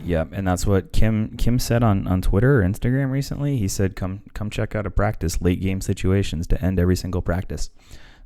Yeah, 0.04 0.26
and 0.34 0.46
that's 0.46 0.66
what 0.66 0.92
Kim 0.92 1.38
Kim 1.38 1.58
said 1.58 1.84
on, 1.84 2.06
on 2.06 2.22
Twitter 2.22 2.62
or 2.62 2.66
Instagram 2.66 3.12
recently. 3.12 3.56
He 3.56 3.70
said, 3.70 3.96
"Come 3.96 4.24
come 4.34 4.50
check 4.50 4.76
out 4.76 4.86
a 4.86 4.92
practice 4.92 5.42
late 5.42 5.62
game 5.62 5.80
situations 5.80 6.46
to 6.48 6.62
end 6.62 6.78
every 6.78 6.98
single 6.98 7.22
practice." 7.22 7.70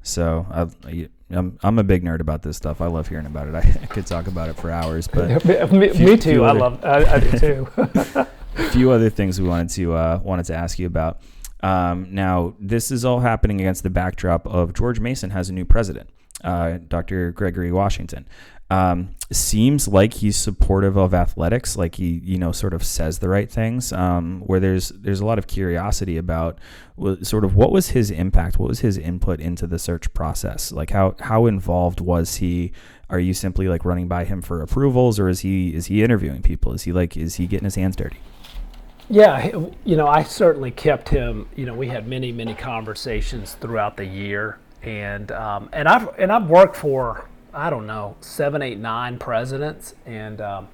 So 0.06 0.46
I, 0.52 1.10
I'm 1.32 1.58
I'm 1.64 1.80
a 1.80 1.84
big 1.84 2.04
nerd 2.04 2.20
about 2.20 2.44
this 2.44 2.56
stuff. 2.58 2.80
I 2.80 2.86
love 2.86 3.08
hearing 3.08 3.26
about 3.26 3.48
it. 3.48 3.56
I, 3.56 3.60
I 3.84 3.86
could 3.88 4.06
talk 4.06 4.28
about 4.28 4.50
it 4.50 4.56
for 4.56 4.70
hours, 4.70 5.08
but 5.08 5.44
me, 5.74 5.90
few, 5.90 6.06
me, 6.06 6.18
too. 6.18 6.44
I 6.44 6.52
love 6.52 6.84
I, 6.86 7.16
I 7.16 7.20
do 7.20 7.40
too. 7.40 7.68
a 7.76 8.26
few 8.72 8.92
other 8.92 9.10
things 9.10 9.42
we 9.42 9.48
wanted 9.48 9.70
to 9.72 9.94
uh, 9.94 10.20
wanted 10.24 10.46
to 10.46 10.56
ask 10.56 10.78
you 10.78 10.86
about. 10.86 11.22
Um, 11.64 12.10
now, 12.12 12.54
this 12.60 12.92
is 12.92 13.04
all 13.04 13.22
happening 13.22 13.60
against 13.60 13.82
the 13.82 13.90
backdrop 13.90 14.46
of 14.46 14.74
George 14.76 15.00
Mason 15.00 15.32
has 15.32 15.50
a 15.50 15.54
new 15.54 15.66
president, 15.66 16.12
uh, 16.44 16.78
Dr. 16.88 17.32
Gregory 17.32 17.72
Washington 17.72 18.28
um, 18.70 19.10
seems 19.32 19.88
like 19.88 20.16
he's 20.16 20.36
supportive 20.36 20.98
of 20.98 21.14
athletics, 21.14 21.78
like 21.78 21.96
he 21.96 22.22
you 22.24 22.38
know 22.38 22.52
sort 22.52 22.74
of 22.74 22.84
says 22.84 23.20
the 23.20 23.30
right 23.30 23.52
things. 23.52 23.94
Um, 23.94 24.42
where 24.42 24.60
there's 24.60 24.90
there's 24.90 25.20
a 25.20 25.26
lot 25.26 25.38
of 25.38 25.48
curiosity 25.48 26.18
about 26.18 26.58
sort 27.22 27.44
of 27.44 27.56
what 27.56 27.72
was 27.72 27.90
his 27.90 28.10
impact, 28.10 28.58
what 28.58 28.70
was 28.70 28.80
his 28.80 28.98
input 28.98 29.40
into 29.40 29.68
the 29.68 29.78
search 29.78 30.12
process, 30.14 30.72
like 30.72 30.92
how 30.92 31.16
how 31.20 31.46
involved 31.46 32.02
was 32.02 32.38
he? 32.38 32.72
Are 33.08 33.20
you 33.20 33.36
simply 33.36 33.68
like 33.68 33.86
running 33.86 34.08
by 34.08 34.24
him 34.26 34.42
for 34.42 34.64
approvals, 34.64 35.20
or 35.20 35.30
is 35.30 35.42
he 35.42 35.76
is 35.76 35.86
he 35.86 36.04
interviewing 36.04 36.42
people? 36.42 36.74
Is 36.74 36.84
he 36.84 36.92
like 36.92 37.16
is 37.16 37.36
he 37.36 37.46
getting 37.46 37.66
his 37.66 37.76
hands 37.76 37.96
dirty? 37.96 38.18
Yeah, 39.08 39.68
you 39.84 39.96
know, 39.96 40.08
I 40.08 40.24
certainly 40.24 40.72
kept 40.72 41.10
him. 41.10 41.48
You 41.56 41.68
know, 41.68 41.76
we 41.76 41.88
had 41.88 42.08
many 42.08 42.32
many 42.32 42.56
conversations 42.56 43.54
throughout 43.54 43.98
the 43.98 44.06
year, 44.06 44.58
and 44.82 45.32
um, 45.32 45.70
and 45.72 45.88
I've 45.88 46.18
and 46.18 46.32
I've 46.32 46.50
worked 46.50 46.76
for 46.76 47.28
I 47.56 47.70
don't 47.70 47.88
know, 47.88 48.18
seven, 48.20 48.62
eight, 48.62 48.78
nine 48.78 49.18
presidents, 49.18 49.96
and 50.06 50.42
um, 50.42 50.68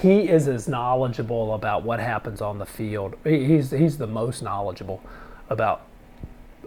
he 0.00 0.20
is 0.20 0.48
as 0.48 0.66
knowledgeable 0.66 1.54
about 1.54 1.82
what 1.82 2.00
happens 2.00 2.40
on 2.40 2.58
the 2.58 2.64
field. 2.64 3.14
He's 3.24 3.70
he's 3.70 3.98
the 3.98 4.06
most 4.06 4.42
knowledgeable 4.42 5.02
about 5.50 5.82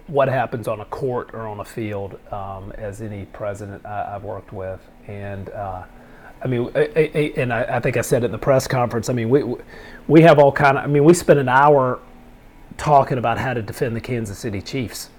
what 0.06 0.28
happens 0.28 0.68
on 0.68 0.80
a 0.80 0.86
court 0.86 1.32
or 1.34 1.48
on 1.48 1.60
a 1.60 1.66
field 1.66 2.20
um, 2.32 2.72
as 2.74 3.02
any 3.02 3.26
president 3.26 3.84
I, 3.86 4.12
have 4.12 4.24
worked 4.24 4.54
with, 4.54 4.80
and. 5.08 5.50
Uh, 5.50 5.84
I 6.44 6.48
mean, 6.48 6.70
and 6.70 7.54
I, 7.54 7.80
think 7.80 7.98
I 7.98 8.02
said 8.02 8.24
it 8.24 8.26
in 8.26 8.32
the 8.32 8.38
press 8.40 8.66
conference. 8.66 9.10
I 9.10 9.14
mean, 9.14 9.30
we 9.30 9.44
we 10.08 10.22
have 10.24 10.40
all 10.40 10.52
kind 10.52 10.76
of. 10.76 10.84
I 10.84 10.88
mean, 10.88 11.04
we 11.04 11.14
spent 11.14 11.38
an 11.38 11.48
hour 11.48 12.00
talking 12.78 13.20
about 13.20 13.38
how 13.38 13.54
to 13.54 13.62
defend 13.62 13.96
the 13.96 14.02
Kansas 14.02 14.40
City 14.40 14.60
Chiefs 14.60 15.12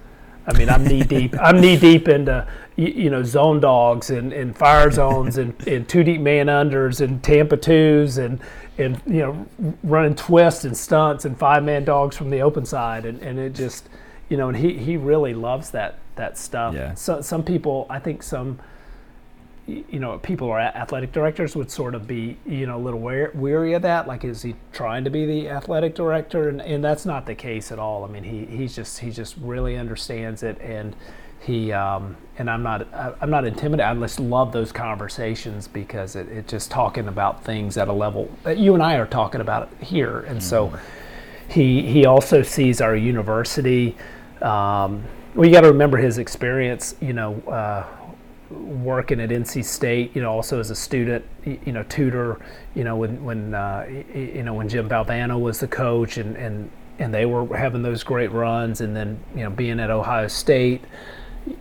I 0.46 0.58
mean, 0.58 0.68
I'm 0.68 0.84
knee 0.84 1.02
deep. 1.02 1.34
I'm 1.40 1.60
knee 1.60 1.76
deep 1.76 2.08
into 2.08 2.46
you 2.76 3.10
know 3.10 3.22
zone 3.22 3.60
dogs 3.60 4.10
and, 4.10 4.32
and 4.32 4.56
fire 4.56 4.90
zones 5.00 5.38
and, 5.38 5.54
and 5.66 5.88
two 5.88 6.02
deep 6.02 6.20
man 6.20 6.46
unders 6.46 7.00
and 7.00 7.22
Tampa 7.22 7.56
twos 7.56 8.18
and 8.18 8.40
and 8.78 9.00
you 9.06 9.20
know 9.20 9.46
running 9.82 10.14
twists 10.14 10.64
and 10.64 10.76
stunts 10.76 11.24
and 11.24 11.38
five 11.38 11.62
man 11.62 11.84
dogs 11.84 12.16
from 12.16 12.30
the 12.30 12.40
open 12.40 12.64
side 12.64 13.04
and, 13.04 13.20
and 13.20 13.38
it 13.38 13.54
just 13.54 13.88
you 14.28 14.36
know 14.36 14.48
and 14.48 14.56
he, 14.56 14.76
he 14.76 14.96
really 14.96 15.34
loves 15.34 15.70
that 15.70 15.98
that 16.16 16.38
stuff. 16.38 16.74
Yeah. 16.74 16.94
So 16.94 17.20
some 17.20 17.42
people 17.42 17.86
I 17.88 17.98
think 17.98 18.22
some 18.22 18.58
you 19.66 20.00
know, 20.00 20.18
people 20.18 20.48
or 20.48 20.58
athletic 20.58 21.12
directors 21.12 21.54
would 21.54 21.70
sort 21.70 21.94
of 21.94 22.06
be, 22.06 22.36
you 22.44 22.66
know, 22.66 22.76
a 22.76 22.82
little 22.82 23.00
weary 23.00 23.74
of 23.74 23.82
that. 23.82 24.08
Like, 24.08 24.24
is 24.24 24.42
he 24.42 24.56
trying 24.72 25.04
to 25.04 25.10
be 25.10 25.24
the 25.24 25.48
athletic 25.48 25.94
director? 25.94 26.48
And, 26.48 26.60
and 26.60 26.82
that's 26.82 27.06
not 27.06 27.26
the 27.26 27.34
case 27.34 27.70
at 27.70 27.78
all. 27.78 28.04
I 28.04 28.08
mean, 28.08 28.24
he, 28.24 28.44
he's 28.44 28.74
just 28.74 28.98
he 28.98 29.10
just 29.10 29.36
really 29.38 29.76
understands 29.76 30.42
it, 30.42 30.60
and 30.60 30.96
he 31.42 31.72
um, 31.72 32.16
and 32.38 32.48
I'm 32.50 32.62
not 32.62 32.86
I'm 32.92 33.30
not 33.30 33.44
intimidated. 33.44 33.84
I 33.84 33.94
just 34.00 34.20
love 34.20 34.52
those 34.52 34.72
conversations 34.72 35.68
because 35.68 36.16
it, 36.16 36.28
it 36.28 36.48
just 36.48 36.70
talking 36.70 37.08
about 37.08 37.44
things 37.44 37.76
at 37.76 37.88
a 37.88 37.92
level 37.92 38.30
that 38.44 38.58
you 38.58 38.74
and 38.74 38.82
I 38.82 38.94
are 38.94 39.06
talking 39.06 39.40
about 39.40 39.68
here, 39.80 40.20
and 40.20 40.38
mm-hmm. 40.38 40.40
so 40.40 40.78
he 41.48 41.82
he 41.82 42.06
also 42.06 42.42
sees 42.42 42.80
our 42.80 42.96
university. 42.96 43.96
Um, 44.40 45.04
well, 45.34 45.46
you 45.46 45.52
got 45.52 45.62
to 45.62 45.68
remember 45.68 45.96
his 45.96 46.18
experience. 46.18 46.94
You 47.00 47.12
know, 47.12 47.40
uh, 47.42 47.86
working 48.52 49.20
at 49.20 49.30
NC 49.30 49.64
State. 49.64 50.14
You 50.14 50.22
know, 50.22 50.30
also 50.30 50.60
as 50.60 50.70
a 50.70 50.76
student. 50.76 51.24
You 51.44 51.72
know, 51.72 51.82
tutor. 51.84 52.40
You 52.74 52.84
know, 52.84 52.96
when 52.96 53.24
when 53.24 53.54
uh, 53.54 53.86
you 54.14 54.42
know 54.42 54.54
when 54.54 54.68
Jim 54.68 54.88
Valvano 54.88 55.40
was 55.40 55.60
the 55.60 55.68
coach, 55.68 56.16
and 56.16 56.36
and 56.36 56.70
and 56.98 57.12
they 57.12 57.26
were 57.26 57.56
having 57.56 57.82
those 57.82 58.02
great 58.02 58.32
runs, 58.32 58.80
and 58.80 58.96
then 58.96 59.18
you 59.34 59.42
know 59.42 59.50
being 59.50 59.80
at 59.80 59.90
Ohio 59.90 60.28
State 60.28 60.82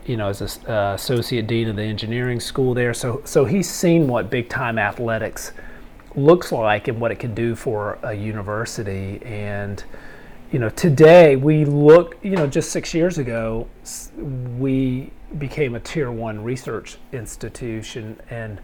you 0.06 0.18
know, 0.18 0.30
as 0.30 0.42
an 0.42 0.72
uh, 0.72 0.94
associate 0.94 1.48
dean 1.48 1.68
of 1.68 1.76
the 1.76 1.84
engineering 1.84 2.40
school 2.40 2.74
there. 2.74 2.94
So, 2.94 3.22
so 3.26 3.46
he's 3.46 3.70
seen 3.70 4.08
what 4.08 4.30
big 4.30 4.50
time 4.50 4.78
athletics 4.78 5.54
looks 6.16 6.52
like 6.52 6.88
and 6.88 7.00
what 7.00 7.12
it 7.12 7.20
can 7.20 7.34
do 7.34 7.56
for 7.56 7.98
a 8.04 8.14
university. 8.14 9.22
And, 9.24 9.84
you 10.52 10.60
know, 10.60 10.70
today 10.70 11.36
we 11.36 11.66
look, 11.66 12.18
you 12.22 12.32
know, 12.32 12.48
just 12.48 12.72
six 12.72 12.94
years 12.94 13.18
ago, 13.18 13.68
we 14.58 15.12
became 15.38 15.76
a 15.76 15.80
tier 15.80 16.12
one 16.12 16.44
research 16.44 16.98
institution. 17.12 18.20
And, 18.30 18.60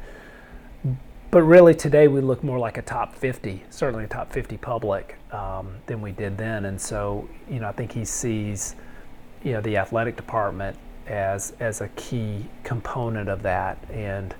but 1.32 1.43
really 1.43 1.75
today 1.75 2.08
we 2.08 2.21
look 2.21 2.43
more 2.43 2.60
like 2.60 2.77
a 2.77 2.82
top 2.82 3.15
50, 3.15 3.63
certainly 3.69 4.06
a 4.06 4.08
top 4.08 4.32
50 4.32 4.58
public 4.58 5.15
um, 5.32 5.75
than 5.86 6.01
we 6.01 6.12
did 6.12 6.38
then. 6.38 6.65
And 6.65 6.80
so, 6.80 7.27
you 7.49 7.60
know, 7.60 7.67
I 7.67 7.71
think 7.71 7.91
he 7.91 8.06
sees, 8.06 8.75
you 9.43 9.53
know, 9.53 9.62
the 9.62 9.77
athletic 9.77 10.15
department 10.15 10.77
as 11.08 11.53
as 11.60 11.82
a 11.82 11.88
key 11.89 12.45
component 12.63 13.30
of 13.30 13.41
that. 13.43 13.77
And 13.91 14.36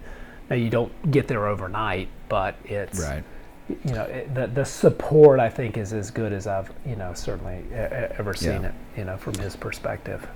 now 0.50 0.56
you 0.56 0.70
don't 0.70 1.12
get 1.12 1.28
there 1.28 1.48
overnight, 1.48 2.10
but 2.30 2.56
it's 2.66 3.00
right. 3.00 3.24
You 3.70 3.94
know, 3.94 4.04
it, 4.04 4.34
the 4.34 4.48
the 4.48 4.64
support 4.64 5.40
I 5.40 5.50
think 5.50 5.78
is 5.78 5.92
as 5.92 6.10
good 6.10 6.32
as 6.32 6.48
I've 6.48 6.72
you 6.86 6.96
know 6.96 7.14
certainly 7.14 7.66
ever 7.74 8.34
seen 8.34 8.64
yeah. 8.64 8.70
it. 8.70 8.74
You 8.98 9.06
know, 9.06 9.18
from 9.18 9.34
his 9.36 9.56
perspective. 9.56 10.28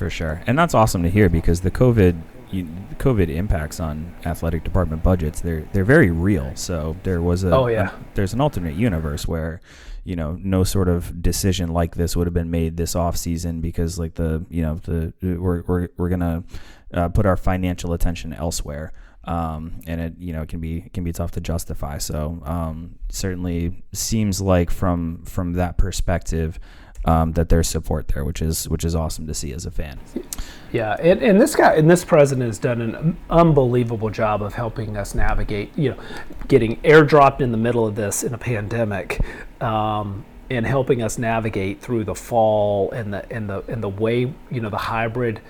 For 0.00 0.08
sure, 0.08 0.42
and 0.46 0.58
that's 0.58 0.72
awesome 0.72 1.02
to 1.02 1.10
hear 1.10 1.28
because 1.28 1.60
the 1.60 1.70
COVID 1.70 2.18
you, 2.50 2.64
COVID 2.96 3.28
impacts 3.28 3.80
on 3.80 4.14
athletic 4.24 4.64
department 4.64 5.02
budgets 5.02 5.42
they're 5.42 5.68
they're 5.74 5.84
very 5.84 6.10
real. 6.10 6.56
So 6.56 6.96
there 7.02 7.20
was 7.20 7.44
a 7.44 7.54
oh 7.54 7.66
yeah 7.66 7.90
a, 7.94 8.14
there's 8.14 8.32
an 8.32 8.40
alternate 8.40 8.76
universe 8.76 9.28
where 9.28 9.60
you 10.04 10.16
know 10.16 10.38
no 10.40 10.64
sort 10.64 10.88
of 10.88 11.22
decision 11.22 11.68
like 11.68 11.96
this 11.96 12.16
would 12.16 12.26
have 12.26 12.32
been 12.32 12.50
made 12.50 12.78
this 12.78 12.96
off 12.96 13.14
season 13.14 13.60
because 13.60 13.98
like 13.98 14.14
the 14.14 14.42
you 14.48 14.62
know 14.62 14.76
the 14.76 15.12
we're 15.20 15.64
we're 15.66 15.88
we're 15.98 16.08
gonna 16.08 16.44
uh, 16.94 17.10
put 17.10 17.26
our 17.26 17.36
financial 17.36 17.92
attention 17.92 18.32
elsewhere. 18.32 18.94
Um, 19.24 19.80
and 19.86 20.00
it 20.00 20.14
you 20.18 20.32
know 20.32 20.46
can 20.46 20.60
be 20.60 20.88
can 20.94 21.04
be 21.04 21.12
tough 21.12 21.32
to 21.32 21.42
justify. 21.42 21.98
So 21.98 22.40
um, 22.46 22.94
certainly 23.10 23.84
seems 23.92 24.40
like 24.40 24.70
from 24.70 25.26
from 25.26 25.52
that 25.52 25.76
perspective, 25.76 26.58
um, 27.04 27.32
that 27.32 27.48
there's 27.48 27.68
support 27.68 28.08
there, 28.08 28.24
which 28.24 28.42
is 28.42 28.68
which 28.68 28.84
is 28.84 28.94
awesome 28.94 29.26
to 29.26 29.34
see 29.34 29.52
as 29.52 29.66
a 29.66 29.70
fan. 29.70 29.98
Yeah, 30.72 30.96
and, 31.00 31.22
and 31.22 31.40
this 31.40 31.56
guy 31.56 31.74
and 31.74 31.90
this 31.90 32.04
president 32.04 32.46
has 32.46 32.58
done 32.58 32.80
an 32.80 33.16
unbelievable 33.28 34.10
job 34.10 34.42
of 34.42 34.54
helping 34.54 34.96
us 34.96 35.14
navigate. 35.14 35.76
You 35.76 35.90
know, 35.90 35.98
getting 36.48 36.76
airdropped 36.82 37.40
in 37.40 37.52
the 37.52 37.58
middle 37.58 37.86
of 37.86 37.94
this 37.94 38.22
in 38.22 38.34
a 38.34 38.38
pandemic, 38.38 39.20
um, 39.60 40.24
and 40.50 40.66
helping 40.66 41.02
us 41.02 41.16
navigate 41.16 41.80
through 41.80 42.04
the 42.04 42.14
fall 42.14 42.90
and 42.90 43.14
the 43.14 43.32
and 43.32 43.48
the 43.48 43.62
and 43.68 43.82
the 43.82 43.88
way 43.88 44.32
you 44.50 44.60
know 44.60 44.70
the 44.70 44.76
hybrid 44.76 45.40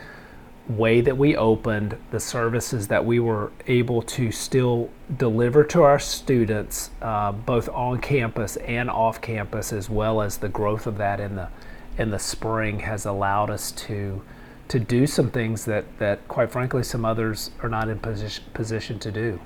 way 0.71 1.01
that 1.01 1.17
we 1.17 1.37
opened, 1.37 1.97
the 2.11 2.21
services 2.21 2.89
that 2.89 3.05
we 3.05 3.19
were 3.19 3.53
able 3.67 4.03
to 4.03 4.31
still 4.31 4.91
deliver 5.17 5.65
to 5.65 5.83
our 5.83 5.99
students, 5.99 6.91
uh, 7.03 7.33
both 7.33 7.69
on 7.71 8.01
campus 8.01 8.57
and 8.57 8.89
off 8.91 9.21
campus, 9.21 9.73
as 9.73 9.91
well 9.91 10.23
as 10.23 10.39
the 10.39 10.49
growth 10.49 10.87
of 10.87 10.99
that 10.99 11.21
in 11.21 11.37
the 11.37 11.49
in 11.99 12.11
the 12.11 12.19
spring, 12.19 12.81
has 12.81 13.05
allowed 13.05 13.51
us 13.51 13.73
to 13.73 14.23
to 14.69 14.79
do 14.79 15.07
some 15.07 15.31
things 15.31 15.65
that 15.65 15.85
that 15.99 16.27
quite 16.29 16.51
frankly 16.51 16.83
some 16.83 17.05
others 17.05 17.51
are 17.63 17.69
not 17.69 17.89
in 17.89 17.99
position 17.99 18.45
position 18.55 18.99
to 18.99 19.11
do. 19.11 19.41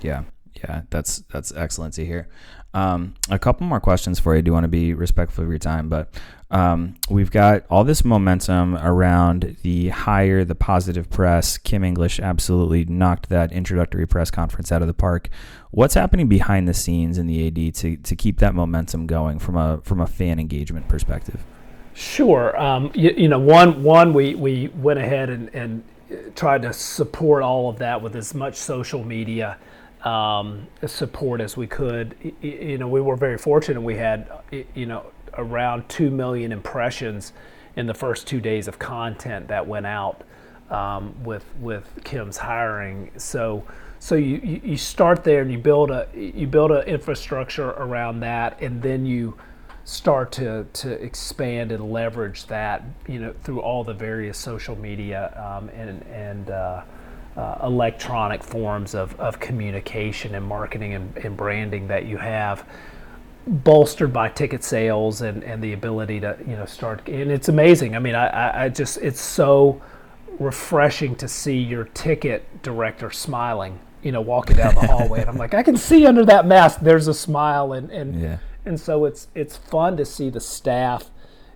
Yeah, 0.00 0.22
yeah, 0.54 0.82
that's 0.90 1.18
that's 1.32 1.52
excellent 1.54 1.94
to 1.94 2.06
hear. 2.06 2.28
Um, 2.74 3.14
a 3.30 3.38
couple 3.38 3.66
more 3.66 3.80
questions 3.80 4.20
for 4.20 4.34
you. 4.34 4.38
I 4.38 4.42
do 4.42 4.52
want 4.52 4.64
to 4.64 4.68
be 4.68 4.94
respectful 4.94 5.44
of 5.44 5.50
your 5.50 5.58
time, 5.58 5.88
but 5.88 6.12
um, 6.50 6.94
we've 7.10 7.30
got 7.30 7.64
all 7.68 7.84
this 7.84 8.04
momentum 8.04 8.76
around 8.76 9.56
the 9.62 9.90
hire, 9.90 10.44
the 10.44 10.54
positive 10.54 11.10
press. 11.10 11.58
Kim 11.58 11.84
English 11.84 12.18
absolutely 12.20 12.86
knocked 12.86 13.28
that 13.28 13.52
introductory 13.52 14.06
press 14.06 14.30
conference 14.30 14.72
out 14.72 14.80
of 14.80 14.88
the 14.88 14.94
park. 14.94 15.28
What's 15.70 15.94
happening 15.94 16.26
behind 16.26 16.66
the 16.66 16.72
scenes 16.72 17.18
in 17.18 17.26
the 17.26 17.46
AD 17.46 17.74
to, 17.76 17.96
to 17.96 18.16
keep 18.16 18.38
that 18.38 18.54
momentum 18.54 19.06
going 19.06 19.38
from 19.38 19.56
a 19.56 19.80
from 19.82 20.00
a 20.00 20.06
fan 20.06 20.38
engagement 20.38 20.88
perspective? 20.88 21.44
Sure. 21.92 22.58
Um, 22.58 22.92
you, 22.94 23.10
you, 23.10 23.28
know, 23.28 23.40
one 23.40 23.82
one 23.82 24.14
we, 24.14 24.34
we 24.34 24.68
went 24.68 24.98
ahead 24.98 25.28
and, 25.28 25.50
and 25.52 25.84
tried 26.34 26.62
to 26.62 26.72
support 26.72 27.42
all 27.42 27.68
of 27.68 27.78
that 27.78 28.00
with 28.00 28.16
as 28.16 28.34
much 28.34 28.54
social 28.54 29.04
media 29.04 29.58
um, 30.04 30.66
support 30.86 31.40
as 31.42 31.56
we 31.56 31.66
could. 31.66 32.14
You 32.40 32.78
know, 32.78 32.88
we 32.88 33.00
were 33.00 33.16
very 33.16 33.36
fortunate. 33.36 33.80
We 33.80 33.96
had, 33.96 34.30
you 34.74 34.86
know, 34.86 35.06
around 35.38 35.88
2 35.88 36.10
million 36.10 36.52
impressions 36.52 37.32
in 37.76 37.86
the 37.86 37.94
first 37.94 38.26
two 38.26 38.40
days 38.40 38.68
of 38.68 38.78
content 38.78 39.48
that 39.48 39.66
went 39.66 39.86
out 39.86 40.22
um, 40.70 41.14
with 41.24 41.44
with 41.60 41.88
Kim's 42.04 42.36
hiring. 42.36 43.10
So 43.16 43.64
so 44.00 44.14
you, 44.14 44.60
you 44.62 44.76
start 44.76 45.24
there 45.24 45.42
and 45.42 45.50
you 45.50 45.58
build 45.58 45.90
a 45.90 46.08
you 46.14 46.46
build 46.46 46.70
an 46.70 46.82
infrastructure 46.86 47.70
around 47.70 48.20
that, 48.20 48.60
and 48.60 48.82
then 48.82 49.06
you 49.06 49.36
start 49.84 50.30
to 50.32 50.64
to 50.74 50.92
expand 51.02 51.72
and 51.72 51.90
leverage 51.90 52.46
that 52.46 52.84
you 53.06 53.18
know 53.18 53.34
through 53.42 53.60
all 53.60 53.82
the 53.84 53.94
various 53.94 54.36
social 54.36 54.76
media 54.76 55.32
um, 55.36 55.68
and 55.70 56.02
and 56.06 56.50
uh, 56.50 56.82
uh, 57.36 57.58
electronic 57.62 58.42
forms 58.42 58.94
of, 58.94 59.18
of 59.20 59.38
communication 59.38 60.34
and 60.34 60.44
marketing 60.44 60.94
and, 60.94 61.16
and 61.18 61.36
branding 61.36 61.86
that 61.86 62.04
you 62.04 62.16
have 62.16 62.66
bolstered 63.48 64.12
by 64.12 64.28
ticket 64.28 64.62
sales 64.62 65.22
and, 65.22 65.42
and 65.42 65.62
the 65.62 65.72
ability 65.72 66.20
to 66.20 66.36
you 66.46 66.56
know 66.56 66.66
start 66.66 67.08
and 67.08 67.30
it's 67.30 67.48
amazing. 67.48 67.96
I 67.96 67.98
mean 67.98 68.14
I, 68.14 68.64
I 68.64 68.68
just 68.68 68.98
it's 68.98 69.20
so 69.20 69.80
refreshing 70.38 71.16
to 71.16 71.26
see 71.26 71.58
your 71.58 71.84
ticket 71.84 72.62
director 72.62 73.10
smiling 73.10 73.78
you 74.02 74.12
know 74.12 74.20
walking 74.20 74.56
down 74.56 74.74
the 74.74 74.86
hallway. 74.86 75.20
And 75.20 75.28
i'm 75.28 75.36
like 75.36 75.52
i 75.52 75.64
can 75.64 75.76
see 75.76 76.06
under 76.06 76.24
that 76.26 76.46
mask 76.46 76.80
there's 76.80 77.08
a 77.08 77.14
smile. 77.14 77.72
And 77.72 77.90
and 77.90 78.20
yeah. 78.20 78.38
and 78.64 78.78
so 78.78 79.04
it's 79.04 79.28
it's 79.34 79.56
fun 79.56 79.96
to 79.96 80.04
see 80.04 80.30
the 80.30 80.40
staff 80.40 81.10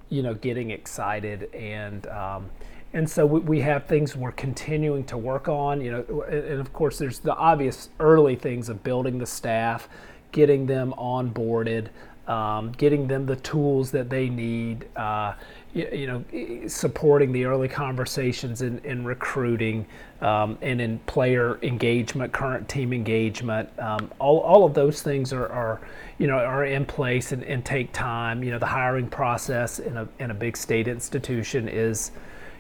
you 0.09 0.22
know 0.22 0.35
getting 0.35 0.70
excited. 0.70 1.52
And 1.55 2.07
um, 2.09 2.50
and 2.92 3.09
so 3.09 3.24
we, 3.24 3.40
we 3.40 3.61
have 3.61 3.87
things 3.87 4.14
we're 4.14 4.33
continuing 4.33 5.05
to 5.05 5.16
work 5.16 5.48
on 5.48 5.81
you 5.81 5.90
know 5.90 6.22
and 6.22 6.61
of 6.61 6.72
course 6.72 6.98
there's 6.98 7.18
the 7.18 7.35
obvious 7.35 7.88
early 8.00 8.37
things 8.37 8.68
of 8.68 8.83
building 8.83 9.18
the 9.18 9.26
staff 9.26 9.88
getting 10.33 10.66
them 10.66 10.95
onboarded, 10.99 11.88
um, 12.27 12.73
getting 12.73 13.07
them 13.07 13.27
the 13.27 13.37
tools 13.37 13.90
that 13.90 14.09
they 14.09 14.29
need, 14.29 14.88
uh, 14.97 15.35
you, 15.75 15.88
you, 15.92 16.07
know, 16.07 16.68
supporting 16.68 17.33
the 17.33 17.45
early 17.45 17.68
conversations 17.68 18.62
in, 18.62 18.79
in 18.81 19.05
recruiting 19.05 19.87
um, 20.21 20.57
and 20.62 20.81
in 20.81 20.99
player 21.01 21.59
engagement, 21.62 22.33
current 22.33 22.68
team 22.68 22.92
engagement. 22.92 23.68
Um, 23.79 24.11
all, 24.18 24.38
all 24.40 24.64
of 24.64 24.73
those 24.75 25.03
things 25.03 25.33
are, 25.33 25.49
are 25.49 25.81
you 26.18 26.27
know, 26.27 26.38
are 26.38 26.64
in 26.64 26.87
place 26.87 27.33
and, 27.33 27.42
and 27.45 27.64
take 27.64 27.92
time. 27.92 28.45
You 28.45 28.53
know, 28.53 28.59
the 28.59 28.66
hiring 28.66 29.09
process 29.09 29.81
in 29.81 29.97
a, 29.97 30.09
in 30.18 30.31
a 30.31 30.35
big 30.35 30.57
state 30.57 30.87
institution 30.87 31.68
is, 31.68 32.12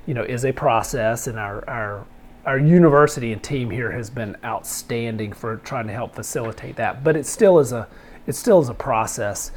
you 0.06 0.14
know, 0.14 0.24
is 0.24 0.44
a 0.44 0.52
process, 0.52 1.28
and 1.28 1.38
our, 1.38 1.68
our 1.70 2.04
our 2.44 2.58
university 2.58 3.32
and 3.32 3.42
team 3.42 3.70
here 3.70 3.92
has 3.92 4.10
been 4.10 4.36
outstanding 4.44 5.32
for 5.32 5.56
trying 5.58 5.86
to 5.86 5.92
help 5.92 6.14
facilitate 6.14 6.76
that. 6.76 7.04
But 7.04 7.16
it 7.16 7.26
still 7.26 7.58
is 7.58 7.72
a 7.72 7.86
it 8.26 8.34
still 8.34 8.60
is 8.60 8.68
a 8.68 8.74
process, 8.74 9.50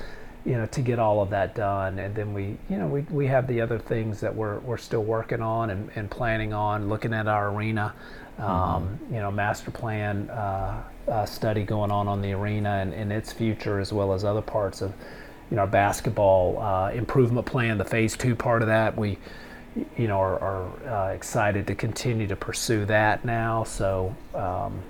you 0.46 0.54
know, 0.54 0.66
to 0.68 0.82
get 0.82 1.00
all 1.00 1.22
of 1.22 1.30
that 1.32 1.56
done. 1.56 2.00
And 2.00 2.16
then 2.16 2.34
we, 2.34 2.58
you 2.70 2.78
know, 2.78 2.88
we, 2.88 3.02
we 3.02 3.28
have 3.28 3.48
the 3.48 3.62
other 3.62 3.80
things 3.80 4.20
that 4.22 4.36
we're 4.36 4.60
we're 4.60 4.78
still 4.78 5.04
working 5.04 5.42
on 5.42 5.70
and, 5.70 5.90
and 5.96 6.10
planning 6.10 6.54
on, 6.54 6.90
looking 6.90 7.14
at 7.14 7.28
our 7.28 7.50
arena, 7.50 7.94
um, 8.38 8.48
mm-hmm. 8.48 9.16
you 9.16 9.20
know, 9.20 9.32
master 9.32 9.72
plan 9.72 10.30
uh, 10.30 10.84
uh, 11.08 11.26
study 11.26 11.64
going 11.64 11.92
on 11.92 12.08
on 12.08 12.22
the 12.22 12.34
arena 12.34 12.70
and, 12.82 12.94
and 12.94 13.12
its 13.12 13.32
future 13.32 13.80
as 13.80 13.92
well 13.94 14.14
as 14.14 14.24
other 14.24 14.42
parts 14.42 14.82
of, 14.82 14.94
you 15.50 15.56
know, 15.58 15.62
our 15.62 15.68
basketball 15.68 16.60
uh, 16.60 16.92
improvement 16.92 17.46
plan, 17.48 17.78
the 17.78 17.86
phase 17.86 18.16
two 18.16 18.36
part 18.36 18.62
of 18.62 18.68
that. 18.68 18.96
We 18.96 19.18
you 19.98 20.08
know, 20.08 20.20
are, 20.20 20.40
are 20.40 20.90
uh, 20.90 21.14
excited 21.14 21.68
to 21.68 21.76
continue 21.76 22.28
to 22.28 22.36
pursue 22.36 22.86
that 22.86 23.26
now. 23.26 23.64
So, 23.64 24.16
um, 24.34 24.82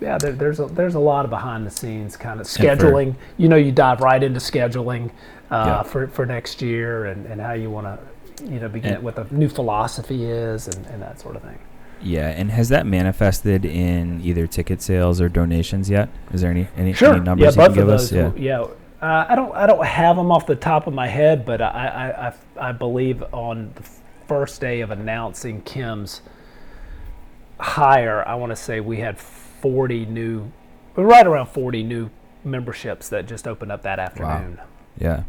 yeah, 0.00 0.18
there, 0.18 0.32
there's 0.32 0.60
a 0.60 0.66
there's 0.66 0.94
a 0.94 1.00
lot 1.00 1.24
of 1.24 1.30
behind 1.30 1.66
the 1.66 1.70
scenes 1.70 2.16
kind 2.16 2.40
of 2.40 2.46
scheduling. 2.46 3.14
For, 3.14 3.20
you 3.36 3.48
know, 3.48 3.56
you 3.56 3.72
dive 3.72 4.00
right 4.00 4.22
into 4.22 4.40
scheduling 4.40 5.10
uh, 5.50 5.64
yeah. 5.66 5.82
for 5.82 6.08
for 6.08 6.26
next 6.26 6.62
year 6.62 7.06
and, 7.06 7.26
and 7.26 7.40
how 7.40 7.52
you 7.52 7.70
want 7.70 7.86
to, 7.86 8.44
you 8.44 8.60
know, 8.60 8.68
begin 8.68 8.94
and, 8.94 9.02
what 9.02 9.16
the 9.16 9.26
new 9.34 9.48
philosophy 9.48 10.24
is 10.24 10.68
and, 10.68 10.86
and 10.86 11.02
that 11.02 11.20
sort 11.20 11.36
of 11.36 11.42
thing. 11.42 11.58
Yeah, 12.00 12.28
and 12.28 12.50
has 12.52 12.68
that 12.68 12.86
manifested 12.86 13.64
in 13.64 14.20
either 14.22 14.46
ticket 14.46 14.80
sales 14.82 15.20
or 15.20 15.28
donations 15.28 15.90
yet? 15.90 16.08
Is 16.32 16.42
there 16.42 16.50
any 16.50 16.68
any, 16.76 16.92
sure. 16.92 17.14
any 17.14 17.20
numbers 17.20 17.56
yeah, 17.56 17.62
you 17.62 17.68
can 17.68 17.74
give 17.74 17.88
us? 17.88 18.12
Yeah, 18.12 18.32
yeah. 18.36 18.60
Uh, 19.00 19.26
I 19.28 19.34
don't 19.34 19.54
I 19.54 19.66
don't 19.66 19.84
have 19.84 20.16
them 20.16 20.30
off 20.30 20.46
the 20.46 20.56
top 20.56 20.86
of 20.86 20.94
my 20.94 21.08
head, 21.08 21.44
but 21.44 21.60
I 21.60 21.66
I, 21.66 22.28
I, 22.28 22.68
I 22.68 22.72
believe 22.72 23.22
on 23.32 23.72
the 23.74 23.82
first 24.28 24.60
day 24.60 24.80
of 24.82 24.90
announcing 24.90 25.62
Kim's 25.62 26.22
hire, 27.58 28.22
I 28.26 28.34
want 28.36 28.50
to 28.50 28.56
say 28.56 28.80
we 28.80 28.98
had 28.98 29.18
40 29.18 30.06
new, 30.06 30.52
right 30.94 31.26
around 31.26 31.46
40 31.46 31.82
new 31.82 32.10
memberships 32.44 33.08
that 33.08 33.26
just 33.26 33.48
opened 33.48 33.72
up 33.72 33.82
that 33.82 33.98
afternoon. 33.98 34.56
Wow. 34.58 34.64
Yeah. 34.98 35.22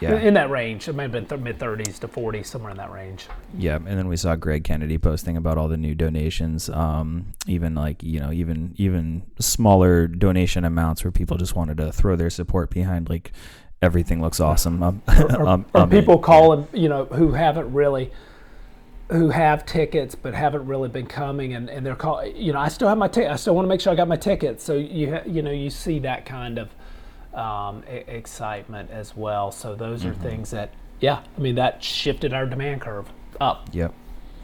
Yeah. 0.00 0.14
In 0.14 0.34
that 0.34 0.48
range. 0.48 0.86
It 0.86 0.94
may 0.94 1.04
have 1.04 1.12
been 1.12 1.26
th- 1.26 1.40
mid 1.40 1.58
30s 1.58 1.98
to 2.00 2.08
40, 2.08 2.44
somewhere 2.44 2.70
in 2.70 2.76
that 2.76 2.92
range. 2.92 3.26
Yeah. 3.56 3.76
And 3.76 3.86
then 3.86 4.06
we 4.06 4.16
saw 4.16 4.36
Greg 4.36 4.62
Kennedy 4.62 4.96
posting 4.96 5.36
about 5.36 5.58
all 5.58 5.66
the 5.66 5.76
new 5.76 5.94
donations, 5.94 6.68
um, 6.70 7.34
even 7.48 7.74
like, 7.74 8.02
you 8.04 8.20
know, 8.20 8.30
even 8.30 8.74
even 8.76 9.22
smaller 9.40 10.06
donation 10.06 10.64
amounts 10.64 11.02
where 11.02 11.10
people 11.10 11.36
just 11.36 11.56
wanted 11.56 11.78
to 11.78 11.90
throw 11.90 12.14
their 12.14 12.30
support 12.30 12.70
behind 12.70 13.08
like 13.08 13.32
everything 13.82 14.20
looks 14.20 14.40
awesome. 14.40 14.82
Um, 14.82 15.02
or, 15.06 15.64
or 15.74 15.86
people 15.90 16.18
calling, 16.18 16.66
you 16.72 16.88
know, 16.88 17.04
who 17.06 17.32
haven't 17.32 17.72
really– 17.72 18.12
who 19.10 19.30
have 19.30 19.64
tickets 19.64 20.14
but 20.14 20.34
haven't 20.34 20.66
really 20.66 20.88
been 20.88 21.06
coming 21.06 21.54
and, 21.54 21.70
and 21.70 21.84
they're 21.84 21.96
call 21.96 22.24
you 22.26 22.52
know 22.52 22.58
I 22.58 22.68
still 22.68 22.88
have 22.88 22.98
my 22.98 23.08
ticket 23.08 23.30
I 23.30 23.36
still 23.36 23.54
want 23.54 23.64
to 23.64 23.68
make 23.68 23.80
sure 23.80 23.92
I 23.92 23.96
got 23.96 24.08
my 24.08 24.16
tickets. 24.16 24.62
So 24.62 24.74
you 24.74 25.14
ha- 25.14 25.22
you 25.26 25.42
know 25.42 25.50
you 25.50 25.70
see 25.70 25.98
that 26.00 26.26
kind 26.26 26.58
of 26.58 26.70
um, 27.34 27.84
excitement 27.88 28.90
as 28.90 29.16
well. 29.16 29.52
So 29.52 29.74
those 29.74 30.02
mm-hmm. 30.02 30.10
are 30.10 30.14
things 30.14 30.50
that 30.50 30.74
yeah 31.00 31.22
I 31.36 31.40
mean 31.40 31.54
that 31.54 31.82
shifted 31.82 32.34
our 32.34 32.46
demand 32.46 32.82
curve 32.82 33.10
up. 33.40 33.68
Yep. 33.72 33.94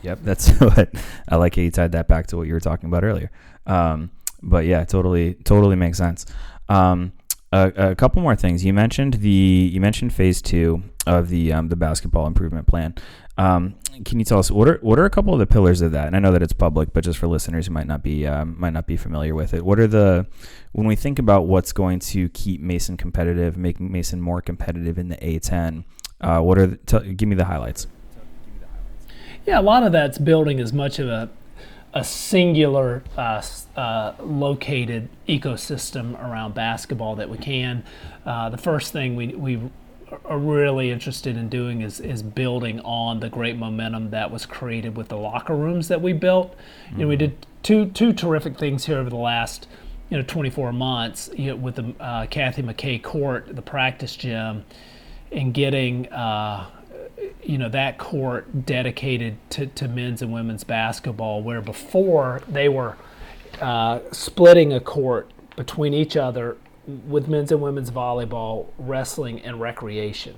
Yep. 0.02 0.18
That's 0.22 0.48
what 0.60 0.90
I 1.28 1.36
like 1.36 1.56
how 1.56 1.62
you 1.62 1.70
tied 1.70 1.92
that 1.92 2.08
back 2.08 2.28
to 2.28 2.36
what 2.36 2.46
you 2.46 2.54
were 2.54 2.60
talking 2.60 2.88
about 2.88 3.04
earlier. 3.04 3.30
Um, 3.66 4.10
but 4.42 4.64
yeah 4.64 4.84
totally 4.84 5.34
totally 5.34 5.76
makes 5.76 5.98
sense. 5.98 6.24
Um, 6.70 7.12
a, 7.54 7.94
couple 7.94 8.22
more 8.22 8.36
things 8.36 8.64
you 8.64 8.72
mentioned 8.72 9.14
the 9.14 9.70
you 9.72 9.80
mentioned 9.80 10.12
phase 10.12 10.42
two 10.42 10.82
of 11.06 11.28
the 11.28 11.52
um, 11.52 11.68
the 11.68 11.76
basketball 11.76 12.26
improvement 12.26 12.66
plan 12.66 12.94
um, 13.36 13.74
can 14.04 14.18
you 14.18 14.24
tell 14.24 14.38
us 14.38 14.50
what 14.50 14.68
are 14.68 14.78
what 14.80 14.98
are 14.98 15.04
a 15.04 15.10
couple 15.10 15.32
of 15.32 15.40
the 15.40 15.46
pillars 15.46 15.80
of 15.80 15.92
that? 15.92 16.06
And 16.06 16.16
I 16.16 16.18
know 16.18 16.32
that 16.32 16.42
it's 16.42 16.52
public, 16.52 16.92
but 16.92 17.04
just 17.04 17.18
for 17.18 17.26
listeners 17.26 17.66
who 17.66 17.72
might 17.72 17.86
not 17.86 18.02
be 18.02 18.26
um, 18.26 18.56
might 18.58 18.72
not 18.72 18.86
be 18.86 18.96
familiar 18.96 19.34
with 19.34 19.54
it, 19.54 19.64
what 19.64 19.78
are 19.80 19.86
the 19.86 20.26
when 20.72 20.86
we 20.86 20.96
think 20.96 21.18
about 21.18 21.46
what's 21.46 21.72
going 21.72 21.98
to 22.00 22.28
keep 22.30 22.60
Mason 22.60 22.96
competitive, 22.96 23.56
make 23.56 23.80
Mason 23.80 24.20
more 24.20 24.40
competitive 24.40 24.98
in 24.98 25.08
the 25.08 25.16
A10? 25.16 25.84
Uh, 26.20 26.40
what 26.40 26.58
are 26.58 26.66
the, 26.68 26.76
t- 26.76 27.12
give 27.14 27.28
me 27.28 27.34
the 27.34 27.44
highlights? 27.44 27.86
Yeah, 29.46 29.60
a 29.60 29.62
lot 29.62 29.82
of 29.82 29.92
that's 29.92 30.16
building 30.16 30.58
as 30.60 30.72
much 30.72 30.98
of 30.98 31.08
a 31.08 31.28
a 31.94 32.02
singular 32.02 33.04
uh, 33.16 33.40
uh, 33.76 34.14
located 34.20 35.08
ecosystem 35.28 36.20
around 36.20 36.52
basketball 36.52 37.14
that 37.16 37.30
we 37.30 37.38
can. 37.38 37.84
Uh, 38.26 38.50
the 38.50 38.58
first 38.58 38.92
thing 38.92 39.14
we 39.14 39.28
we 39.28 39.60
are 40.24 40.38
really 40.38 40.90
interested 40.90 41.36
in 41.36 41.48
doing 41.48 41.80
is 41.80 42.00
is 42.00 42.22
building 42.22 42.80
on 42.80 43.20
the 43.20 43.28
great 43.28 43.56
momentum 43.56 44.10
that 44.10 44.30
was 44.30 44.44
created 44.44 44.96
with 44.96 45.08
the 45.08 45.16
locker 45.16 45.54
rooms 45.54 45.86
that 45.88 46.02
we 46.02 46.12
built. 46.12 46.52
Mm-hmm. 46.52 46.96
You 46.96 47.04
know, 47.04 47.08
we 47.08 47.16
did 47.16 47.46
two 47.62 47.86
two 47.86 48.12
terrific 48.12 48.58
things 48.58 48.86
here 48.86 48.98
over 48.98 49.10
the 49.10 49.16
last 49.16 49.68
you 50.10 50.16
know 50.16 50.24
24 50.24 50.72
months 50.72 51.30
you 51.34 51.50
know, 51.50 51.56
with 51.56 51.76
the 51.76 51.94
uh, 52.00 52.26
Kathy 52.26 52.62
McKay 52.62 53.00
court, 53.00 53.54
the 53.54 53.62
practice 53.62 54.16
gym, 54.16 54.64
and 55.30 55.54
getting. 55.54 56.12
You 57.42 57.58
know 57.58 57.68
that 57.68 57.98
court 57.98 58.66
dedicated 58.66 59.36
to, 59.50 59.66
to 59.66 59.88
men's 59.88 60.22
and 60.22 60.32
women's 60.32 60.64
basketball 60.64 61.42
where 61.42 61.60
before 61.60 62.42
they 62.48 62.68
were 62.68 62.96
uh, 63.60 64.00
splitting 64.12 64.72
a 64.72 64.80
court 64.80 65.30
between 65.56 65.94
each 65.94 66.16
other 66.16 66.56
with 66.86 67.28
men's 67.28 67.52
and 67.52 67.62
women's 67.62 67.90
volleyball, 67.90 68.66
wrestling, 68.78 69.40
and 69.40 69.60
recreation. 69.60 70.34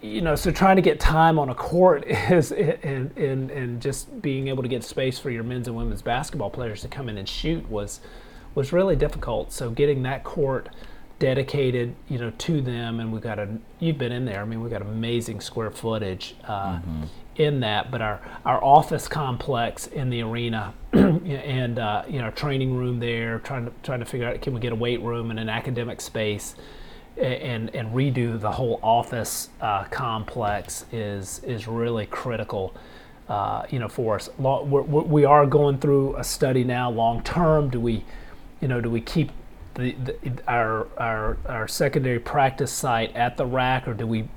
You 0.00 0.22
know, 0.22 0.36
so 0.36 0.50
trying 0.50 0.76
to 0.76 0.82
get 0.82 1.00
time 1.00 1.38
on 1.38 1.50
a 1.50 1.54
court 1.54 2.04
is 2.06 2.52
and, 2.52 3.16
and, 3.16 3.50
and 3.50 3.82
just 3.82 4.22
being 4.22 4.48
able 4.48 4.62
to 4.62 4.68
get 4.68 4.84
space 4.84 5.18
for 5.18 5.30
your 5.30 5.42
men's 5.42 5.68
and 5.68 5.76
women's 5.76 6.02
basketball 6.02 6.50
players 6.50 6.80
to 6.82 6.88
come 6.88 7.08
in 7.08 7.18
and 7.18 7.28
shoot 7.28 7.68
was 7.68 8.00
was 8.54 8.72
really 8.72 8.96
difficult. 8.96 9.52
So 9.52 9.70
getting 9.70 10.02
that 10.04 10.24
court 10.24 10.70
dedicated, 11.18 11.94
you 12.08 12.18
know, 12.18 12.30
to 12.30 12.60
them, 12.60 13.00
and 13.00 13.12
we've 13.12 13.22
got 13.22 13.38
a 13.38 13.48
you've 13.78 13.98
been 13.98 14.12
in 14.12 14.24
there. 14.24 14.42
I 14.42 14.44
mean, 14.44 14.60
we've 14.60 14.70
got 14.70 14.82
amazing 14.82 15.40
square 15.40 15.70
footage 15.70 16.36
uh, 16.44 16.76
mm-hmm. 16.76 17.04
in 17.36 17.60
that. 17.60 17.90
But 17.90 18.02
our 18.02 18.20
our 18.44 18.62
office 18.62 19.08
complex 19.08 19.86
in 19.86 20.10
the 20.10 20.22
arena 20.22 20.74
and 20.92 21.78
uh, 21.78 22.04
you 22.08 22.20
know, 22.20 22.30
training 22.30 22.76
room 22.76 23.00
there, 23.00 23.38
trying 23.40 23.66
to 23.66 23.72
trying 23.82 24.00
to 24.00 24.06
figure 24.06 24.28
out 24.28 24.40
can 24.42 24.52
we 24.52 24.60
get 24.60 24.72
a 24.72 24.76
weight 24.76 25.00
room 25.00 25.30
and 25.30 25.40
an 25.40 25.48
academic 25.48 26.00
space, 26.00 26.54
and 27.16 27.74
and 27.74 27.94
redo 27.94 28.38
the 28.38 28.52
whole 28.52 28.78
office 28.82 29.48
uh, 29.60 29.84
complex 29.84 30.84
is 30.92 31.40
is 31.44 31.66
really 31.66 32.06
critical. 32.06 32.74
Uh, 33.28 33.66
you 33.70 33.80
know, 33.80 33.88
for 33.88 34.14
us, 34.14 34.30
we're, 34.38 34.82
we 34.82 35.24
are 35.24 35.46
going 35.46 35.78
through 35.78 36.14
a 36.14 36.22
study 36.22 36.62
now. 36.62 36.88
Long 36.88 37.24
term, 37.24 37.70
do 37.70 37.80
we, 37.80 38.04
you 38.60 38.68
know, 38.68 38.80
do 38.80 38.88
we 38.88 39.00
keep 39.00 39.32
the, 39.76 39.92
the, 39.92 40.30
our 40.48 40.88
our 40.98 41.36
our 41.46 41.68
secondary 41.68 42.18
practice 42.18 42.72
site 42.72 43.14
at 43.14 43.36
the 43.36 43.46
RAC, 43.46 43.86
or 43.86 43.94
do 43.94 44.06
we, 44.06 44.28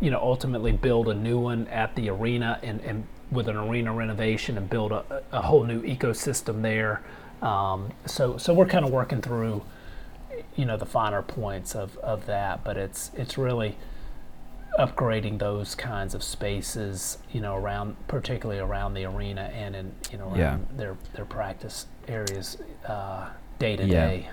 you 0.00 0.10
know, 0.10 0.18
ultimately 0.20 0.72
build 0.72 1.08
a 1.08 1.14
new 1.14 1.38
one 1.38 1.68
at 1.68 1.94
the 1.94 2.08
arena 2.08 2.58
and 2.62 2.80
and 2.80 3.06
with 3.30 3.48
an 3.48 3.56
arena 3.56 3.92
renovation 3.92 4.56
and 4.56 4.70
build 4.70 4.92
a, 4.92 5.22
a 5.32 5.42
whole 5.42 5.64
new 5.64 5.82
ecosystem 5.82 6.62
there. 6.62 7.02
Um, 7.42 7.92
so 8.06 8.36
so 8.36 8.54
we're 8.54 8.66
kind 8.66 8.84
of 8.84 8.90
working 8.90 9.20
through, 9.20 9.62
you 10.54 10.64
know, 10.64 10.76
the 10.76 10.86
finer 10.86 11.22
points 11.22 11.74
of, 11.74 11.96
of 11.98 12.26
that, 12.26 12.64
but 12.64 12.76
it's 12.76 13.10
it's 13.14 13.36
really 13.36 13.76
upgrading 14.78 15.38
those 15.38 15.74
kinds 15.74 16.14
of 16.14 16.22
spaces, 16.22 17.18
you 17.32 17.40
know, 17.40 17.54
around 17.54 17.96
particularly 18.08 18.60
around 18.60 18.94
the 18.94 19.04
arena 19.04 19.50
and 19.54 19.74
in 19.74 19.92
you 20.10 20.18
know 20.18 20.28
around 20.28 20.66
yeah. 20.70 20.76
their 20.76 20.96
their 21.14 21.24
practice 21.24 21.86
areas 22.08 22.58
uh, 22.86 23.28
day 23.58 23.76
to 23.76 23.86
day. 23.86 24.28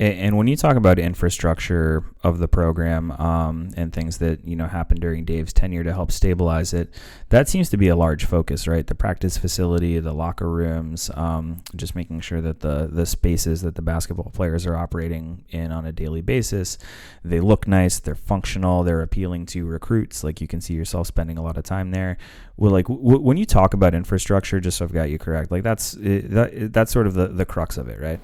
And 0.00 0.36
when 0.36 0.46
you 0.46 0.56
talk 0.56 0.76
about 0.76 1.00
infrastructure 1.00 2.04
of 2.22 2.38
the 2.38 2.46
program 2.46 3.10
um, 3.12 3.70
and 3.76 3.92
things 3.92 4.18
that 4.18 4.46
you 4.46 4.54
know 4.54 4.68
happened 4.68 5.00
during 5.00 5.24
Dave's 5.24 5.52
tenure 5.52 5.82
to 5.82 5.92
help 5.92 6.12
stabilize 6.12 6.72
it, 6.72 6.94
that 7.30 7.48
seems 7.48 7.68
to 7.70 7.76
be 7.76 7.88
a 7.88 7.96
large 7.96 8.24
focus, 8.24 8.68
right? 8.68 8.86
The 8.86 8.94
practice 8.94 9.36
facility, 9.36 9.98
the 9.98 10.12
locker 10.12 10.48
rooms, 10.48 11.10
um, 11.14 11.62
just 11.74 11.96
making 11.96 12.20
sure 12.20 12.40
that 12.40 12.60
the 12.60 12.88
the 12.92 13.06
spaces 13.06 13.62
that 13.62 13.74
the 13.74 13.82
basketball 13.82 14.30
players 14.30 14.66
are 14.66 14.76
operating 14.76 15.44
in 15.48 15.72
on 15.72 15.84
a 15.84 15.90
daily 15.90 16.22
basis, 16.22 16.78
they 17.24 17.40
look 17.40 17.66
nice, 17.66 17.98
they're 17.98 18.14
functional, 18.14 18.84
they're 18.84 19.02
appealing 19.02 19.46
to 19.46 19.66
recruits. 19.66 20.22
Like 20.22 20.40
you 20.40 20.46
can 20.46 20.60
see 20.60 20.74
yourself 20.74 21.08
spending 21.08 21.38
a 21.38 21.42
lot 21.42 21.56
of 21.56 21.64
time 21.64 21.90
there. 21.90 22.18
Well, 22.56 22.70
like 22.70 22.86
w- 22.86 23.18
when 23.18 23.36
you 23.36 23.46
talk 23.46 23.74
about 23.74 23.94
infrastructure, 23.94 24.60
just 24.60 24.78
so 24.78 24.84
I've 24.84 24.92
got 24.92 25.10
you 25.10 25.18
correct, 25.18 25.50
like 25.50 25.64
that's 25.64 25.96
that 25.98 26.70
that's 26.72 26.92
sort 26.92 27.08
of 27.08 27.14
the 27.14 27.26
the 27.26 27.44
crux 27.44 27.76
of 27.76 27.88
it, 27.88 27.98
right? 27.98 28.20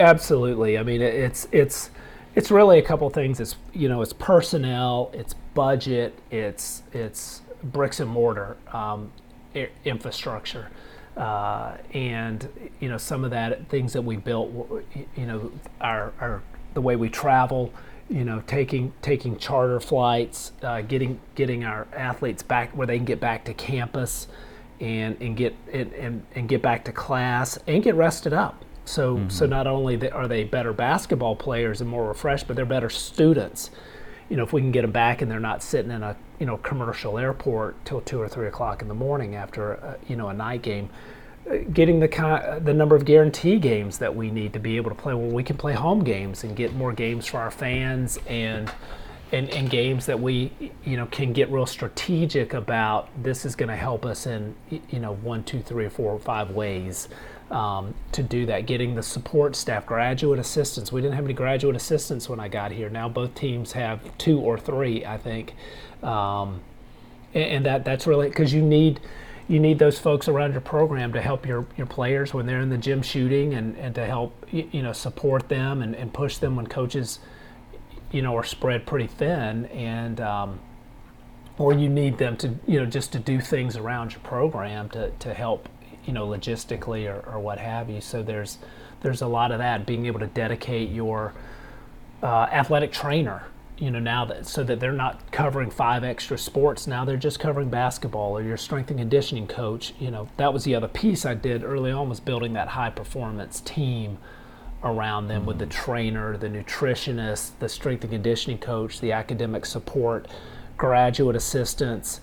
Absolutely. 0.00 0.78
I 0.78 0.82
mean, 0.82 1.02
it's 1.02 1.46
it's 1.52 1.90
it's 2.34 2.50
really 2.50 2.78
a 2.78 2.82
couple 2.82 3.08
things. 3.10 3.38
It's 3.38 3.56
you 3.74 3.88
know, 3.88 4.00
it's 4.00 4.14
personnel, 4.14 5.10
it's 5.12 5.34
budget, 5.52 6.18
it's 6.30 6.82
it's 6.92 7.42
bricks 7.62 8.00
and 8.00 8.10
mortar 8.10 8.56
um, 8.72 9.12
infrastructure, 9.84 10.70
uh, 11.18 11.76
and 11.92 12.48
you 12.80 12.88
know, 12.88 12.96
some 12.96 13.24
of 13.24 13.30
that 13.32 13.68
things 13.68 13.92
that 13.92 14.00
we 14.00 14.16
built. 14.16 14.50
You 15.16 15.26
know, 15.26 15.52
our 15.82 16.14
our 16.18 16.42
the 16.72 16.80
way 16.80 16.96
we 16.96 17.10
travel. 17.10 17.72
You 18.08 18.24
know, 18.24 18.42
taking 18.46 18.94
taking 19.02 19.36
charter 19.36 19.80
flights, 19.80 20.52
uh, 20.62 20.80
getting 20.80 21.20
getting 21.34 21.62
our 21.62 21.86
athletes 21.92 22.42
back 22.42 22.70
where 22.70 22.86
they 22.86 22.96
can 22.96 23.04
get 23.04 23.20
back 23.20 23.44
to 23.44 23.54
campus, 23.54 24.28
and 24.80 25.20
and 25.20 25.36
get 25.36 25.54
and, 25.70 25.92
and, 25.92 26.26
and 26.34 26.48
get 26.48 26.62
back 26.62 26.86
to 26.86 26.92
class 26.92 27.58
and 27.66 27.82
get 27.82 27.94
rested 27.94 28.32
up 28.32 28.64
so 28.90 29.16
mm-hmm. 29.16 29.28
so 29.28 29.46
not 29.46 29.66
only 29.66 30.10
are 30.10 30.26
they 30.26 30.44
better 30.44 30.72
basketball 30.72 31.36
players 31.36 31.80
and 31.80 31.88
more 31.88 32.08
refreshed, 32.08 32.46
but 32.46 32.56
they're 32.56 32.64
better 32.64 32.90
students. 32.90 33.70
You 34.28 34.36
know, 34.36 34.42
if 34.42 34.52
we 34.52 34.60
can 34.60 34.72
get 34.72 34.82
them 34.82 34.92
back 34.92 35.22
and 35.22 35.30
they're 35.30 35.40
not 35.40 35.62
sitting 35.62 35.90
in 35.90 36.02
a 36.02 36.16
you 36.38 36.46
know 36.46 36.56
commercial 36.58 37.18
airport 37.18 37.82
till 37.84 38.00
two 38.00 38.20
or 38.20 38.28
three 38.28 38.48
o'clock 38.48 38.82
in 38.82 38.88
the 38.88 38.94
morning 38.94 39.34
after 39.34 39.72
a, 39.72 39.98
you 40.08 40.16
know 40.16 40.28
a 40.28 40.34
night 40.34 40.62
game, 40.62 40.90
uh, 41.48 41.58
getting 41.72 42.00
the 42.00 42.60
the 42.62 42.74
number 42.74 42.96
of 42.96 43.04
guarantee 43.04 43.58
games 43.58 43.98
that 43.98 44.14
we 44.14 44.30
need 44.30 44.52
to 44.52 44.58
be 44.58 44.76
able 44.76 44.90
to 44.90 44.96
play. 44.96 45.14
Well, 45.14 45.30
we 45.30 45.44
can 45.44 45.56
play 45.56 45.74
home 45.74 46.02
games 46.02 46.42
and 46.42 46.56
get 46.56 46.74
more 46.74 46.92
games 46.92 47.26
for 47.26 47.38
our 47.38 47.50
fans 47.50 48.18
and 48.26 48.72
in, 49.32 49.48
in 49.50 49.66
games 49.66 50.06
that 50.06 50.18
we 50.18 50.52
you 50.84 50.96
know 50.96 51.06
can 51.06 51.32
get 51.32 51.48
real 51.50 51.66
strategic 51.66 52.54
about 52.54 53.08
this 53.22 53.44
is 53.44 53.54
going 53.54 53.68
to 53.68 53.76
help 53.76 54.04
us 54.04 54.26
in 54.26 54.56
you 54.68 54.98
know 54.98 55.14
one 55.14 55.44
two 55.44 55.60
three 55.60 55.84
or 55.84 55.90
four 55.90 56.12
or 56.12 56.18
five 56.18 56.50
ways 56.50 57.08
um, 57.50 57.94
to 58.12 58.22
do 58.22 58.46
that 58.46 58.66
getting 58.66 58.94
the 58.94 59.02
support 59.02 59.56
staff 59.56 59.86
graduate 59.86 60.38
assistants. 60.38 60.92
We 60.92 61.00
didn't 61.00 61.14
have 61.14 61.24
any 61.24 61.34
graduate 61.34 61.74
assistants 61.74 62.28
when 62.28 62.38
i 62.38 62.48
got 62.48 62.70
here. 62.72 62.88
Now 62.88 63.08
both 63.08 63.34
teams 63.34 63.72
have 63.72 64.16
two 64.18 64.38
or 64.38 64.58
three 64.58 65.04
i 65.04 65.18
think. 65.18 65.54
Um, 66.02 66.60
and, 67.34 67.44
and 67.44 67.66
that 67.66 67.84
that's 67.84 68.06
really 68.06 68.28
because 68.28 68.52
you 68.52 68.62
need 68.62 69.00
you 69.48 69.58
need 69.58 69.80
those 69.80 69.98
folks 69.98 70.28
around 70.28 70.52
your 70.52 70.60
program 70.60 71.12
to 71.12 71.20
help 71.20 71.44
your, 71.44 71.66
your 71.76 71.86
players 71.86 72.32
when 72.32 72.46
they're 72.46 72.60
in 72.60 72.68
the 72.70 72.78
gym 72.78 73.02
shooting 73.02 73.54
and, 73.54 73.76
and 73.78 73.96
to 73.96 74.06
help 74.06 74.46
you 74.52 74.82
know 74.82 74.92
support 74.92 75.48
them 75.48 75.82
and, 75.82 75.96
and 75.96 76.12
push 76.14 76.38
them 76.38 76.54
when 76.56 76.66
coaches 76.66 77.18
you 78.12 78.22
know, 78.22 78.36
are 78.36 78.44
spread 78.44 78.86
pretty 78.86 79.06
thin, 79.06 79.66
and 79.66 80.20
um, 80.20 80.60
or 81.58 81.72
you 81.72 81.88
need 81.88 82.18
them 82.18 82.36
to, 82.38 82.54
you 82.66 82.80
know, 82.80 82.86
just 82.86 83.12
to 83.12 83.18
do 83.18 83.40
things 83.40 83.76
around 83.76 84.12
your 84.12 84.20
program 84.20 84.88
to, 84.90 85.10
to 85.18 85.34
help, 85.34 85.68
you 86.10 86.14
know, 86.14 86.26
logistically 86.26 87.08
or, 87.08 87.20
or 87.30 87.38
what 87.38 87.58
have 87.58 87.88
you. 87.88 88.00
So 88.00 88.20
there's 88.20 88.58
there's 89.00 89.22
a 89.22 89.28
lot 89.28 89.52
of 89.52 89.58
that 89.58 89.86
being 89.86 90.06
able 90.06 90.18
to 90.18 90.26
dedicate 90.26 90.90
your 90.90 91.32
uh, 92.20 92.48
athletic 92.50 92.90
trainer, 92.90 93.44
you 93.78 93.92
know, 93.92 94.00
now 94.00 94.24
that 94.24 94.44
so 94.48 94.64
that 94.64 94.80
they're 94.80 94.90
not 94.90 95.30
covering 95.30 95.70
five 95.70 96.02
extra 96.02 96.36
sports. 96.36 96.88
Now 96.88 97.04
they're 97.04 97.16
just 97.16 97.38
covering 97.38 97.70
basketball 97.70 98.36
or 98.36 98.42
your 98.42 98.56
strength 98.56 98.90
and 98.90 98.98
conditioning 98.98 99.46
coach. 99.46 99.94
You 100.00 100.10
know, 100.10 100.28
that 100.36 100.52
was 100.52 100.64
the 100.64 100.74
other 100.74 100.88
piece 100.88 101.24
I 101.24 101.34
did 101.34 101.62
early 101.62 101.92
on 101.92 102.08
was 102.08 102.18
building 102.18 102.54
that 102.54 102.66
high 102.66 102.90
performance 102.90 103.60
team 103.60 104.18
around 104.82 105.28
them 105.28 105.46
with 105.46 105.60
the 105.60 105.66
trainer, 105.66 106.36
the 106.36 106.48
nutritionist, 106.48 107.52
the 107.60 107.68
strength 107.68 108.02
and 108.02 108.10
conditioning 108.10 108.58
coach, 108.58 108.98
the 108.98 109.12
academic 109.12 109.64
support, 109.64 110.26
graduate 110.76 111.36
assistants, 111.36 112.20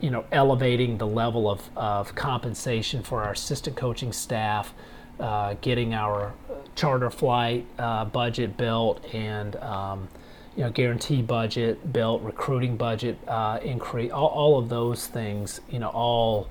you 0.00 0.10
know, 0.10 0.24
elevating 0.32 0.98
the 0.98 1.06
level 1.06 1.50
of, 1.50 1.68
of 1.76 2.14
compensation 2.14 3.02
for 3.02 3.22
our 3.22 3.32
assistant 3.32 3.76
coaching 3.76 4.12
staff, 4.12 4.74
uh, 5.20 5.54
getting 5.60 5.94
our 5.94 6.34
charter 6.74 7.10
flight 7.10 7.66
uh, 7.78 8.04
budget 8.04 8.56
built 8.56 9.04
and 9.12 9.56
um, 9.56 10.08
you 10.56 10.62
know 10.62 10.70
guarantee 10.70 11.22
budget 11.22 11.92
built, 11.92 12.22
recruiting 12.22 12.76
budget 12.76 13.18
uh, 13.28 13.58
increase, 13.62 14.10
all, 14.10 14.28
all 14.28 14.58
of 14.58 14.68
those 14.68 15.06
things, 15.06 15.60
you 15.68 15.78
know, 15.78 15.88
all 15.88 16.48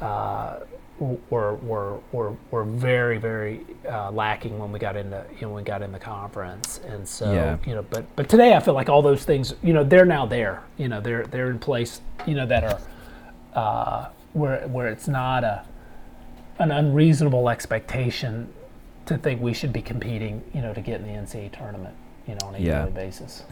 uh, 0.00 0.56
were 0.98 1.54
were 1.56 1.98
were, 2.12 2.34
were 2.50 2.64
very 2.64 3.18
very 3.18 3.66
uh, 3.88 4.10
lacking 4.10 4.58
when 4.58 4.72
we 4.72 4.78
got 4.78 4.96
into 4.96 5.24
you 5.34 5.42
know 5.42 5.48
when 5.48 5.62
we 5.62 5.62
got 5.62 5.82
in 5.82 5.92
the 5.92 5.98
conference 5.98 6.80
and 6.86 7.06
so 7.06 7.32
yeah. 7.32 7.58
you 7.66 7.74
know 7.74 7.82
but 7.90 8.04
but 8.16 8.28
today 8.28 8.54
I 8.54 8.60
feel 8.60 8.74
like 8.74 8.88
all 8.88 9.02
those 9.02 9.24
things 9.24 9.54
you 9.62 9.72
know 9.72 9.84
they're 9.84 10.06
now 10.06 10.24
there 10.24 10.62
you 10.78 10.88
know 10.88 11.00
they're 11.00 11.26
they're 11.26 11.50
in 11.50 11.58
place 11.58 12.00
you 12.26 12.34
know 12.34 12.46
that 12.46 12.64
are 12.64 12.80
uh, 13.54 14.08
where 14.32 14.66
where 14.68 14.88
it's 14.88 15.08
not 15.08 15.44
a 15.44 15.64
an 16.58 16.70
unreasonable 16.70 17.50
expectation 17.50 18.52
to 19.04 19.18
think 19.18 19.40
we 19.40 19.52
should 19.52 19.72
be 19.72 19.82
competing 19.82 20.42
you 20.54 20.62
know 20.62 20.72
to 20.72 20.80
get 20.80 21.00
in 21.00 21.06
the 21.06 21.12
NCAA 21.12 21.56
tournament 21.56 21.94
you 22.26 22.34
know 22.34 22.46
on 22.48 22.54
a 22.54 22.58
yeah. 22.58 22.78
yearly 22.78 22.92
basis. 22.92 23.44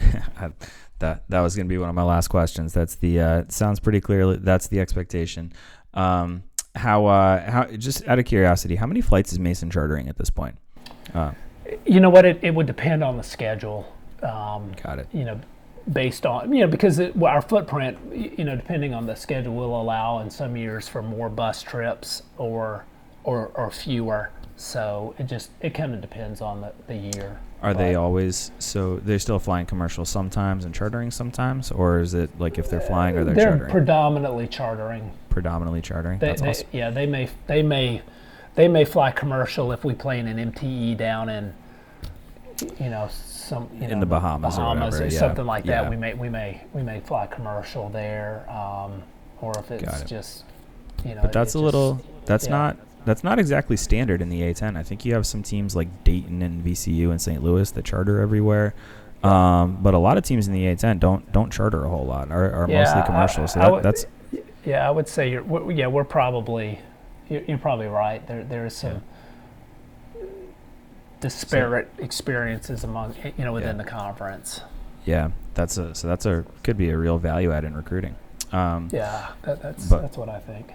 that 0.98 1.24
that 1.28 1.40
was 1.40 1.56
going 1.56 1.66
to 1.66 1.72
be 1.72 1.78
one 1.78 1.90
of 1.90 1.94
my 1.94 2.02
last 2.02 2.28
questions. 2.28 2.72
That's 2.72 2.94
the 2.94 3.20
uh, 3.20 3.44
sounds 3.48 3.80
pretty 3.80 4.00
clearly 4.00 4.38
that's 4.38 4.68
the 4.68 4.80
expectation. 4.80 5.52
Um, 5.92 6.42
how 6.74 7.06
uh, 7.06 7.50
how 7.50 7.64
just 7.64 8.06
out 8.06 8.18
of 8.18 8.24
curiosity, 8.24 8.76
how 8.76 8.86
many 8.86 9.00
flights 9.00 9.32
is 9.32 9.38
Mason 9.38 9.70
chartering 9.70 10.08
at 10.08 10.16
this 10.16 10.30
point? 10.30 10.56
Uh, 11.12 11.32
you 11.86 12.00
know 12.00 12.10
what? 12.10 12.24
It, 12.24 12.38
it 12.42 12.54
would 12.54 12.66
depend 12.66 13.02
on 13.04 13.16
the 13.16 13.22
schedule. 13.22 13.92
Um, 14.22 14.72
got 14.82 14.98
it. 14.98 15.08
You 15.12 15.24
know, 15.24 15.40
based 15.92 16.26
on 16.26 16.52
you 16.52 16.60
know 16.60 16.66
because 16.66 16.98
it, 16.98 17.14
well, 17.16 17.32
our 17.32 17.42
footprint, 17.42 17.98
you 18.12 18.44
know, 18.44 18.56
depending 18.56 18.94
on 18.94 19.06
the 19.06 19.14
schedule, 19.14 19.54
will 19.54 19.80
allow 19.80 20.20
in 20.20 20.30
some 20.30 20.56
years 20.56 20.88
for 20.88 21.02
more 21.02 21.28
bus 21.28 21.62
trips 21.62 22.22
or 22.38 22.84
or, 23.24 23.48
or 23.54 23.70
fewer. 23.70 24.30
So 24.56 25.14
it 25.18 25.24
just 25.24 25.50
it 25.60 25.74
kind 25.74 25.94
of 25.94 26.00
depends 26.00 26.40
on 26.40 26.60
the, 26.60 26.72
the 26.86 26.96
year. 26.96 27.40
Are 27.62 27.72
but 27.72 27.78
they 27.78 27.94
always 27.94 28.50
so 28.58 28.96
they're 28.96 29.18
still 29.18 29.38
flying 29.38 29.64
commercial 29.66 30.04
sometimes 30.04 30.64
and 30.64 30.74
chartering 30.74 31.10
sometimes, 31.10 31.70
or 31.72 32.00
is 32.00 32.14
it 32.14 32.30
like 32.38 32.58
if 32.58 32.68
they're 32.68 32.80
flying 32.80 33.16
or 33.16 33.24
they're, 33.24 33.34
they're 33.34 33.48
chartering? 33.48 33.70
predominantly 33.70 34.46
chartering. 34.46 35.10
Predominantly 35.34 35.82
chartering. 35.82 36.20
They, 36.20 36.28
That's 36.28 36.42
they, 36.42 36.48
awesome. 36.48 36.68
Yeah, 36.70 36.90
they 36.90 37.06
may 37.06 37.28
they 37.48 37.60
may 37.60 38.02
they 38.54 38.68
may 38.68 38.84
fly 38.84 39.10
commercial 39.10 39.72
if 39.72 39.84
we 39.84 39.92
play 39.92 40.20
in 40.20 40.28
an 40.28 40.52
MTE 40.52 40.96
down 40.96 41.28
in 41.28 41.52
you 42.78 42.88
know 42.88 43.08
some 43.10 43.68
you 43.74 43.88
in 43.88 43.98
the 43.98 44.06
Bahamas, 44.06 44.54
Bahamas 44.54 45.00
or, 45.00 45.02
or, 45.02 45.06
yeah. 45.08 45.18
something 45.18 45.44
like 45.44 45.64
that. 45.64 45.90
We 45.90 45.96
may 45.96 46.14
we 46.14 46.28
may 46.28 46.62
we 46.72 46.84
may 46.84 47.00
fly 47.00 47.26
commercial 47.26 47.88
there, 47.88 48.48
um, 48.48 49.02
or 49.40 49.52
if 49.58 49.72
it's 49.72 50.02
it. 50.02 50.06
just 50.06 50.44
you 51.04 51.16
know. 51.16 51.22
But 51.22 51.32
that's 51.32 51.56
a 51.56 51.58
just, 51.58 51.64
little. 51.64 52.00
That's 52.26 52.44
yeah. 52.46 52.52
not 52.52 52.76
that's 53.04 53.24
not 53.24 53.40
exactly 53.40 53.76
standard 53.76 54.22
in 54.22 54.28
the 54.28 54.40
A10. 54.42 54.76
I 54.76 54.84
think 54.84 55.04
you 55.04 55.14
have 55.14 55.26
some 55.26 55.42
teams 55.42 55.74
like 55.74 56.04
Dayton 56.04 56.42
and 56.42 56.64
VCU 56.64 57.10
and 57.10 57.20
St. 57.20 57.42
Louis 57.42 57.68
that 57.72 57.84
charter 57.84 58.20
everywhere. 58.20 58.72
Um, 59.24 59.78
but 59.82 59.94
a 59.94 59.98
lot 59.98 60.16
of 60.16 60.22
teams 60.22 60.46
in 60.46 60.52
the 60.52 60.64
A10 60.66 61.00
don't 61.00 61.32
don't 61.32 61.52
charter 61.52 61.84
a 61.84 61.88
whole 61.88 62.06
lot, 62.06 62.30
are, 62.30 62.52
are 62.52 62.70
yeah, 62.70 62.84
mostly 62.84 63.02
commercial. 63.02 63.42
I, 63.42 63.46
so 63.46 63.58
that, 63.58 63.72
would, 63.72 63.82
that's 63.82 64.06
yeah, 64.64 64.86
I 64.86 64.90
would 64.90 65.08
say 65.08 65.30
you're 65.30 65.42
we're, 65.42 65.72
yeah 65.72 65.86
we're 65.86 66.04
probably 66.04 66.80
you're, 67.28 67.42
you're, 67.42 67.58
probably 67.58 67.86
right. 67.86 68.26
There 68.26 68.44
there 68.44 68.66
is 68.66 68.76
some 68.76 69.02
yeah. 70.16 70.22
disparate 71.20 71.90
so, 71.96 72.04
experiences 72.04 72.84
among 72.84 73.14
you 73.36 73.44
know 73.44 73.52
within 73.52 73.76
yeah. 73.76 73.82
the 73.82 73.90
conference. 73.90 74.60
Yeah, 75.04 75.30
that's 75.54 75.76
a 75.78 75.94
so 75.94 76.08
that's 76.08 76.26
a 76.26 76.44
could 76.62 76.76
be 76.76 76.90
a 76.90 76.98
real 76.98 77.18
value 77.18 77.52
add 77.52 77.64
in 77.64 77.76
recruiting. 77.76 78.16
Um, 78.52 78.88
yeah, 78.92 79.32
that, 79.42 79.60
that's 79.62 79.86
but, 79.86 80.02
that's 80.02 80.16
what 80.16 80.28
I 80.28 80.38
think 80.38 80.72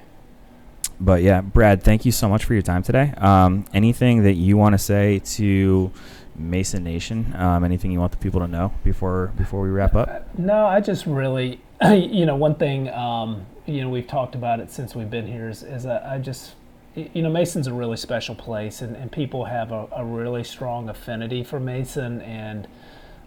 but 1.00 1.24
yeah, 1.24 1.42
Brad, 1.42 1.82
thank 1.82 2.06
you 2.06 2.12
so 2.12 2.28
much 2.28 2.46
for 2.46 2.54
your 2.54 2.62
time 2.62 2.84
today. 2.84 3.14
Um, 3.18 3.66
anything 3.74 4.24
that 4.24 4.34
you 4.34 4.58
want 4.58 4.74
to 4.74 4.78
say 4.78 5.20
to 5.20 5.92
Mason 6.36 6.84
Nation? 6.84 7.34
Um, 7.38 7.64
anything 7.64 7.92
you 7.92 8.00
want 8.00 8.12
the 8.12 8.18
people 8.18 8.42
to 8.42 8.48
know 8.48 8.74
before 8.84 9.32
before 9.38 9.62
we 9.62 9.70
wrap 9.70 9.96
up? 9.96 10.38
No, 10.38 10.66
I 10.66 10.82
just 10.82 11.06
really, 11.06 11.62
you 11.92 12.26
know, 12.26 12.36
one 12.36 12.56
thing, 12.56 12.90
um, 12.90 13.46
you 13.70 13.82
know, 13.82 13.90
we've 13.90 14.08
talked 14.08 14.36
about 14.36 14.60
it 14.60 14.72
since 14.72 14.96
we've 14.96 15.10
been 15.10 15.28
here 15.28 15.50
is, 15.50 15.64
is 15.64 15.86
I, 15.86 16.16
I 16.16 16.18
just, 16.18 16.56
you 16.96 17.22
know, 17.22 17.30
Mason's 17.30 17.68
a 17.68 17.74
really 17.74 17.98
special 17.98 18.36
place, 18.36 18.82
and, 18.82 18.96
and 18.96 19.12
people 19.12 19.46
have 19.46 19.72
a, 19.72 19.88
a 19.96 20.04
really 20.04 20.44
strong 20.44 20.90
affinity 20.90 21.44
for 21.44 21.60
Mason, 21.60 22.22
and 22.22 22.68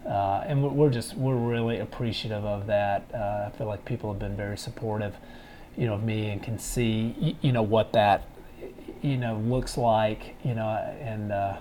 uh, 0.06 0.42
and 0.46 0.62
we're 0.76 0.90
just 0.90 1.16
we're 1.16 1.36
really 1.36 1.78
appreciative 1.78 2.44
of 2.44 2.66
that. 2.66 3.08
Uh, 3.14 3.48
I 3.48 3.56
feel 3.56 3.68
like 3.68 3.84
people 3.84 4.10
have 4.12 4.18
been 4.18 4.36
very 4.36 4.58
supportive 4.58 5.14
you 5.76 5.86
know, 5.86 5.94
of 5.94 6.02
me 6.02 6.30
and 6.30 6.42
can 6.42 6.58
see, 6.58 7.36
you 7.40 7.52
know, 7.52 7.62
what 7.62 7.92
that, 7.92 8.26
you 9.00 9.16
know, 9.16 9.36
looks 9.38 9.76
like, 9.76 10.36
you 10.44 10.54
know, 10.54 10.68
and, 11.00 11.32
uh, 11.32 11.56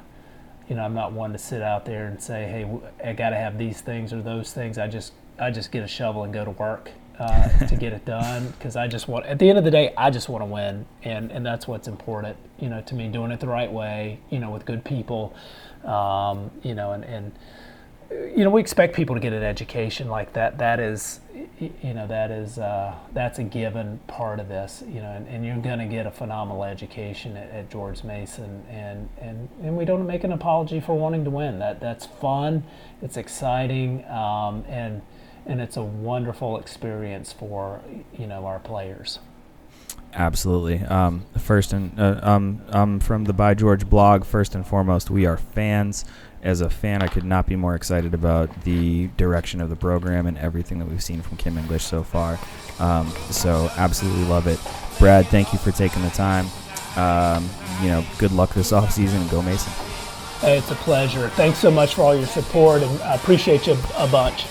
you 0.69 0.75
know, 0.75 0.83
I'm 0.83 0.93
not 0.93 1.11
one 1.11 1.31
to 1.33 1.37
sit 1.37 1.61
out 1.61 1.85
there 1.85 2.07
and 2.07 2.21
say, 2.21 2.43
hey, 2.45 2.69
I 3.03 3.13
got 3.13 3.29
to 3.29 3.35
have 3.35 3.57
these 3.57 3.81
things 3.81 4.13
or 4.13 4.21
those 4.21 4.53
things. 4.53 4.77
I 4.77 4.87
just, 4.87 5.13
I 5.39 5.51
just 5.51 5.71
get 5.71 5.83
a 5.83 5.87
shovel 5.87 6.23
and 6.23 6.33
go 6.33 6.45
to 6.45 6.51
work 6.51 6.91
uh, 7.19 7.49
to 7.67 7.75
get 7.75 7.93
it 7.93 8.05
done 8.05 8.47
because 8.57 8.75
I 8.75 8.87
just 8.87 9.07
want. 9.07 9.25
At 9.25 9.39
the 9.39 9.49
end 9.49 9.57
of 9.57 9.63
the 9.63 9.71
day, 9.71 9.93
I 9.97 10.09
just 10.09 10.29
want 10.29 10.41
to 10.41 10.45
win, 10.45 10.85
and 11.03 11.31
and 11.31 11.45
that's 11.45 11.67
what's 11.67 11.87
important, 11.87 12.37
you 12.59 12.69
know, 12.69 12.81
to 12.81 12.95
me. 12.95 13.07
Doing 13.07 13.31
it 13.31 13.39
the 13.39 13.47
right 13.47 13.71
way, 13.71 14.19
you 14.29 14.39
know, 14.39 14.51
with 14.51 14.65
good 14.65 14.83
people, 14.83 15.33
um, 15.85 16.51
you 16.63 16.73
know, 16.73 16.93
and 16.93 17.03
and 17.05 17.31
you 18.35 18.43
know, 18.43 18.49
we 18.49 18.59
expect 18.59 18.95
people 18.95 19.15
to 19.15 19.21
get 19.21 19.33
an 19.33 19.43
education 19.43 20.09
like 20.09 20.33
that. 20.33 20.57
That 20.57 20.79
is, 20.79 21.21
you 21.59 21.93
know, 21.93 22.07
that 22.07 22.29
is 22.29 22.57
uh, 22.57 22.93
that's 23.13 23.39
a 23.39 23.43
given 23.43 23.99
part 24.07 24.39
of 24.39 24.47
this. 24.47 24.83
You 24.87 25.01
know, 25.01 25.11
and, 25.11 25.27
and 25.27 25.45
you're 25.45 25.57
going 25.57 25.79
to 25.79 25.85
get 25.85 26.05
a 26.05 26.11
phenomenal 26.11 26.63
education 26.63 27.37
at, 27.37 27.49
at, 27.51 27.69
George 27.69 28.03
Mason, 28.03 28.65
and, 28.69 29.09
and 29.19 29.49
and 29.61 29.77
we 29.77 29.85
don't 29.85 30.05
make 30.05 30.23
an 30.23 30.33
apology 30.33 30.79
for 30.79 30.97
wanting 30.97 31.23
to 31.23 31.29
win. 31.29 31.59
That 31.59 31.79
that's 31.79 32.05
fun, 32.05 32.63
it's 33.01 33.17
exciting, 33.17 34.05
um, 34.09 34.65
and 34.67 35.01
and 35.45 35.61
it's 35.61 35.77
a 35.77 35.83
wonderful 35.83 36.57
experience 36.57 37.33
for 37.33 37.81
you 38.17 38.27
know 38.27 38.45
our 38.45 38.59
players. 38.59 39.19
Absolutely. 40.13 40.79
Um, 40.79 41.25
first 41.37 41.71
and 41.71 41.97
uh, 41.99 42.19
um, 42.21 42.61
um, 42.69 42.99
from 42.99 43.23
the 43.23 43.33
By 43.33 43.53
George 43.53 43.89
blog. 43.89 44.25
First 44.25 44.55
and 44.55 44.67
foremost, 44.67 45.09
we 45.09 45.25
are 45.25 45.37
fans 45.37 46.05
as 46.43 46.61
a 46.61 46.69
fan, 46.69 47.01
I 47.01 47.07
could 47.07 47.23
not 47.23 47.45
be 47.45 47.55
more 47.55 47.75
excited 47.75 48.13
about 48.13 48.63
the 48.63 49.07
direction 49.17 49.61
of 49.61 49.69
the 49.69 49.75
program 49.75 50.25
and 50.25 50.37
everything 50.37 50.79
that 50.79 50.87
we've 50.87 51.03
seen 51.03 51.21
from 51.21 51.37
Kim 51.37 51.57
English 51.57 51.83
so 51.83 52.03
far. 52.03 52.39
Um, 52.79 53.07
so 53.29 53.69
absolutely 53.77 54.25
love 54.25 54.47
it. 54.47 54.59
Brad, 54.97 55.27
thank 55.27 55.53
you 55.53 55.59
for 55.59 55.71
taking 55.71 56.01
the 56.01 56.09
time. 56.09 56.47
Um, 56.95 57.47
you 57.81 57.89
know, 57.89 58.03
good 58.17 58.31
luck 58.31 58.53
this 58.53 58.71
off 58.71 58.91
season 58.91 59.21
and 59.21 59.29
go 59.29 59.41
Mason. 59.41 59.71
Hey, 60.39 60.57
It's 60.57 60.71
a 60.71 60.75
pleasure. 60.75 61.29
Thanks 61.29 61.59
so 61.59 61.69
much 61.69 61.93
for 61.93 62.01
all 62.01 62.15
your 62.15 62.25
support, 62.25 62.81
and 62.81 63.01
I 63.03 63.15
appreciate 63.15 63.67
you 63.67 63.77
a 63.95 64.07
bunch. 64.07 64.45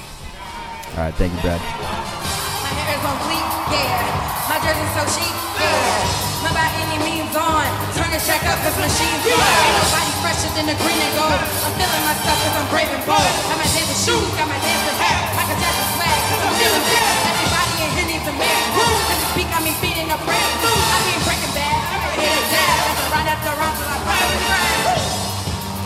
All 0.99 1.07
right, 1.07 1.15
thank 1.15 1.31
you, 1.31 1.41
Brad. 1.41 1.63
My 1.63 2.71
hair 2.75 2.99
is 2.99 3.05
on 3.07 3.17
fleek, 3.23 3.47
yeah. 3.71 4.51
My 4.51 4.59
jersey's 4.59 4.93
so 4.99 5.03
chic, 5.15 5.35
yeah. 5.63 6.43
not 6.43 6.51
by 6.51 6.67
any 6.83 6.99
means 7.07 7.31
on. 7.39 7.63
Turn 7.95 8.11
the 8.11 8.19
check 8.19 8.43
up, 8.51 8.59
cause 8.67 8.75
machine's 8.75 9.23
on. 9.23 9.39
Ain't 9.39 9.77
nobody 9.87 10.13
fresher 10.19 10.51
than 10.59 10.67
the 10.67 10.77
green 10.83 10.99
and 10.99 11.15
gold. 11.15 11.31
I'm 11.39 11.73
feeling 11.79 12.05
myself 12.11 12.37
cause 12.43 12.57
I'm 12.59 12.67
brave 12.75 12.91
and 12.91 13.05
bold. 13.07 13.23
Got 13.23 13.59
my 13.63 13.69
dancing 13.71 14.01
shoes, 14.03 14.29
got 14.35 14.51
my 14.51 14.59
dancing 14.59 14.99
hat. 14.99 15.31
Michael 15.39 15.59
Jackson 15.63 15.87
swag, 15.95 16.19
cause 16.27 16.43
I'm 16.43 16.55
feeling 16.59 16.85
bad. 16.91 17.15
Everybody 17.39 17.73
in 17.87 17.91
here 17.95 18.09
needs 18.11 18.27
a 18.27 18.35
man. 18.35 18.61
Cause 18.75 19.19
the 19.23 19.27
speak 19.31 19.49
got 19.55 19.63
me 19.63 19.73
feeding 19.79 20.11
a 20.11 20.19
brand. 20.27 20.53
I 20.59 20.99
be 21.07 21.15
breaking 21.23 21.55
bad. 21.55 21.79
I'm 21.87 22.19
hit 22.19 22.35
a 22.35 22.45
dab. 22.51 22.79
That's 22.83 22.99
a 22.99 23.07
round 23.15 23.29
after 23.31 23.53
round 23.55 23.75
till 23.79 23.89
I 23.95 23.99
finally 24.11 24.41
crash. 24.43 25.07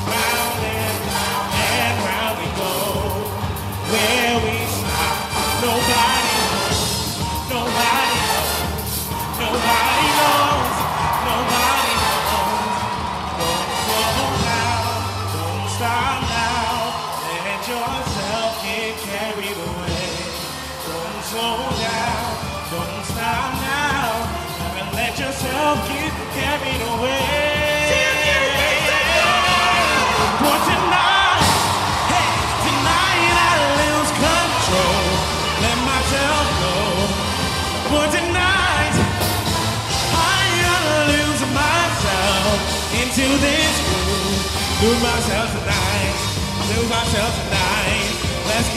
Round 0.09 0.59
and 0.65 0.97
round 1.13 1.49
and 1.61 1.95
round 2.09 2.35
we 2.41 2.49
go. 2.57 2.73
Where 3.93 4.37
we 4.49 4.54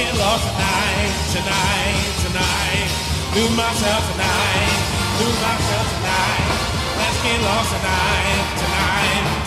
get 0.07 0.19
lost 0.19 0.43
tonight, 0.47 1.11
tonight, 1.35 1.99
tonight. 2.23 2.89
Lose 3.35 3.55
myself 3.57 4.01
tonight. 4.11 4.75
Lose 5.19 5.39
myself 5.43 5.87
tonight. 5.95 6.47
Let's 6.99 7.19
get 7.23 7.39
lost 7.43 7.69
tonight, 7.75 8.45
tonight, 8.63 9.46